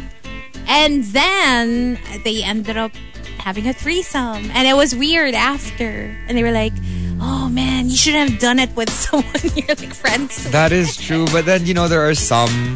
And 0.68 1.04
then, 1.06 2.00
they 2.24 2.44
ended 2.44 2.78
up 2.78 2.92
having 3.40 3.68
a 3.68 3.74
threesome. 3.74 4.50
And 4.52 4.68
it 4.68 4.76
was 4.76 4.96
weird 4.96 5.34
after. 5.34 6.16
And 6.28 6.38
they 6.38 6.44
were 6.44 6.52
like, 6.52 6.74
oh 7.20 7.50
man, 7.50 7.90
you 7.90 7.96
shouldn't 7.96 8.32
have 8.32 8.40
done 8.40 8.60
it 8.60 8.76
with 8.76 8.90
someone 9.06 9.34
you're 9.56 9.68
like 9.68 9.94
friends 9.94 10.44
with. 10.44 10.52
That 10.52 10.72
is 10.72 10.98
true, 10.98 11.26
but 11.32 11.46
then 11.46 11.66
you 11.66 11.74
know 11.74 11.88
there 11.88 12.08
are 12.08 12.16
some, 12.16 12.76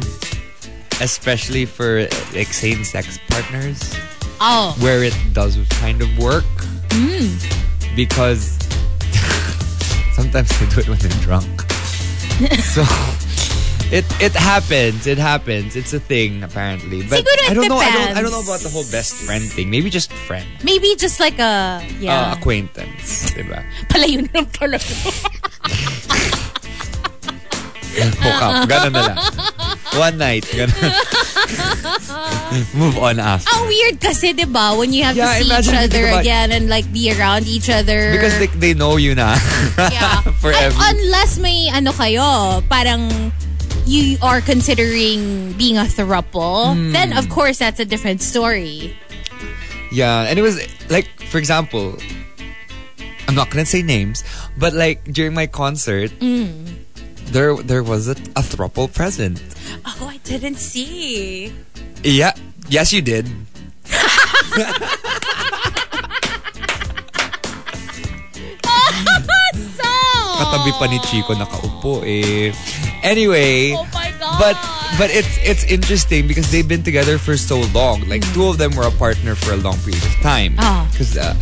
especially 1.00 1.64
for 1.64 2.02
like 2.34 2.48
same-sex 2.48 3.18
partners, 3.28 3.94
Oh, 4.40 4.76
where 4.80 5.02
it 5.02 5.16
does 5.32 5.58
kind 5.80 6.00
of 6.00 6.18
work 6.18 6.44
mm. 6.90 7.96
because 7.96 8.56
sometimes 10.14 10.48
they 10.60 10.66
do 10.66 10.80
it 10.80 10.88
when 10.88 10.98
they're 10.98 11.22
drunk. 11.22 11.62
so 12.62 12.84
it 13.90 14.04
it 14.20 14.34
happens. 14.34 15.06
It 15.06 15.18
happens. 15.18 15.76
It's 15.76 15.92
a 15.92 16.00
thing 16.00 16.42
apparently. 16.42 17.02
But 17.04 17.24
Siguro 17.24 17.42
it 17.44 17.50
I 17.50 17.54
don't 17.54 17.68
know. 17.68 17.78
I 17.80 17.90
don't. 17.90 18.16
I 18.16 18.20
don't 18.22 18.30
know 18.32 18.42
about 18.44 18.60
the 18.60 18.68
whole 18.68 18.84
best 18.92 19.14
friend 19.24 19.44
thing. 19.44 19.70
Maybe 19.70 19.90
just 19.90 20.12
friend, 20.26 20.46
maybe 20.62 20.94
just 20.96 21.20
like 21.20 21.38
a, 21.38 21.80
yeah. 22.00 22.32
uh, 22.32 22.36
acquaintance, 22.36 23.30
diba? 23.32 23.64
Palayo 23.88 24.24
na 24.28 24.40
lang 24.42 24.46
talaga. 24.58 24.94
Hook 27.98 28.42
up. 28.42 28.68
Ganun 28.70 28.92
na 28.94 29.02
lang. 29.10 29.18
One 29.98 30.16
night. 30.22 30.46
Ganun. 30.54 30.70
Move 32.78 32.94
on 33.02 33.18
after. 33.18 33.50
Ang 33.50 33.66
weird 33.66 33.98
kasi, 33.98 34.30
di 34.32 34.46
ba? 34.46 34.70
When 34.78 34.92
you 34.94 35.02
have 35.02 35.16
Yeah, 35.18 35.26
to 35.26 35.34
see 35.42 35.50
each 35.50 35.52
imagine 35.66 35.74
if 35.74 35.80
you 35.80 35.86
other 35.90 36.04
about- 36.06 36.20
again 36.22 36.48
and 36.54 36.70
like 36.70 36.86
be 36.94 37.10
around 37.10 37.50
each 37.50 37.66
other. 37.66 38.14
Because 38.14 38.38
they, 38.38 38.46
they 38.54 38.70
know 38.74 39.02
you 39.02 39.16
na. 39.18 39.34
yeah. 39.90 40.22
Forever. 40.38 40.78
Un- 40.78 40.94
unless 40.94 41.42
may 41.42 41.66
ano 41.74 41.90
kayo, 41.90 42.62
parang 42.70 43.10
you 43.88 44.18
are 44.20 44.40
considering 44.44 45.52
being 45.56 45.80
a 45.80 45.88
throuple, 45.88 46.76
Hmm. 46.76 46.92
then 46.92 47.16
of 47.16 47.28
course 47.32 47.58
that's 47.58 47.80
a 47.80 47.88
different 47.88 48.20
story. 48.20 48.92
Yeah, 49.90 50.28
and 50.28 50.38
it 50.38 50.42
was 50.44 50.60
like, 50.92 51.08
for 51.32 51.38
example, 51.40 51.96
I'm 53.26 53.34
not 53.34 53.48
gonna 53.48 53.64
say 53.64 53.80
names, 53.80 54.20
but 54.60 54.76
like 54.76 55.00
during 55.08 55.32
my 55.32 55.48
concert, 55.48 56.12
there 57.32 57.56
there 57.64 57.82
was 57.82 58.08
a, 58.08 58.16
a 58.36 58.44
throuple 58.44 58.92
present. 58.92 59.40
Oh, 59.88 60.04
I 60.12 60.20
didn't 60.28 60.60
see. 60.60 61.52
Yeah, 62.04 62.32
yes, 62.68 62.92
you 62.92 63.00
did. 63.00 63.24
Katabi 70.38 70.70
pa 70.78 70.86
ni 70.86 70.98
Chico 71.02 71.34
nakaupo 71.34 72.02
eh. 72.06 72.52
Anyway, 73.08 73.72
Oh 73.72 73.88
my 73.88 74.12
God. 74.20 74.36
but 74.36 74.56
but 75.00 75.08
it's 75.08 75.32
it's 75.40 75.64
interesting 75.64 76.28
because 76.28 76.52
they've 76.52 76.68
been 76.68 76.84
together 76.84 77.16
for 77.16 77.40
so 77.40 77.64
long. 77.72 78.04
Like 78.04 78.20
two 78.36 78.44
of 78.52 78.60
them 78.60 78.76
were 78.76 78.84
a 78.84 78.92
partner 78.92 79.32
for 79.32 79.56
a 79.56 79.60
long 79.60 79.80
period 79.80 80.04
of 80.04 80.12
time. 80.20 80.60
Ah. 80.60 80.84
Because 80.92 81.16
uh, 81.16 81.32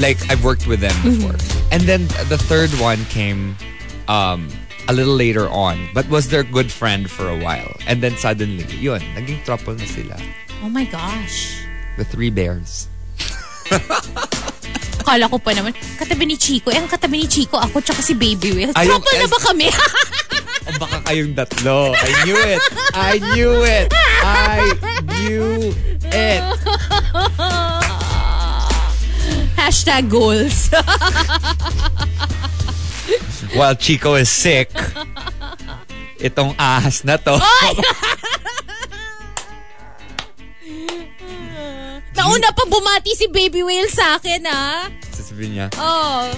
like 0.00 0.16
I've 0.32 0.40
worked 0.40 0.64
with 0.64 0.80
them 0.80 0.96
before, 1.04 1.36
and 1.68 1.84
then 1.84 2.08
the 2.32 2.40
third 2.40 2.72
one 2.80 3.04
came 3.12 3.56
um, 4.08 4.48
a 4.88 4.92
little 4.96 5.14
later 5.14 5.48
on, 5.52 5.76
but 5.92 6.08
was 6.08 6.32
their 6.32 6.44
good 6.44 6.72
friend 6.72 7.10
for 7.12 7.28
a 7.28 7.36
while, 7.36 7.76
and 7.84 8.00
then 8.00 8.16
suddenly, 8.16 8.64
yun, 8.80 9.04
naging 9.12 9.44
trouble 9.44 9.76
na 9.76 9.84
sila. 9.84 10.16
Oh 10.64 10.72
my 10.72 10.88
gosh. 10.88 11.60
The 12.00 12.04
three 12.08 12.30
bears. 12.32 12.88
Akala 15.06 15.28
ko 15.30 15.38
pa 15.38 15.52
naman, 15.52 15.72
katabi 16.00 16.24
ni 16.26 16.36
Chico. 16.36 16.70
Eh, 16.72 16.78
ang 16.80 16.88
katabi 16.88 17.24
ni 17.24 17.28
Chico, 17.28 17.56
ako 17.60 17.80
tsaka 17.84 18.00
si 18.02 18.14
Baby 18.16 18.52
Will. 18.52 18.72
Trouble 18.72 19.16
na 19.20 19.28
ba 19.28 19.38
kami? 19.42 19.68
O 20.66 20.70
baka 20.82 20.98
kayong 21.06 21.34
tatlo. 21.38 21.94
I 21.94 22.10
knew 22.26 22.38
it. 22.38 22.60
I 22.92 23.12
knew 23.34 23.54
it. 23.62 23.86
I 24.22 24.58
knew 25.14 25.46
it. 26.10 26.42
Hashtag 29.56 30.10
goals. 30.10 30.70
While 33.54 33.74
Chico 33.78 34.14
is 34.18 34.28
sick, 34.28 34.68
itong 36.20 36.52
ahas 36.58 37.04
na 37.06 37.16
to. 37.16 37.38
Nauna 42.16 42.48
pa 42.52 42.64
bumati 42.66 43.12
si 43.14 43.28
Baby 43.28 43.62
Whale 43.62 43.88
sa 43.92 44.16
akin, 44.18 44.42
ah. 44.48 44.88
Sasabihin 45.12 45.50
niya, 45.52 45.66
Oh. 45.78 46.32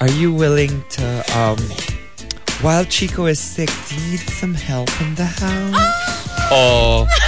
Are 0.00 0.12
you 0.18 0.32
willing 0.34 0.82
to, 0.98 1.06
um, 1.38 1.58
while 2.62 2.84
Chico 2.84 3.26
is 3.26 3.38
sick, 3.38 3.70
do 3.88 3.94
you 3.96 4.12
need 4.12 4.20
some 4.30 4.54
help 4.54 4.88
in 5.00 5.14
the 5.14 5.26
house? 5.26 5.76
Oh. 6.50 7.06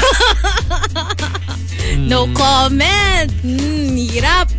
No 1.95 2.27
comment. 2.35 3.31
Hmm, 3.39 3.95
hirap. 3.95 4.51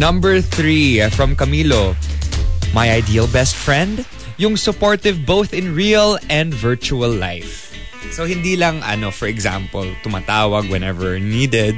Number 0.00 0.40
three, 0.40 1.00
uh, 1.00 1.10
from 1.10 1.36
Camilo. 1.36 1.92
My 2.72 2.90
ideal 2.90 3.28
best 3.28 3.54
friend? 3.54 4.04
Yung 4.38 4.56
supportive 4.56 5.26
both 5.26 5.52
in 5.52 5.74
real 5.74 6.16
and 6.30 6.54
virtual 6.54 7.10
life. 7.10 7.67
So, 8.12 8.24
hindi 8.24 8.56
lang, 8.56 8.82
ano, 8.82 9.10
for 9.10 9.28
example, 9.28 9.84
tumatawag 10.02 10.70
whenever 10.72 11.20
needed. 11.20 11.76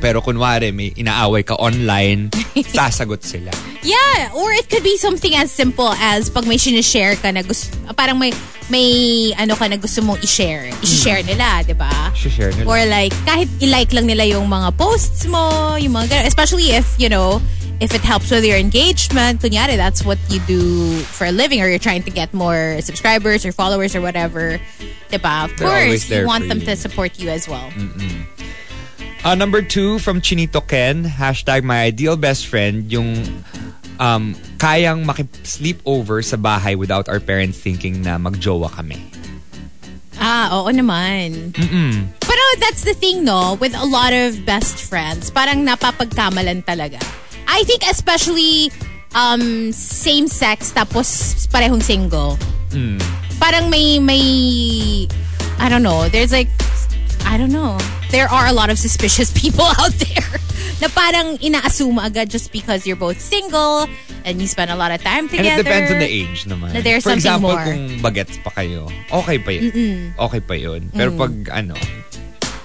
Pero 0.00 0.20
kunwari, 0.22 0.70
may 0.72 0.92
inaaway 0.94 1.42
ka 1.42 1.56
online, 1.56 2.30
sasagot 2.76 3.24
sila. 3.24 3.50
Yeah, 3.82 4.32
or 4.34 4.52
it 4.52 4.68
could 4.68 4.82
be 4.82 4.96
something 4.96 5.34
as 5.34 5.50
simple 5.50 5.92
as 5.98 6.28
pag 6.30 6.46
may 6.46 6.58
sinishare 6.58 7.16
ka 7.20 7.30
na 7.30 7.42
gusto, 7.42 7.74
parang 7.94 8.18
may, 8.18 8.32
may 8.68 9.30
ano 9.38 9.54
ka 9.54 9.66
na 9.66 9.76
gusto 9.76 10.02
mong 10.02 10.20
i-share. 10.22 10.70
I-share 10.82 11.22
nila, 11.22 11.62
di 11.62 11.74
ba? 11.74 12.10
Share 12.14 12.50
nila. 12.54 12.66
Or 12.66 12.80
like, 12.86 13.14
kahit 13.24 13.48
i-like 13.62 13.92
lang 13.94 14.06
nila 14.06 14.26
yung 14.26 14.46
mga 14.50 14.74
posts 14.74 15.26
mo, 15.26 15.76
yung 15.78 15.94
mga 15.94 16.12
ganun. 16.12 16.26
Especially 16.26 16.74
if, 16.74 16.86
you 16.98 17.08
know, 17.08 17.38
if 17.80 17.94
it 17.94 18.00
helps 18.00 18.30
with 18.30 18.44
your 18.44 18.56
engagement, 18.56 19.40
kunyari, 19.40 19.76
that's 19.76 20.04
what 20.04 20.18
you 20.28 20.40
do 20.48 20.98
for 21.12 21.26
a 21.26 21.32
living 21.32 21.60
or 21.60 21.68
you're 21.68 21.78
trying 21.82 22.02
to 22.04 22.10
get 22.10 22.32
more 22.32 22.80
subscribers 22.80 23.44
or 23.44 23.52
followers 23.52 23.94
or 23.94 24.00
whatever. 24.00 24.58
Diba? 25.10 25.44
Of 25.44 25.56
They're 25.56 25.88
course, 25.88 26.10
you 26.10 26.26
want 26.26 26.48
them 26.48 26.60
you. 26.60 26.66
to 26.66 26.76
support 26.76 27.18
you 27.18 27.28
as 27.28 27.48
well. 27.48 27.70
Uh, 29.24 29.34
number 29.34 29.60
two, 29.60 29.98
from 29.98 30.20
Chinito 30.20 30.66
Ken, 30.66 31.04
hashtag 31.04 31.64
my 31.64 31.82
ideal 31.82 32.16
best 32.16 32.46
friend, 32.46 32.90
yung 32.90 33.42
um, 33.98 34.34
kayang 34.58 35.04
makip-sleep 35.04 35.80
over 35.84 36.22
sa 36.22 36.36
bahay 36.36 36.76
without 36.76 37.08
our 37.08 37.20
parents 37.20 37.58
thinking 37.58 38.02
na 38.02 38.16
magjowa 38.18 38.70
kami. 38.70 39.02
Ah, 40.16 40.48
oo 40.56 40.72
naman. 40.72 41.52
Pero 42.24 42.44
that's 42.58 42.88
the 42.88 42.94
thing, 42.94 43.24
no? 43.24 43.58
With 43.60 43.76
a 43.76 43.84
lot 43.84 44.16
of 44.16 44.46
best 44.46 44.80
friends, 44.80 45.28
parang 45.28 45.66
napapagkamalan 45.66 46.64
talaga. 46.64 47.02
I 47.46 47.62
think 47.64 47.82
especially 47.88 48.70
um, 49.14 49.72
same-sex 49.72 50.72
tapos 50.72 51.06
parehong 51.48 51.82
single. 51.82 52.36
Parang 53.38 53.70
may, 53.70 53.98
may, 53.98 55.06
I 55.58 55.68
don't 55.68 55.82
know, 55.82 56.08
there's 56.08 56.32
like, 56.32 56.48
I 57.24 57.36
don't 57.38 57.52
know. 57.52 57.78
There 58.10 58.28
are 58.28 58.46
a 58.46 58.52
lot 58.52 58.70
of 58.70 58.78
suspicious 58.78 59.32
people 59.40 59.64
out 59.64 59.92
there 59.96 60.28
na 60.80 60.88
parang 60.88 61.38
ina-assume 61.42 61.98
agad 61.98 62.28
just 62.28 62.52
because 62.52 62.86
you're 62.86 62.96
both 63.00 63.18
single 63.18 63.88
and 64.24 64.40
you 64.40 64.46
spend 64.46 64.70
a 64.70 64.76
lot 64.76 64.90
of 64.92 65.00
time 65.02 65.24
And 65.26 65.30
together. 65.30 65.60
it 65.60 65.64
depends 65.64 65.90
on 65.90 65.98
the 65.98 66.10
age 66.10 66.44
naman. 66.44 66.74
Na 66.74 66.80
there's 66.82 67.02
For 67.02 67.16
something 67.16 67.32
example, 67.40 67.56
more. 67.56 67.64
kung 67.64 67.98
bagets 68.02 68.36
pa 68.44 68.50
kayo, 68.52 68.90
okay 69.10 69.38
pa 69.38 69.50
yun. 69.50 70.12
Okay 70.18 70.40
pa 70.40 70.54
yun. 70.54 70.90
Pero 70.92 71.10
Mm. 71.14 71.18
pag 71.18 71.32
ano, 71.56 71.74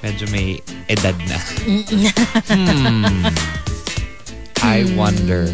medyo 0.02 0.26
may 0.30 0.60
edad 0.90 1.16
na. 1.26 1.38
hmm. 2.52 3.26
I 4.62 4.86
Mm. 4.86 4.96
wonder. 4.96 5.50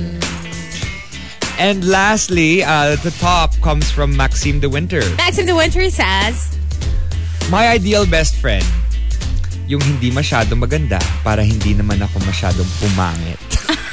And 1.58 1.82
lastly, 1.89 2.62
uh, 2.62 2.95
the 3.01 3.10
top 3.18 3.55
comes 3.66 3.89
from 3.89 4.14
Maxime 4.16 4.60
de 4.60 4.70
Winter. 4.70 5.01
Maxim 5.18 5.47
the 5.47 5.55
Winter 5.58 5.89
says, 5.89 6.53
My 7.49 7.72
ideal 7.72 8.05
best 8.05 8.36
friend, 8.38 8.66
yung 9.66 9.82
hindi 9.82 10.12
masyadong 10.12 10.62
maganda 10.62 10.99
para 11.24 11.41
hindi 11.41 11.74
naman 11.74 12.03
ako 12.03 12.20
masyadong 12.28 12.68
pumangit. 12.78 13.39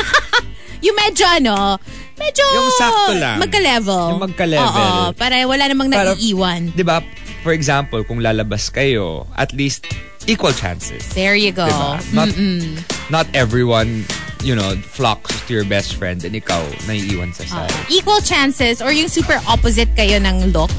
Yung 0.84 0.92
medyo 0.94 1.24
ano, 1.24 1.80
medyo 2.14 2.44
Yung 2.44 2.70
sakto 2.76 3.12
lang. 3.16 3.40
Magka-level. 3.40 4.04
Yung 4.12 4.22
magka-level. 4.22 4.68
Oo, 4.68 5.16
para 5.16 5.40
wala 5.42 5.64
namang 5.66 5.88
Para- 5.88 6.12
naiiwan. 6.12 6.70
'Di 6.70 6.84
ba? 6.84 7.00
For 7.40 7.52
example, 7.52 8.04
kung 8.04 8.20
lalabas 8.20 8.68
kayo, 8.68 9.24
at 9.34 9.52
least 9.52 9.88
equal 10.24 10.52
chances. 10.52 11.00
There 11.12 11.34
you 11.34 11.50
go. 11.50 11.64
'Di 11.64 11.72
ba? 11.72 11.96
Not 12.12 12.28
not 13.08 13.26
everyone, 13.32 14.04
you 14.40 14.52
know, 14.52 14.76
flocks 14.86 15.32
to 15.44 15.52
your 15.52 15.64
best 15.64 15.96
friend 15.96 16.20
and 16.20 16.32
ikaw 16.32 16.60
naiiwan 16.84 17.32
sa 17.32 17.44
side. 17.44 17.72
Equal 17.88 18.20
chances 18.20 18.80
or 18.80 18.92
yung 18.92 19.08
super 19.08 19.40
opposite 19.44 19.92
kayo 19.92 20.16
ng 20.16 20.52
look. 20.52 20.72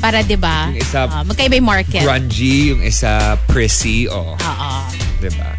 Para 0.00 0.20
'di 0.20 0.36
ba? 0.36 0.72
Yung 0.72 0.80
isa- 0.80 1.06
Ah, 1.06 1.22
magkaiba 1.22 1.56
yung 1.56 1.68
market. 1.68 2.02
Grungy, 2.02 2.72
yung 2.72 2.82
isa 2.82 3.36
prissy, 3.46 4.08
oh, 4.08 4.34
Oo. 4.34 4.70
'di 5.20 5.30
ba? 5.36 5.50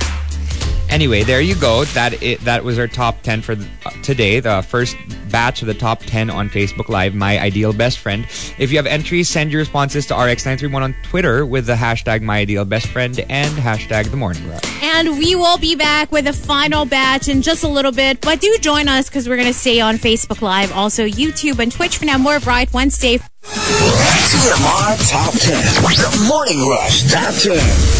Anyway, 0.90 1.24
there 1.24 1.42
you 1.42 1.56
go. 1.56 1.84
That 1.86 2.22
it, 2.24 2.40
that 2.42 2.64
was 2.64 2.80
our 2.80 2.88
top 2.88 3.22
10 3.22 3.42
for 3.42 3.54
uh, 3.54 3.90
today. 4.04 4.40
The 4.40 4.62
first 4.62 4.96
batch 5.30 5.62
of 5.62 5.68
the 5.68 5.74
top 5.74 6.02
10 6.02 6.30
on 6.30 6.50
Facebook 6.50 6.90
Live, 6.90 7.14
My 7.14 7.40
Ideal 7.40 7.74
Best 7.74 8.00
Friend. 8.00 8.26
If 8.58 8.72
you 8.72 8.78
have 8.78 8.86
entries, 8.86 9.30
send 9.30 9.52
your 9.52 9.60
responses 9.60 10.06
to 10.08 10.14
RX931 10.14 10.82
on 10.82 10.96
Twitter 11.04 11.46
with 11.46 11.66
the 11.66 11.76
hashtag 11.76 12.22
My 12.22 12.40
Ideal 12.40 12.66
Best 12.66 12.88
Friend 12.88 13.20
and 13.30 13.54
hashtag 13.58 14.10
The 14.10 14.18
Morning 14.18 14.48
Rush. 14.50 14.62
And 14.82 15.18
we 15.20 15.36
will 15.36 15.58
be 15.58 15.76
back 15.76 16.12
with 16.12 16.28
a 16.28 16.34
final 16.34 16.86
batch 16.86 17.28
in 17.28 17.42
just 17.42 17.64
a 17.64 17.68
little 17.68 17.92
bit. 17.92 18.22
But 18.22 18.40
do 18.40 18.58
join 18.60 18.88
us 18.88 19.10
because 19.10 19.28
we're 19.28 19.36
going 19.38 19.48
to 19.48 19.54
stay 19.54 19.80
on 19.82 19.96
Facebook 19.98 20.42
Live, 20.42 20.72
also 20.72 21.06
YouTube 21.06 21.60
and 21.60 21.72
Twitch 21.72 21.98
for 21.98 22.06
now. 22.06 22.18
More 22.18 22.40
Bright 22.40 22.74
Wednesday. 22.74 23.20
TMR 23.44 25.10
Top 25.12 25.34
10. 25.34 25.40
The 25.84 26.26
Morning 26.28 26.68
Rush 26.70 27.12
Top 27.12 27.34
10. 27.34 27.97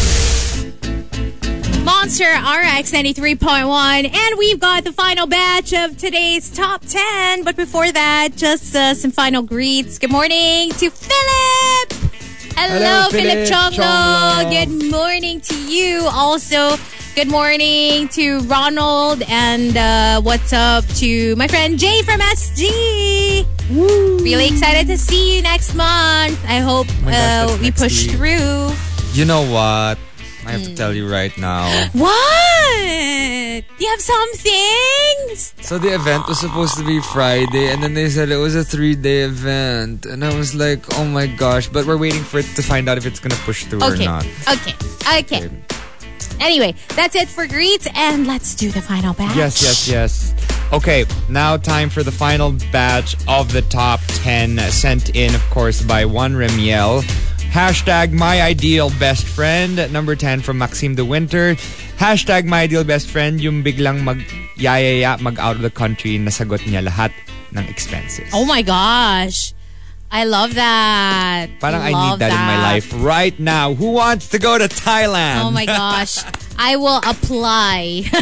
Monster 1.84 2.24
RX 2.24 2.92
93.1. 2.92 4.04
And 4.14 4.38
we've 4.38 4.60
got 4.60 4.84
the 4.84 4.92
final 4.92 5.26
batch 5.26 5.72
of 5.72 5.96
today's 5.96 6.50
top 6.50 6.82
10. 6.84 7.44
But 7.44 7.56
before 7.56 7.90
that, 7.90 8.30
just 8.36 8.74
uh, 8.74 8.94
some 8.94 9.10
final 9.10 9.42
greets. 9.42 9.98
Good 9.98 10.10
morning 10.10 10.70
to 10.70 10.90
Philip. 10.90 11.92
Hello, 12.56 12.78
Hello, 12.78 13.10
Philip 13.10 13.48
Chonglo. 13.48 14.50
Good 14.50 14.90
morning 14.90 15.40
to 15.42 15.54
you. 15.70 16.06
Also, 16.10 16.76
good 17.14 17.28
morning 17.28 18.08
to 18.08 18.40
Ronald. 18.40 19.22
And 19.28 19.76
uh, 19.76 20.20
what's 20.22 20.52
up 20.52 20.84
to 20.96 21.36
my 21.36 21.46
friend 21.48 21.78
Jay 21.78 22.02
from 22.02 22.20
SG. 22.20 23.46
Really 24.22 24.48
excited 24.48 24.86
to 24.88 24.98
see 24.98 25.36
you 25.36 25.42
next 25.42 25.74
month. 25.74 26.38
I 26.46 26.58
hope 26.58 26.86
Oh 27.02 27.04
gosh, 27.10 27.50
uh, 27.50 27.58
we 27.60 27.70
push 27.70 28.06
week. 28.06 28.16
through. 28.16 28.70
You 29.12 29.24
know 29.24 29.42
what? 29.50 29.98
I 30.48 30.52
have 30.52 30.62
to 30.64 30.74
tell 30.74 30.94
you 30.94 31.06
right 31.10 31.36
now. 31.36 31.68
What? 31.92 33.64
You 33.78 33.88
have 33.88 34.00
something? 34.00 35.36
So 35.60 35.76
the 35.78 35.94
event 35.94 36.26
was 36.26 36.40
supposed 36.40 36.76
to 36.78 36.84
be 36.86 37.00
Friday, 37.00 37.68
and 37.70 37.82
then 37.82 37.92
they 37.92 38.08
said 38.08 38.30
it 38.30 38.36
was 38.36 38.54
a 38.54 38.64
three-day 38.64 39.22
event, 39.22 40.06
and 40.06 40.24
I 40.24 40.34
was 40.34 40.54
like, 40.54 40.80
"Oh 40.98 41.04
my 41.04 41.26
gosh!" 41.26 41.68
But 41.68 41.84
we're 41.86 41.98
waiting 41.98 42.22
for 42.24 42.38
it 42.38 42.46
to 42.56 42.62
find 42.62 42.88
out 42.88 42.96
if 42.96 43.04
it's 43.04 43.20
gonna 43.20 43.36
push 43.44 43.64
through 43.64 43.82
or 43.82 43.92
Okay. 43.92 44.06
not. 44.06 44.24
Okay. 44.48 44.74
Okay. 45.20 45.50
Anyway, 46.40 46.74
that's 46.96 47.14
it 47.14 47.28
for 47.28 47.46
greets, 47.46 47.86
and 47.94 48.26
let's 48.26 48.54
do 48.54 48.70
the 48.70 48.80
final 48.80 49.12
batch. 49.12 49.36
Yes, 49.36 49.62
yes, 49.62 49.88
yes. 49.88 50.34
Okay, 50.72 51.04
now 51.28 51.56
time 51.56 51.90
for 51.90 52.02
the 52.02 52.12
final 52.12 52.52
batch 52.72 53.16
of 53.26 53.52
the 53.52 53.62
top 53.62 54.00
10 54.22 54.58
sent 54.70 55.10
in, 55.16 55.34
of 55.34 55.42
course, 55.50 55.82
by 55.82 56.04
Juan 56.04 56.34
Remiel. 56.34 57.02
Hashtag 57.50 58.12
my 58.12 58.42
ideal 58.42 58.90
best 59.00 59.26
friend. 59.26 59.80
Number 59.92 60.14
10 60.14 60.40
from 60.40 60.58
Maxime 60.58 60.94
de 60.94 61.04
Winter. 61.04 61.54
Hashtag 61.96 62.44
my 62.44 62.62
ideal 62.62 62.84
best 62.84 63.08
friend. 63.08 63.40
Yung 63.40 63.64
biglang 63.64 64.04
mag 64.04 64.20
yayaya 64.56 65.18
mag 65.20 65.38
out 65.40 65.56
of 65.56 65.62
the 65.62 65.70
country 65.70 66.18
nasagot 66.18 66.60
niya 66.68 66.84
lahat 66.86 67.10
ng 67.56 67.66
expenses. 67.66 68.28
Oh 68.32 68.44
my 68.44 68.62
gosh. 68.62 69.54
I 70.10 70.24
love 70.24 70.54
that. 70.54 71.48
Parang 71.60 71.82
I 71.82 71.90
Love 71.92 72.18
need 72.18 72.24
that, 72.24 72.32
in 72.32 72.40
my 72.40 72.62
life 72.62 72.88
right 72.96 73.38
now. 73.38 73.74
Who 73.74 73.92
wants 73.92 74.28
to 74.28 74.38
go 74.38 74.56
to 74.56 74.64
Thailand? 74.64 75.44
Oh 75.44 75.50
my 75.50 75.66
gosh. 75.66 76.24
I 76.58 76.76
will 76.76 76.98
apply 77.04 78.02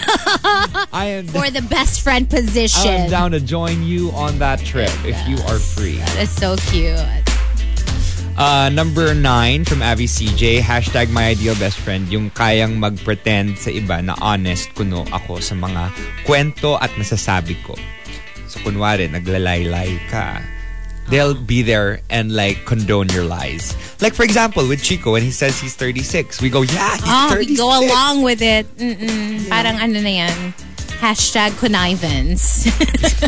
I 0.92 1.22
am, 1.22 1.26
for 1.28 1.48
the 1.48 1.62
best 1.62 2.02
friend 2.02 2.26
I 2.30 2.36
am 2.36 2.44
position. 2.44 3.10
down 3.10 3.30
to 3.32 3.40
join 3.40 3.82
you 3.82 4.10
on 4.12 4.38
that 4.40 4.60
trip 4.60 4.90
if 5.06 5.16
you 5.28 5.38
are 5.46 5.58
free. 5.58 5.98
That's 6.18 6.32
so 6.32 6.56
cute. 6.68 7.25
Uh, 8.36 8.68
number 8.68 9.14
9 9.14 9.64
from 9.64 9.80
Avi 9.80 10.04
CJ, 10.04 10.60
hashtag 10.60 11.08
my 11.08 11.32
ideal 11.32 11.56
best 11.56 11.80
friend, 11.80 12.04
yung 12.12 12.28
kayang 12.36 12.76
mag-pretend 12.76 13.56
sa 13.56 13.72
iba 13.72 14.04
na 14.04 14.12
honest 14.20 14.68
kuno 14.76 15.08
ako 15.08 15.40
sa 15.40 15.56
mga 15.56 15.88
kwento 16.28 16.76
at 16.76 16.92
nasasabi 17.00 17.56
ko. 17.64 17.72
So 18.44 18.60
kunwari, 18.60 19.08
naglalaylay 19.08 19.96
ka. 20.12 20.44
They'll 21.08 21.32
be 21.38 21.62
there 21.62 22.02
and 22.12 22.34
like 22.36 22.66
condone 22.68 23.08
your 23.08 23.24
lies. 23.24 23.72
Like 24.04 24.12
for 24.12 24.26
example, 24.26 24.68
with 24.68 24.82
Chico, 24.84 25.16
when 25.16 25.22
he 25.24 25.30
says 25.32 25.56
he's 25.56 25.72
36, 25.72 26.42
we 26.42 26.50
go, 26.50 26.60
yeah, 26.60 26.92
he's 27.00 27.08
Oh, 27.08 27.30
36. 27.32 27.40
we 27.48 27.56
go 27.56 27.70
along 27.72 28.20
with 28.20 28.42
it. 28.42 28.66
Mm-mm. 28.76 29.48
Parang 29.48 29.80
ano 29.80 29.96
na 30.02 30.12
yan. 30.12 30.36
Hashtag 31.00 31.56
connivance. 31.56 32.68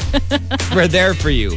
We're 0.76 0.88
there 0.90 1.14
for 1.14 1.30
you. 1.30 1.56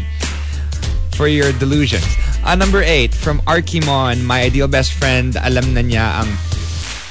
For 1.21 1.29
your 1.29 1.53
delusions. 1.61 2.17
Uh, 2.41 2.57
number 2.57 2.81
8, 2.81 3.13
from 3.13 3.45
Arkimon, 3.45 4.25
my 4.25 4.41
ideal 4.41 4.65
best 4.65 4.97
friend, 4.97 5.37
alam 5.37 5.77
na 5.77 5.85
niya 5.85 6.25
ang 6.25 6.29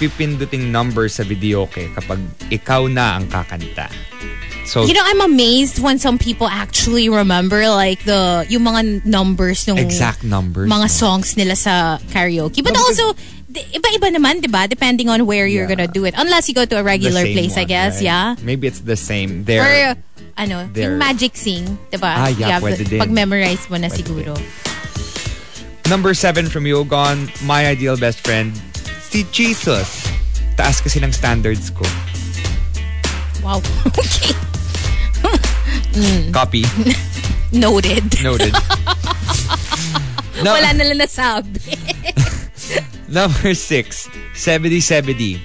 pipinduting 0.02 0.74
number 0.74 1.06
sa 1.06 1.22
videoke 1.22 1.86
kapag 1.94 2.18
ikaw 2.50 2.90
na 2.90 3.22
ang 3.22 3.30
kakanta. 3.30 3.86
So, 4.66 4.82
You 4.82 4.98
know, 4.98 5.06
I'm 5.06 5.22
amazed 5.22 5.78
when 5.78 6.02
some 6.02 6.18
people 6.18 6.50
actually 6.50 7.06
remember 7.06 7.70
like 7.70 8.02
the 8.02 8.50
yung 8.50 8.66
mga 8.66 9.06
numbers 9.06 9.62
ng 9.70 9.78
exact 9.78 10.26
numbers. 10.26 10.66
mga 10.66 10.90
no? 10.90 10.98
songs 11.06 11.38
nila 11.38 11.54
sa 11.54 12.02
karaoke. 12.10 12.66
But 12.66 12.74
No, 12.74 12.82
also, 12.82 13.14
iba-iba 13.50 14.08
naman, 14.14 14.40
di 14.40 14.46
ba? 14.46 14.66
Depending 14.66 15.08
on 15.08 15.26
where 15.26 15.46
you're 15.46 15.66
Yeah. 15.66 15.74
gonna 15.74 15.90
do 15.90 16.04
it. 16.04 16.14
Unless 16.16 16.46
you 16.48 16.54
go 16.54 16.64
to 16.64 16.78
a 16.78 16.84
regular 16.84 17.26
place, 17.26 17.56
I 17.56 17.64
guess, 17.64 17.98
right? 17.98 18.06
yeah? 18.06 18.26
Maybe 18.42 18.66
it's 18.66 18.80
the 18.80 18.96
same. 18.96 19.42
There. 19.44 19.62
Or, 19.62 19.96
ano, 20.36 20.68
They're- 20.70 20.94
yung 20.94 20.98
Magic 20.98 21.34
Sing, 21.34 21.66
di 21.90 21.98
ba? 21.98 22.26
Ah, 22.26 22.30
yeah, 22.30 22.60
pwede. 22.60 22.86
Pag-memorize 22.98 23.66
mo 23.68 23.76
na 23.76 23.88
Pwede 23.88 23.98
siguro. 23.98 24.32
Number 25.90 26.14
7 26.14 26.46
from 26.46 26.64
Yogon, 26.64 27.26
my 27.42 27.66
ideal 27.66 27.98
best 27.98 28.22
friend, 28.22 28.54
si 29.02 29.26
Jesus. 29.34 30.06
Taas 30.54 30.78
kasi 30.78 31.02
ng 31.02 31.10
standards 31.10 31.74
ko. 31.74 31.82
Wow. 33.42 33.58
okay. 33.98 34.30
Copy. 36.30 36.62
Noted. 37.52 38.04
Noted. 38.22 38.54
No- 40.40 40.54
Wala 40.54 40.70
na 40.72 40.84
lang 40.86 41.02
nasabi. 41.02 41.58
Number 43.10 43.54
six, 43.54 44.08
7070. 44.34 45.40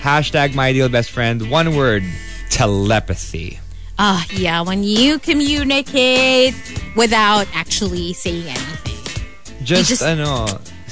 Hashtag 0.00 0.54
my 0.54 0.68
ideal 0.68 0.88
best 0.88 1.10
friend. 1.10 1.50
One 1.50 1.76
word, 1.76 2.02
telepathy. 2.48 3.60
Ah, 3.98 4.24
yeah. 4.32 4.62
When 4.62 4.82
you 4.82 5.18
communicate 5.18 6.54
without 6.96 7.46
actually 7.54 8.14
saying 8.14 8.46
anything. 8.48 9.24
Just, 9.62 9.90
just- 9.90 10.02
know. 10.02 10.46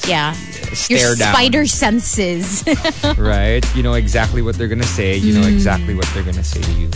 Yeah. 0.07 0.32
stare 0.74 0.99
Your 1.09 1.16
down. 1.16 1.34
spider 1.34 1.66
senses. 1.66 2.62
Right? 3.18 3.64
You 3.74 3.82
know 3.82 3.95
exactly 3.95 4.43
what 4.43 4.57
they're 4.57 4.68
gonna 4.68 4.82
say. 4.84 5.16
You 5.16 5.32
know 5.41 5.47
Mm. 5.47 5.53
exactly 5.55 5.95
what 5.95 6.07
they're 6.14 6.22
gonna 6.22 6.45
say 6.45 6.61
to 6.61 6.72
you. 6.72 6.91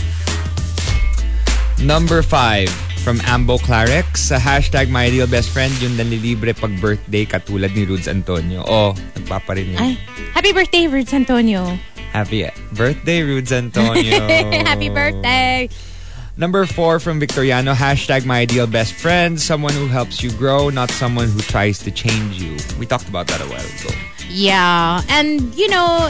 Number 1.85 2.21
five, 2.21 2.69
from 3.03 3.19
Ambo 3.27 3.59
Clarex. 3.59 4.31
Sa 4.31 4.39
hashtag 4.39 4.87
my 4.87 5.11
ideal 5.11 5.27
best 5.27 5.51
friend, 5.51 5.75
yung 5.83 5.99
nanlilibre 5.99 6.55
pag 6.55 6.71
birthday 6.79 7.27
katulad 7.27 7.75
ni 7.75 7.83
Rudes 7.83 8.07
Antonio. 8.07 8.63
Oh, 8.63 8.95
nagpaparinig. 9.19 9.75
Ay, 9.75 9.99
happy 10.31 10.55
birthday, 10.55 10.87
Rudes 10.87 11.11
Antonio. 11.11 11.75
Happy 12.15 12.47
birthday, 12.71 13.19
Rudes 13.21 13.51
Antonio. 13.51 14.23
happy 14.69 14.87
birthday. 14.87 15.67
Number 16.35 16.65
four 16.65 16.97
from 16.97 17.19
Victoriano, 17.19 17.75
hashtag 17.75 18.25
my 18.25 18.41
ideal 18.41 18.65
best 18.65 18.93
friend, 18.95 19.37
someone 19.37 19.73
who 19.73 19.85
helps 19.85 20.23
you 20.23 20.31
grow, 20.33 20.69
not 20.71 20.89
someone 20.89 21.29
who 21.29 21.39
tries 21.45 21.77
to 21.85 21.91
change 21.91 22.41
you. 22.41 22.57
We 22.79 22.87
talked 22.87 23.05
about 23.05 23.27
that 23.27 23.37
a 23.37 23.45
while 23.45 23.61
ago. 23.61 23.93
Yeah. 24.31 25.03
And, 25.13 25.53
you 25.53 25.69
know, 25.69 26.09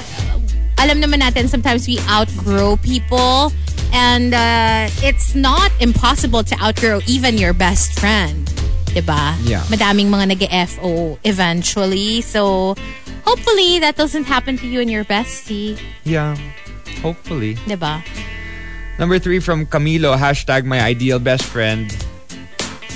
alam 0.80 1.04
naman 1.04 1.20
natin, 1.20 1.50
sometimes 1.50 1.88
we 1.88 2.00
outgrow 2.08 2.78
people. 2.78 3.52
And 3.94 4.34
uh, 4.34 4.90
it's 5.06 5.36
not 5.36 5.72
impossible 5.80 6.44
to 6.44 6.56
outgrow 6.60 7.00
even 7.08 7.38
your 7.38 7.54
best 7.54 8.00
friend. 8.00 8.48
Diba? 8.94 9.38
Yeah. 9.46 9.62
Madaming 9.70 10.10
mga 10.10 10.34
nag-FO 10.38 11.18
eventually. 11.24 12.22
So, 12.22 12.76
hopefully 13.26 13.80
that 13.80 13.96
doesn't 13.96 14.26
happen 14.26 14.58
to 14.58 14.68
you 14.68 14.82
and 14.82 14.90
your 14.90 15.06
bestie. 15.06 15.80
Yeah, 16.04 16.36
hopefully. 17.02 17.56
Diba? 17.70 18.02
Number 19.00 19.18
three 19.18 19.40
from 19.40 19.66
Camilo, 19.66 20.18
hashtag 20.18 20.66
my 20.66 20.82
ideal 20.82 21.18
best 21.18 21.44
friend, 21.44 21.90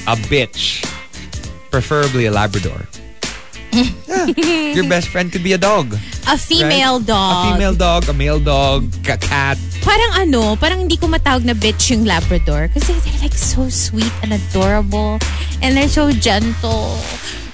a 0.06 0.16
bitch, 0.30 0.86
preferably 1.72 2.28
a 2.28 2.32
Labrador. 2.32 2.86
Yeah, 3.72 4.74
Your 4.74 4.88
best 4.90 5.10
friend 5.10 5.32
could 5.32 5.44
be 5.44 5.54
a 5.54 5.58
dog. 5.58 5.94
A 6.28 6.38
female 6.38 6.98
right? 6.98 7.08
dog. 7.08 7.34
A 7.36 7.54
female 7.54 7.76
dog, 7.76 8.10
a 8.10 8.14
male 8.14 8.40
dog, 8.40 8.94
a 9.08 9.18
cat. 9.18 9.58
Parang 9.82 10.12
ano, 10.16 10.56
parang 10.56 10.80
hindi 10.80 10.98
ko 10.98 11.08
matawag 11.08 11.46
na 11.46 11.54
bitch 11.54 11.92
yung 11.92 12.06
Labrador. 12.06 12.68
Kasi 12.74 12.94
they're 13.04 13.22
like 13.22 13.36
so 13.36 13.70
sweet 13.70 14.12
and 14.24 14.34
adorable. 14.34 15.20
And 15.62 15.76
they're 15.78 15.92
so 15.92 16.12
gentle. 16.12 16.98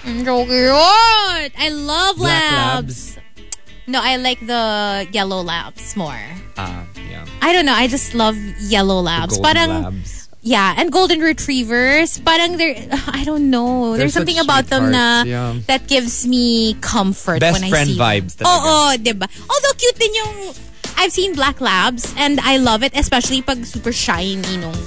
And 0.05 0.25
so 0.25 0.45
cute. 0.45 1.53
I 1.57 1.69
love 1.71 2.19
labs. 2.19 3.17
No, 3.87 3.99
I 4.01 4.15
like 4.15 4.39
the 4.39 5.07
yellow 5.11 5.41
labs 5.43 5.95
more. 5.95 6.19
Ah, 6.55 6.85
yeah. 7.09 7.25
I 7.41 7.51
don't 7.51 7.65
know. 7.65 7.75
I 7.75 7.87
just 7.87 8.15
love 8.15 8.37
yellow 8.59 9.01
labs. 9.01 9.35
Golden 9.35 9.43
parang, 9.43 9.69
labs. 9.83 10.22
Yeah, 10.43 10.75
and 10.77 10.91
golden 10.91 11.19
retrievers. 11.19 12.19
Parang 12.19 12.57
they're, 12.57 12.75
I 13.07 13.23
don't 13.23 13.49
know. 13.49 13.91
They're 13.95 14.05
There's 14.05 14.13
something 14.13 14.37
about 14.37 14.67
them 14.67 14.91
na 14.91 15.23
yeah. 15.23 15.55
that 15.67 15.87
gives 15.87 16.27
me 16.27 16.75
comfort 16.83 17.39
Best 17.39 17.59
when 17.59 17.63
I 17.65 17.69
friend 17.71 17.89
see 17.89 17.97
vibes 17.97 18.35
them. 18.35 18.45
talaga. 18.45 18.67
Oo, 18.67 18.97
diba? 18.99 19.25
Although 19.25 19.75
cute 19.79 19.97
din 19.97 20.13
yung 20.13 20.35
I've 20.99 21.11
seen 21.11 21.33
black 21.33 21.59
labs 21.59 22.13
and 22.17 22.39
I 22.43 22.57
love 22.57 22.83
it, 22.83 22.93
especially 22.95 23.41
pag 23.41 23.65
super 23.65 23.91
shiny 23.91 24.57
nung 24.59 24.77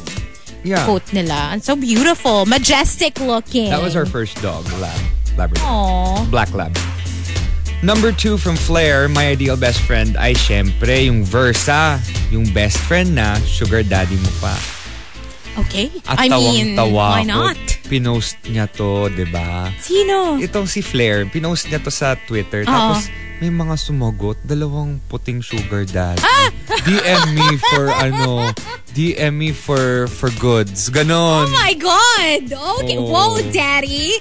Yeah. 0.67 0.83
coat 0.85 1.03
nila. 1.15 1.55
And 1.55 1.63
so 1.63 1.75
beautiful, 1.77 2.45
majestic 2.47 3.19
looking. 3.23 3.71
That 3.71 3.83
was 3.83 3.95
our 3.95 4.07
first 4.07 4.35
dog, 4.43 4.67
lab. 4.83 4.99
Labrador. 5.39 5.63
Aww. 5.63 6.31
Black 6.31 6.53
lab. 6.55 6.75
Number 7.87 8.11
two 8.11 8.35
from 8.37 8.57
Flair, 8.57 9.07
my 9.07 9.29
ideal 9.31 9.55
best 9.55 9.79
friend 9.87 10.17
ay 10.17 10.35
syempre 10.35 11.07
yung 11.07 11.23
Versa, 11.23 12.01
yung 12.35 12.51
best 12.51 12.79
friend 12.83 13.15
na 13.15 13.39
sugar 13.47 13.85
daddy 13.87 14.17
mo 14.17 14.31
pa. 14.43 14.57
Okay. 15.57 15.89
At 16.05 16.21
I 16.21 16.29
mean, 16.29 16.77
tawang-tawa 16.77 16.93
why 16.93 17.23
ako. 17.25 17.33
not? 17.33 17.59
Pinost 17.87 18.37
niya 18.45 18.67
to, 18.77 19.09
di 19.09 19.25
ba? 19.25 19.73
Sino? 19.81 20.37
Itong 20.37 20.69
si 20.69 20.83
Flair, 20.85 21.25
pinost 21.27 21.71
niya 21.73 21.81
to 21.81 21.91
sa 21.91 22.13
Twitter. 22.29 22.67
Tapos 22.67 23.09
may 23.41 23.49
mga 23.49 23.75
sumagot, 23.77 24.37
dalawang 24.45 25.01
puting 25.09 25.41
sugar 25.41 25.85
daddy. 25.85 26.21
Ah! 26.21 26.49
DM 26.85 27.23
me 27.33 27.49
for 27.73 27.89
ano, 28.05 28.53
DM 28.93 29.33
me 29.33 29.51
for 29.53 30.09
for 30.09 30.29
goods. 30.41 30.89
Ganon. 30.93 31.49
Oh 31.49 31.53
my 31.53 31.73
God! 31.77 32.43
Okay. 32.85 32.97
Oh. 32.97 33.09
Whoa, 33.09 33.41
daddy. 33.53 34.17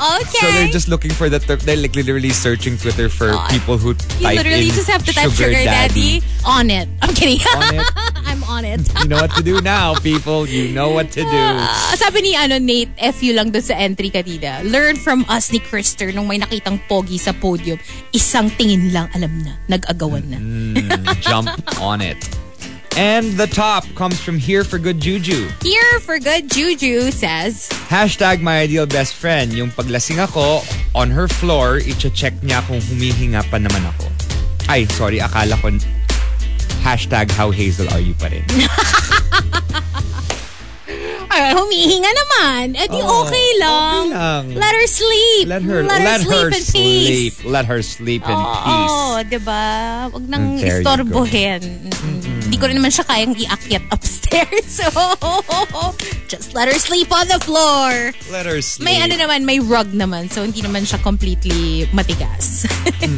Okay. 0.00 0.40
So 0.40 0.46
they're 0.56 0.72
just 0.72 0.88
looking 0.88 1.12
for 1.12 1.28
that. 1.28 1.44
They're 1.44 1.76
like 1.76 1.92
literally 1.94 2.30
searching 2.30 2.78
Twitter 2.80 3.12
for 3.12 3.36
God. 3.36 3.50
people 3.52 3.76
who 3.76 3.92
you 3.92 4.24
type 4.24 4.40
literally 4.40 4.72
in 4.72 4.74
just 4.74 4.88
have 4.88 5.04
to 5.04 5.12
type 5.12 5.28
sugar, 5.28 5.52
daddy. 5.60 6.22
on 6.46 6.70
it. 6.72 6.88
I'm 7.04 7.12
kidding. 7.12 7.36
On 7.52 7.74
it. 7.74 7.84
On 8.60 8.68
it. 8.68 8.84
You 9.00 9.08
know 9.08 9.16
what 9.24 9.32
to 9.40 9.42
do 9.42 9.64
now, 9.64 9.96
people. 10.04 10.44
You 10.44 10.68
know 10.76 10.92
what 10.92 11.08
to 11.16 11.24
do. 11.24 11.44
Ah, 11.56 11.96
sabi 11.96 12.20
ni 12.20 12.36
ano, 12.36 12.60
Nate, 12.60 12.92
FU 13.16 13.32
lang 13.32 13.48
doon 13.56 13.64
sa 13.64 13.72
entry 13.72 14.12
kanina. 14.12 14.60
Learn 14.68 15.00
from 15.00 15.24
us 15.32 15.48
ni 15.48 15.64
Krister 15.64 16.12
nung 16.12 16.28
may 16.28 16.36
nakitang 16.36 16.76
pogi 16.84 17.16
sa 17.16 17.32
podium. 17.32 17.80
Isang 18.12 18.52
tingin 18.60 18.92
lang, 18.92 19.08
alam 19.16 19.32
na, 19.40 19.56
nag-agawan 19.64 20.28
na. 20.28 20.36
Mm, 20.36 20.76
jump 21.24 21.48
on 21.80 22.04
it. 22.04 22.20
And 23.00 23.32
the 23.40 23.48
top 23.48 23.88
comes 23.96 24.20
from 24.20 24.36
Here 24.36 24.60
for 24.60 24.76
Good 24.76 25.00
Juju. 25.00 25.48
Here 25.64 25.96
for 26.04 26.20
good 26.20 26.52
juju 26.52 27.08
says, 27.16 27.72
Hashtag 27.88 28.44
my 28.44 28.60
ideal 28.60 28.84
best 28.84 29.16
friend. 29.16 29.56
Yung 29.56 29.72
paglasing 29.72 30.20
ako, 30.20 30.60
on 30.92 31.08
her 31.08 31.32
floor, 31.32 31.80
iche-check 31.80 32.36
niya 32.44 32.60
kung 32.68 32.84
humihinga 32.92 33.40
pa 33.48 33.56
naman 33.56 33.88
ako. 33.88 34.04
Ay, 34.68 34.84
sorry, 34.92 35.16
akala 35.16 35.56
ko 35.64 35.72
hashtag 36.80 37.30
how 37.30 37.52
hazel 37.52 37.86
are 37.92 38.00
you 38.00 38.16
pa 38.16 38.32
rin. 38.32 38.44
Ay, 41.30 41.54
humihinga 41.54 42.10
naman. 42.10 42.74
Eh 42.74 42.90
di 42.90 42.98
Oh, 43.06 43.22
okay 43.22 43.48
lang. 43.62 44.10
okay 44.10 44.18
lang. 44.18 44.44
Let 44.58 44.74
her 44.74 44.88
sleep. 44.90 45.46
Let 45.46 45.62
her, 45.62 45.86
let, 45.86 46.02
her 46.02 46.18
sleep 46.18 46.50
in 46.50 46.64
sleep. 46.66 47.06
peace. 47.06 47.36
Let 47.46 47.64
her 47.70 47.80
sleep 47.86 48.26
in 48.26 48.34
peace. 48.34 48.90
Oo, 48.90 49.22
diba? 49.22 49.64
Huwag 50.10 50.24
nang 50.26 50.58
istorbohin. 50.58 51.62
Hindi 52.50 52.58
ko 52.58 52.66
rin 52.66 52.82
naman 52.82 52.90
siya 52.90 53.06
kayang 53.06 53.38
iakyat 53.38 53.84
upstairs. 53.94 54.66
So, 54.80 54.86
just 56.26 56.54
let 56.54 56.66
her 56.66 56.78
sleep 56.78 57.10
on 57.14 57.26
the 57.26 57.38
floor. 57.38 58.10
Let 58.30 58.46
her 58.46 58.58
sleep. 58.62 58.86
May 58.86 59.02
ano 59.02 59.14
naman, 59.14 59.46
may 59.46 59.58
rug 59.58 59.90
naman. 59.94 60.30
So, 60.30 60.42
hindi 60.42 60.62
naman 60.62 60.82
siya 60.82 60.98
completely 61.02 61.86
matigas. 61.94 62.66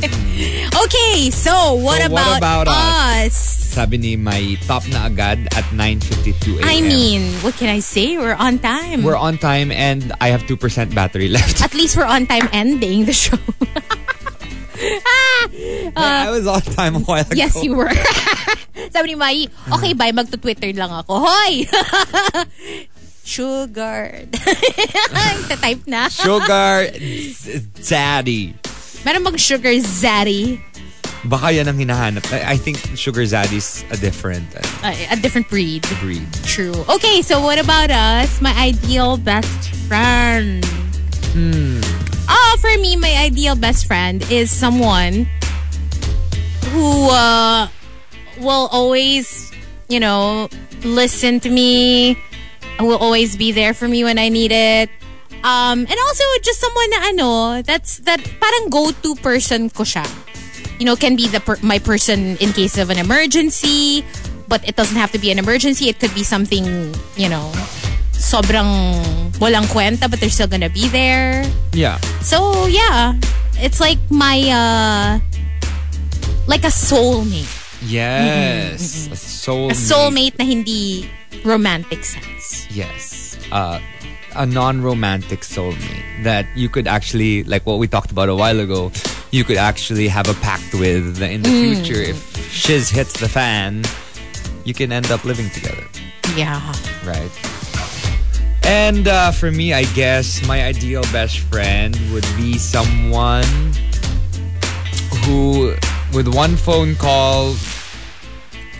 okay, 0.85 1.33
so 1.33 1.76
what, 1.80 2.05
So, 2.05 2.12
what 2.12 2.41
about, 2.41 2.66
about 2.66 2.68
us? 2.68 3.33
us? 3.33 3.37
Sabi 3.72 3.97
ni 3.97 4.16
may 4.16 4.57
top 4.68 4.85
na 4.93 5.09
agad 5.09 5.49
at 5.57 5.64
9.52 5.72 6.61
a.m. 6.61 6.68
I 6.68 6.80
mean, 6.85 7.24
what 7.41 7.57
can 7.57 7.72
I 7.72 7.80
say? 7.80 8.16
We're 8.20 8.37
on 8.37 8.61
time. 8.61 9.01
We're 9.01 9.16
on 9.20 9.37
time 9.41 9.72
and 9.72 10.12
I 10.20 10.28
have 10.28 10.45
2% 10.45 10.61
battery 10.93 11.28
left. 11.33 11.64
At 11.64 11.72
least 11.72 11.97
we're 11.97 12.09
on 12.09 12.28
time 12.28 12.49
ending 12.53 13.05
the 13.09 13.16
show. 13.16 13.41
I 15.97 16.28
was 16.30 16.47
on 16.47 16.61
time 16.74 16.97
a 16.97 17.01
while 17.01 17.20
ago. 17.22 17.33
Uh, 17.33 17.37
Yes, 17.39 17.55
you 17.62 17.74
were. 17.74 17.91
Sabi 18.95 19.14
ni 19.14 19.16
Mai, 19.16 19.47
okay, 19.72 19.93
bye, 19.93 20.12
magto-Twitter 20.12 20.72
lang 20.74 20.91
ako. 20.91 21.22
Hoy! 21.28 21.66
Sugar. 23.24 24.26
type 25.62 25.83
na. 25.87 26.09
Sugar 26.11 26.91
Zaddy. 27.78 28.55
Meron 29.07 29.22
bang 29.22 29.39
sugar 29.39 29.74
zaddy? 29.83 30.59
Baka 31.26 31.55
yan 31.55 31.70
ang 31.70 31.78
hinahanap. 31.78 32.26
I 32.35 32.55
I 32.55 32.57
think 32.59 32.78
Sugar 32.99 33.22
Zaddy's 33.22 33.87
a 33.95 33.97
different 33.99 34.47
uh, 34.59 34.62
Uh, 34.91 35.14
a 35.14 35.16
different 35.18 35.47
breed. 35.47 35.87
breed. 36.03 36.26
True. 36.43 36.74
Okay, 36.91 37.22
so 37.22 37.39
what 37.39 37.62
about 37.62 37.91
us? 37.95 38.43
My 38.43 38.51
ideal 38.59 39.18
best 39.22 39.70
friend. 39.87 40.66
Hmm. 41.30 41.78
Oh, 42.33 42.57
for 42.61 42.72
me, 42.80 42.97
my 42.97 43.12
ideal 43.20 43.55
best 43.55 43.85
friend 43.85 44.24
is 44.33 44.51
someone 44.51 45.28
who 46.72 47.11
uh, 47.12 47.68
will 48.41 48.72
always, 48.72 49.53
you 49.89 50.01
know, 50.01 50.49
listen 50.83 51.41
to 51.41 51.51
me, 51.51 52.16
will 52.80 52.97
always 52.97 53.37
be 53.37 53.53
there 53.53 53.74
for 53.74 53.87
me 53.87 54.03
when 54.03 54.18
I 54.18 54.30
need 54.30 54.51
it. 54.51 54.89
Um, 55.45 55.80
and 55.85 55.99
also 56.09 56.24
just 56.43 56.61
someone 56.61 56.91
na 56.91 57.01
ano, 57.09 57.62
that's 57.62 57.99
that 58.07 58.22
parang 58.41 58.70
go-to 58.70 59.14
person 59.16 59.68
ko 59.68 59.83
siya. 59.83 60.07
You 60.78 60.87
know, 60.87 60.97
can 60.97 61.16
be 61.16 61.28
the 61.28 61.41
per- 61.41 61.61
my 61.62 61.78
person 61.78 62.39
in 62.39 62.53
case 62.53 62.78
of 62.78 62.91
an 62.91 62.99
emergency, 62.99 64.07
but 64.49 64.66
it 64.66 64.76
doesn't 64.76 64.97
have 64.97 65.11
to 65.12 65.18
be 65.18 65.30
an 65.30 65.39
emergency. 65.39 65.89
It 65.91 65.99
could 65.99 66.14
be 66.14 66.22
something, 66.24 66.64
you 67.16 67.28
know, 67.28 67.53
sobrang 68.14 69.32
walang 69.43 69.66
kwenta, 69.66 70.07
but 70.09 70.20
they're 70.22 70.30
still 70.30 70.47
gonna 70.47 70.70
be 70.70 70.86
there. 70.88 71.43
Yeah. 71.74 71.99
So 72.22 72.66
yeah, 72.70 73.18
it's 73.59 73.80
like 73.82 73.99
my 74.09 74.38
uh 74.47 75.18
like 76.47 76.62
a 76.62 76.70
soulmate. 76.70 77.51
Yes. 77.82 79.11
A 79.11 79.18
soulmate. 79.18 79.70
A 79.70 79.74
soulmate 79.74 80.38
na 80.38 80.45
hindi 80.47 81.11
romantic 81.45 82.05
sense. 82.07 82.70
Yes. 82.70 83.34
Uh, 83.51 83.80
a 84.34 84.47
non-romantic 84.47 85.40
soulmate 85.43 86.22
that 86.22 86.47
you 86.55 86.68
could 86.68 86.86
actually, 86.86 87.43
like 87.45 87.66
what 87.66 87.78
we 87.78 87.86
talked 87.88 88.11
about 88.11 88.28
a 88.30 88.34
while 88.34 88.61
ago, 88.61 88.90
you 89.30 89.43
could 89.45 89.59
actually 89.59 90.07
have 90.09 90.28
a 90.28 90.34
pact 90.40 90.72
with 90.74 91.20
in 91.20 91.43
the 91.43 91.51
Mm. 91.51 91.82
future. 91.82 92.01
If 92.14 92.22
shiz 92.55 92.88
hits 92.88 93.18
the 93.18 93.28
fan, 93.28 93.82
you 94.64 94.72
can 94.74 94.93
end 94.93 95.11
up 95.11 95.24
living 95.26 95.51
together. 95.51 95.84
Yeah. 96.38 96.62
Right. 97.05 97.30
And 98.64 99.06
uh, 99.08 99.32
for 99.32 99.50
me, 99.50 99.72
I 99.74 99.84
guess 99.94 100.46
my 100.46 100.62
ideal 100.64 101.02
best 101.12 101.38
friend 101.40 101.96
would 102.12 102.26
be 102.36 102.58
someone 102.58 103.44
who, 105.24 105.74
with 106.14 106.28
one 106.34 106.56
phone 106.56 106.94
call, 106.96 107.54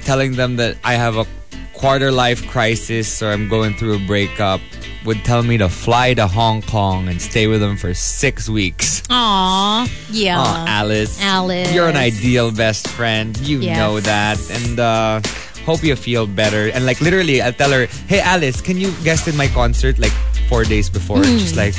telling 0.02 0.32
them 0.36 0.56
that 0.56 0.76
I 0.84 0.94
have 0.94 1.16
a 1.16 1.26
quarter 1.74 2.10
life 2.12 2.46
crisis 2.48 3.22
or 3.22 3.30
I'm 3.30 3.48
going 3.48 3.74
through 3.74 3.96
a 3.96 4.06
breakup, 4.06 4.60
would 5.04 5.24
tell 5.24 5.42
me 5.42 5.58
to 5.58 5.68
fly 5.68 6.14
to 6.14 6.28
Hong 6.28 6.62
Kong 6.62 7.08
and 7.08 7.20
stay 7.20 7.48
with 7.48 7.60
them 7.60 7.76
for 7.76 7.92
six 7.92 8.48
weeks. 8.48 9.02
Aw. 9.10 9.88
Yeah. 10.10 10.64
Alice. 10.68 11.20
Alice. 11.20 11.72
You're 11.74 11.88
an 11.88 11.96
ideal 11.96 12.52
best 12.52 12.86
friend. 12.88 13.36
You 13.38 13.58
Yes. 13.60 13.76
know 13.78 13.98
that. 14.00 14.38
And 14.50 14.78
uh, 14.78 15.20
hope 15.64 15.82
you 15.82 15.96
feel 15.96 16.26
better. 16.26 16.70
And 16.74 16.84
like 16.86 17.00
literally, 17.00 17.40
I'll 17.42 17.52
tell 17.52 17.70
her, 17.70 17.86
hey, 18.08 18.20
Alice, 18.20 18.60
can 18.60 18.76
you 18.76 18.92
guest 19.04 19.28
in 19.28 19.36
my 19.36 19.48
concert 19.48 19.98
like 19.98 20.12
four 20.48 20.64
days 20.64 20.90
before? 20.90 21.18
And 21.18 21.26
Hmm. 21.26 21.38
she's 21.38 21.56
like, 21.56 21.74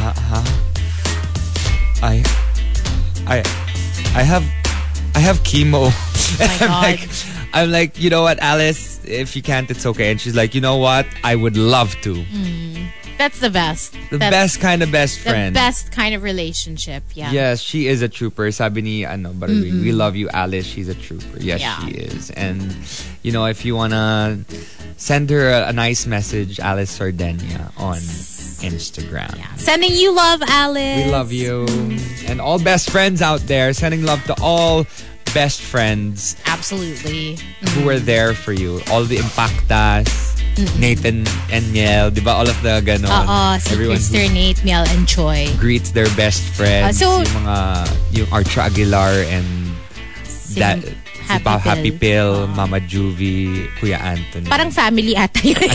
huh? 0.00 0.12
huh? 0.16 0.44
I, 2.02 2.22
I, 3.26 3.38
I 4.18 4.22
have, 4.22 4.44
I 5.14 5.20
have 5.20 5.38
chemo. 5.44 5.92
And 6.40 6.48
my 6.50 6.54
I'm 6.54 6.68
God. 6.68 6.82
like, 6.82 7.10
I'm 7.52 7.70
like, 7.70 8.00
you 8.00 8.10
know 8.10 8.22
what, 8.22 8.38
Alice? 8.40 8.98
If 9.04 9.36
you 9.36 9.42
can't, 9.42 9.70
it's 9.70 9.86
okay. 9.86 10.10
And 10.10 10.20
she's 10.20 10.34
like, 10.34 10.54
you 10.54 10.60
know 10.60 10.76
what? 10.78 11.06
I 11.22 11.36
would 11.36 11.56
love 11.56 11.94
to. 12.02 12.24
That's 13.18 13.40
the 13.40 13.50
best. 13.50 13.96
The 14.10 14.18
That's 14.18 14.30
best 14.30 14.60
kind 14.60 14.82
of 14.82 14.90
best 14.90 15.22
the 15.24 15.30
friend. 15.30 15.54
best 15.54 15.92
kind 15.92 16.14
of 16.14 16.22
relationship. 16.22 17.02
Yeah. 17.14 17.30
Yes, 17.30 17.60
she 17.60 17.86
is 17.86 18.02
a 18.02 18.08
trooper. 18.08 18.50
Sabi 18.50 18.82
ni, 18.82 19.04
ano, 19.04 19.32
but 19.32 19.48
we, 19.48 19.70
we 19.70 19.92
love 19.92 20.16
you, 20.16 20.28
Alice. 20.30 20.66
She's 20.66 20.88
a 20.88 20.94
trooper. 20.94 21.38
Yes, 21.38 21.60
Yeah. 21.60 21.78
she 21.86 21.92
is. 21.92 22.30
And, 22.30 22.74
you 23.22 23.32
know, 23.32 23.46
if 23.46 23.64
you 23.64 23.76
wanna 23.76 24.38
send 24.96 25.30
her 25.30 25.50
a, 25.50 25.68
a 25.68 25.72
nice 25.72 26.06
message, 26.06 26.58
Alice 26.60 26.90
Sardenia 26.90 27.70
on 27.78 27.96
Instagram. 28.64 29.36
Sending 29.58 29.92
you 29.92 30.12
love, 30.14 30.42
Alice. 30.46 31.04
We 31.04 31.10
love 31.10 31.32
you. 31.32 31.66
And 32.26 32.40
all 32.40 32.58
best 32.58 32.90
friends 32.90 33.20
out 33.22 33.40
there, 33.40 33.72
sending 33.72 34.04
love 34.04 34.22
to 34.24 34.34
all 34.40 34.86
best 35.34 35.60
friends 35.60 36.36
Absolutely. 36.46 37.36
who 37.74 37.88
are 37.88 37.94
mm-hmm. 37.94 38.06
there 38.06 38.34
for 38.34 38.52
you. 38.52 38.80
All 38.90 39.04
the 39.04 39.16
impactas, 39.16 40.33
Nathan 40.78 41.24
and 41.50 41.64
Miel, 41.72 42.10
di 42.10 42.20
ba? 42.20 42.38
All 42.38 42.48
of 42.48 42.56
the 42.62 42.80
ganon. 42.80 43.10
Oo, 43.10 43.58
si 43.58 43.72
Everyone 43.74 43.96
Krister, 43.98 44.26
Nate, 44.32 44.60
Miel, 44.64 44.84
and 44.94 45.06
Choi. 45.06 45.48
greets 45.58 45.90
their 45.90 46.08
best 46.14 46.42
friends. 46.54 46.88
Ah, 46.88 46.92
so- 46.94 47.22
yung 47.22 47.34
mga, 47.42 47.56
yung 48.22 48.28
Archer 48.30 48.60
Aguilar 48.62 49.26
and 49.28 49.46
Si 50.24 50.60
that, 50.62 50.78
Happy 51.26 51.40
si 51.40 51.44
Pa 51.44 51.58
Happy 51.58 51.90
Pill. 51.90 51.98
Pill, 51.98 52.32
Ah. 52.46 52.54
Mama 52.54 52.78
Juvie, 52.80 53.66
Kuya 53.80 53.98
Anthony. 53.98 54.46
Parang 54.46 54.70
family 54.70 55.16
ata 55.16 55.40
yun. 55.42 55.58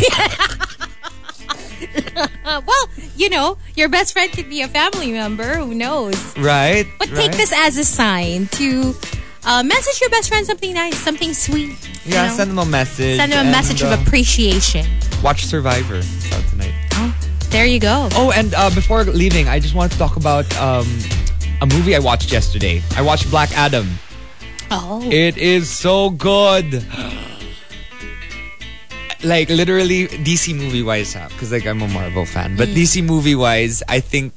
well, 2.45 2.85
you 3.15 3.29
know, 3.29 3.57
your 3.75 3.89
best 3.89 4.13
friend 4.13 4.31
could 4.31 4.49
be 4.49 4.61
a 4.61 4.67
family 4.67 5.11
member. 5.11 5.55
Who 5.57 5.73
knows? 5.73 6.15
right? 6.37 6.85
But 6.99 7.09
right? 7.11 7.27
take 7.27 7.33
this 7.37 7.51
as 7.55 7.77
a 7.77 7.83
sign 7.83 8.47
to 8.61 8.95
Uh, 9.45 9.63
message 9.63 10.01
your 10.01 10.09
best 10.09 10.29
friend 10.29 10.45
something 10.45 10.73
nice, 10.73 10.97
something 10.97 11.33
sweet. 11.33 11.77
Yeah, 12.05 12.27
know? 12.27 12.33
send 12.33 12.51
them 12.51 12.59
a 12.59 12.65
message. 12.65 13.17
Send 13.17 13.31
them 13.31 13.47
a 13.47 13.51
message 13.51 13.81
uh, 13.81 13.87
of 13.91 14.05
appreciation. 14.05 14.85
Watch 15.23 15.45
Survivor 15.45 16.01
out 16.33 16.43
tonight. 16.49 16.73
There 17.49 17.65
you 17.65 17.79
go. 17.79 18.09
Oh, 18.13 18.31
and 18.35 18.53
uh, 18.53 18.69
before 18.75 19.03
leaving, 19.05 19.47
I 19.47 19.59
just 19.59 19.73
wanted 19.73 19.93
to 19.93 19.97
talk 19.97 20.17
about 20.17 20.45
um, 20.59 20.85
a 21.61 21.65
movie 21.65 21.95
I 21.95 21.99
watched 21.99 22.31
yesterday. 22.31 22.81
I 22.95 23.01
watched 23.01 23.29
Black 23.31 23.51
Adam. 23.57 23.87
Oh. 24.69 25.01
It 25.11 25.37
is 25.37 25.67
so 25.69 26.11
good. 26.11 26.85
Like 29.23 29.49
literally 29.49 30.07
DC 30.07 30.55
movie 30.55 30.83
wise, 30.83 31.13
because 31.13 31.51
like 31.51 31.65
I'm 31.65 31.81
a 31.81 31.87
Marvel 31.87 32.25
fan, 32.25 32.51
Mm. 32.53 32.57
but 32.57 32.67
DC 32.69 33.03
movie 33.03 33.35
wise, 33.35 33.81
I 33.89 33.99
think 33.99 34.31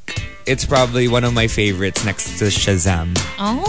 it's 0.47 0.65
probably 0.65 1.07
one 1.07 1.23
of 1.23 1.35
my 1.35 1.47
favorites 1.47 2.05
next 2.05 2.39
to 2.39 2.47
Shazam. 2.47 3.15
Oh, 3.39 3.63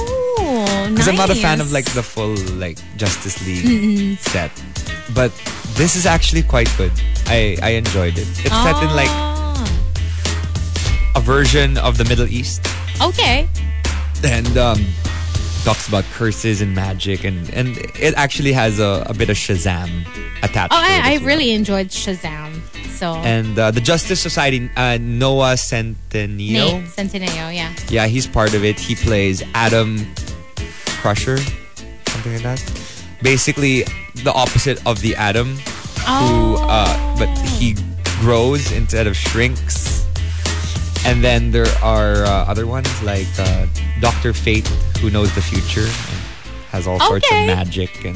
nice. 0.83 0.91
Because 0.91 1.07
I'm 1.07 1.15
not 1.15 1.29
a 1.29 1.35
fan 1.35 1.61
of 1.61 1.71
like 1.71 1.85
the 1.93 2.03
full 2.03 2.35
like 2.57 2.77
Justice 2.97 3.45
League 3.45 4.17
set, 4.19 4.51
but 5.13 5.31
this 5.75 5.95
is 5.95 6.05
actually 6.05 6.43
quite 6.43 6.69
good. 6.77 6.91
I 7.27 7.57
I 7.61 7.69
enjoyed 7.71 8.17
it. 8.17 8.27
It's 8.45 8.57
set 8.63 8.77
in 8.83 8.89
like 8.95 9.09
Ah. 9.09 9.65
a 11.15 11.21
version 11.21 11.77
of 11.77 11.97
the 11.97 12.05
Middle 12.05 12.27
East. 12.27 12.61
Okay. 13.01 13.47
and 14.23 14.57
um, 14.57 14.79
talks 15.65 15.87
about 15.87 16.05
curses 16.13 16.61
and 16.61 16.73
magic, 16.73 17.23
and, 17.25 17.49
and 17.53 17.77
it 17.99 18.13
actually 18.15 18.53
has 18.53 18.79
a, 18.79 19.03
a 19.07 19.13
bit 19.13 19.29
of 19.29 19.35
Shazam 19.35 19.89
attached. 20.43 20.71
Oh, 20.73 20.79
to 20.79 20.85
it 20.85 21.03
I, 21.03 21.13
I 21.15 21.17
well. 21.17 21.25
really 21.27 21.51
enjoyed 21.51 21.87
Shazam. 21.89 22.61
So 22.95 23.15
And 23.15 23.59
uh, 23.59 23.71
the 23.71 23.81
Justice 23.81 24.21
Society, 24.21 24.69
uh, 24.77 24.97
Noah 25.01 25.55
Centineo, 25.55 26.79
Nate 26.79 26.85
Centineo, 26.85 27.53
yeah. 27.53 27.73
yeah, 27.89 28.07
he's 28.07 28.27
part 28.27 28.53
of 28.53 28.63
it. 28.63 28.79
He 28.79 28.95
plays 28.95 29.43
Adam 29.53 29.97
Crusher, 31.03 31.35
something 32.07 32.31
like 32.31 32.43
that. 32.43 32.63
Basically, 33.21 33.83
the 34.23 34.31
opposite 34.33 34.79
of 34.87 35.01
the 35.01 35.17
Atom, 35.17 35.57
who, 36.07 36.55
uh, 36.63 37.17
but 37.19 37.27
he 37.59 37.75
grows 38.21 38.71
instead 38.71 39.05
of 39.05 39.17
shrinks. 39.17 40.07
And 41.05 41.21
then 41.21 41.51
there 41.51 41.67
are 41.83 42.23
uh, 42.23 42.45
other 42.47 42.65
ones 42.65 42.87
like 43.03 43.27
uh, 43.37 43.67
Doctor 43.99 44.31
Fate, 44.31 44.65
who 45.01 45.09
knows 45.09 45.35
the 45.35 45.41
future 45.41 45.81
and 45.81 46.19
has 46.71 46.87
all 46.87 47.01
sorts 47.01 47.29
of 47.29 47.37
magic. 47.47 48.05
And 48.05 48.15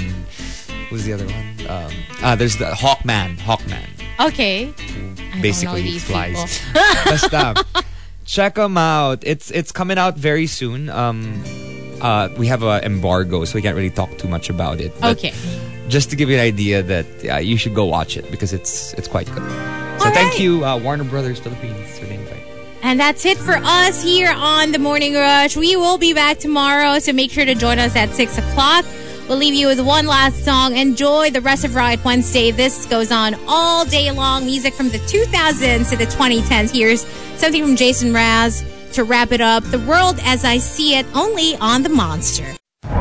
who's 0.87 1.03
the 1.03 1.11
other 1.11 1.25
one? 1.25 1.67
Um, 1.67 1.91
uh, 2.23 2.35
there's 2.37 2.55
the 2.55 2.71
Hawkman. 2.71 3.35
Hawkman 3.35 3.83
Okay. 4.21 4.73
Basically 5.41 5.81
he 5.81 5.99
flies. 5.99 6.61
Basta. 6.73 7.65
Check 8.25 8.55
them 8.55 8.77
out. 8.77 9.23
It's 9.23 9.51
it's 9.51 9.73
coming 9.73 9.97
out 9.97 10.17
very 10.17 10.47
soon. 10.47 10.89
Um, 10.89 11.43
uh, 12.01 12.29
we 12.37 12.47
have 12.47 12.63
an 12.63 12.83
embargo, 12.83 13.45
so 13.45 13.55
we 13.55 13.61
can't 13.61 13.75
really 13.75 13.89
talk 13.89 14.17
too 14.17 14.27
much 14.27 14.49
about 14.49 14.79
it. 14.79 14.91
But 14.99 15.17
Okay. 15.17 15.33
Just 15.87 16.09
to 16.09 16.15
give 16.17 16.29
you 16.29 16.35
an 16.35 16.41
idea 16.41 16.83
that 16.83 17.05
yeah, 17.23 17.39
you 17.39 17.55
should 17.57 17.73
go 17.73 17.85
watch 17.85 18.17
it 18.17 18.29
because 18.29 18.51
it's 18.51 18.93
it's 18.95 19.07
quite 19.07 19.27
good. 19.27 19.43
So 20.01 20.09
thank 20.11 20.37
you, 20.39 20.65
uh, 20.65 20.77
Warner 20.77 21.05
Brothers 21.05 21.39
Philippines, 21.39 21.97
for 21.97 22.05
the 22.05 22.13
invite. 22.15 22.43
And 22.83 22.99
that's 22.99 23.25
it 23.25 23.37
for 23.37 23.55
us 23.63 24.03
here 24.03 24.31
on 24.35 24.71
the 24.73 24.79
Morning 24.79 25.13
Rush. 25.15 25.55
We 25.55 25.75
will 25.77 25.97
be 25.97 26.13
back 26.13 26.39
tomorrow, 26.39 26.99
so 26.99 27.13
make 27.13 27.31
sure 27.31 27.45
to 27.45 27.55
join 27.55 27.79
us 27.79 27.95
at 27.95 28.09
6 28.11 28.37
o'clock. 28.37 28.85
We'll 29.27 29.37
leave 29.37 29.55
you 29.55 29.67
with 29.67 29.79
one 29.81 30.05
last 30.07 30.45
song. 30.45 30.77
Enjoy 30.77 31.31
the 31.31 31.41
rest 31.41 31.65
of 31.65 31.73
Riot 31.75 32.03
Wednesday. 32.05 32.51
This 32.51 32.85
goes 32.85 33.11
on 33.11 33.35
all 33.47 33.83
day 33.83 34.11
long. 34.11 34.45
Music 34.45 34.73
from 34.73 34.89
the 34.89 34.99
2000s 34.99 35.89
to 35.89 35.97
the 35.97 36.05
2010s. 36.05 36.71
Here's 36.71 37.05
something 37.37 37.61
from 37.63 37.75
Jason 37.75 38.11
Mraz 38.13 38.63
to 38.93 39.03
wrap 39.03 39.31
it 39.31 39.41
up. 39.41 39.63
The 39.63 39.79
world 39.79 40.19
as 40.23 40.43
I 40.45 40.57
see 40.57 40.95
it, 40.95 41.05
only 41.15 41.55
on 41.57 41.83
the 41.83 41.89
Monster. 41.89 42.55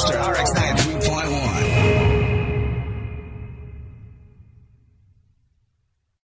Monster 0.00 0.18
RX 0.18 0.50
93.1. 0.54 1.39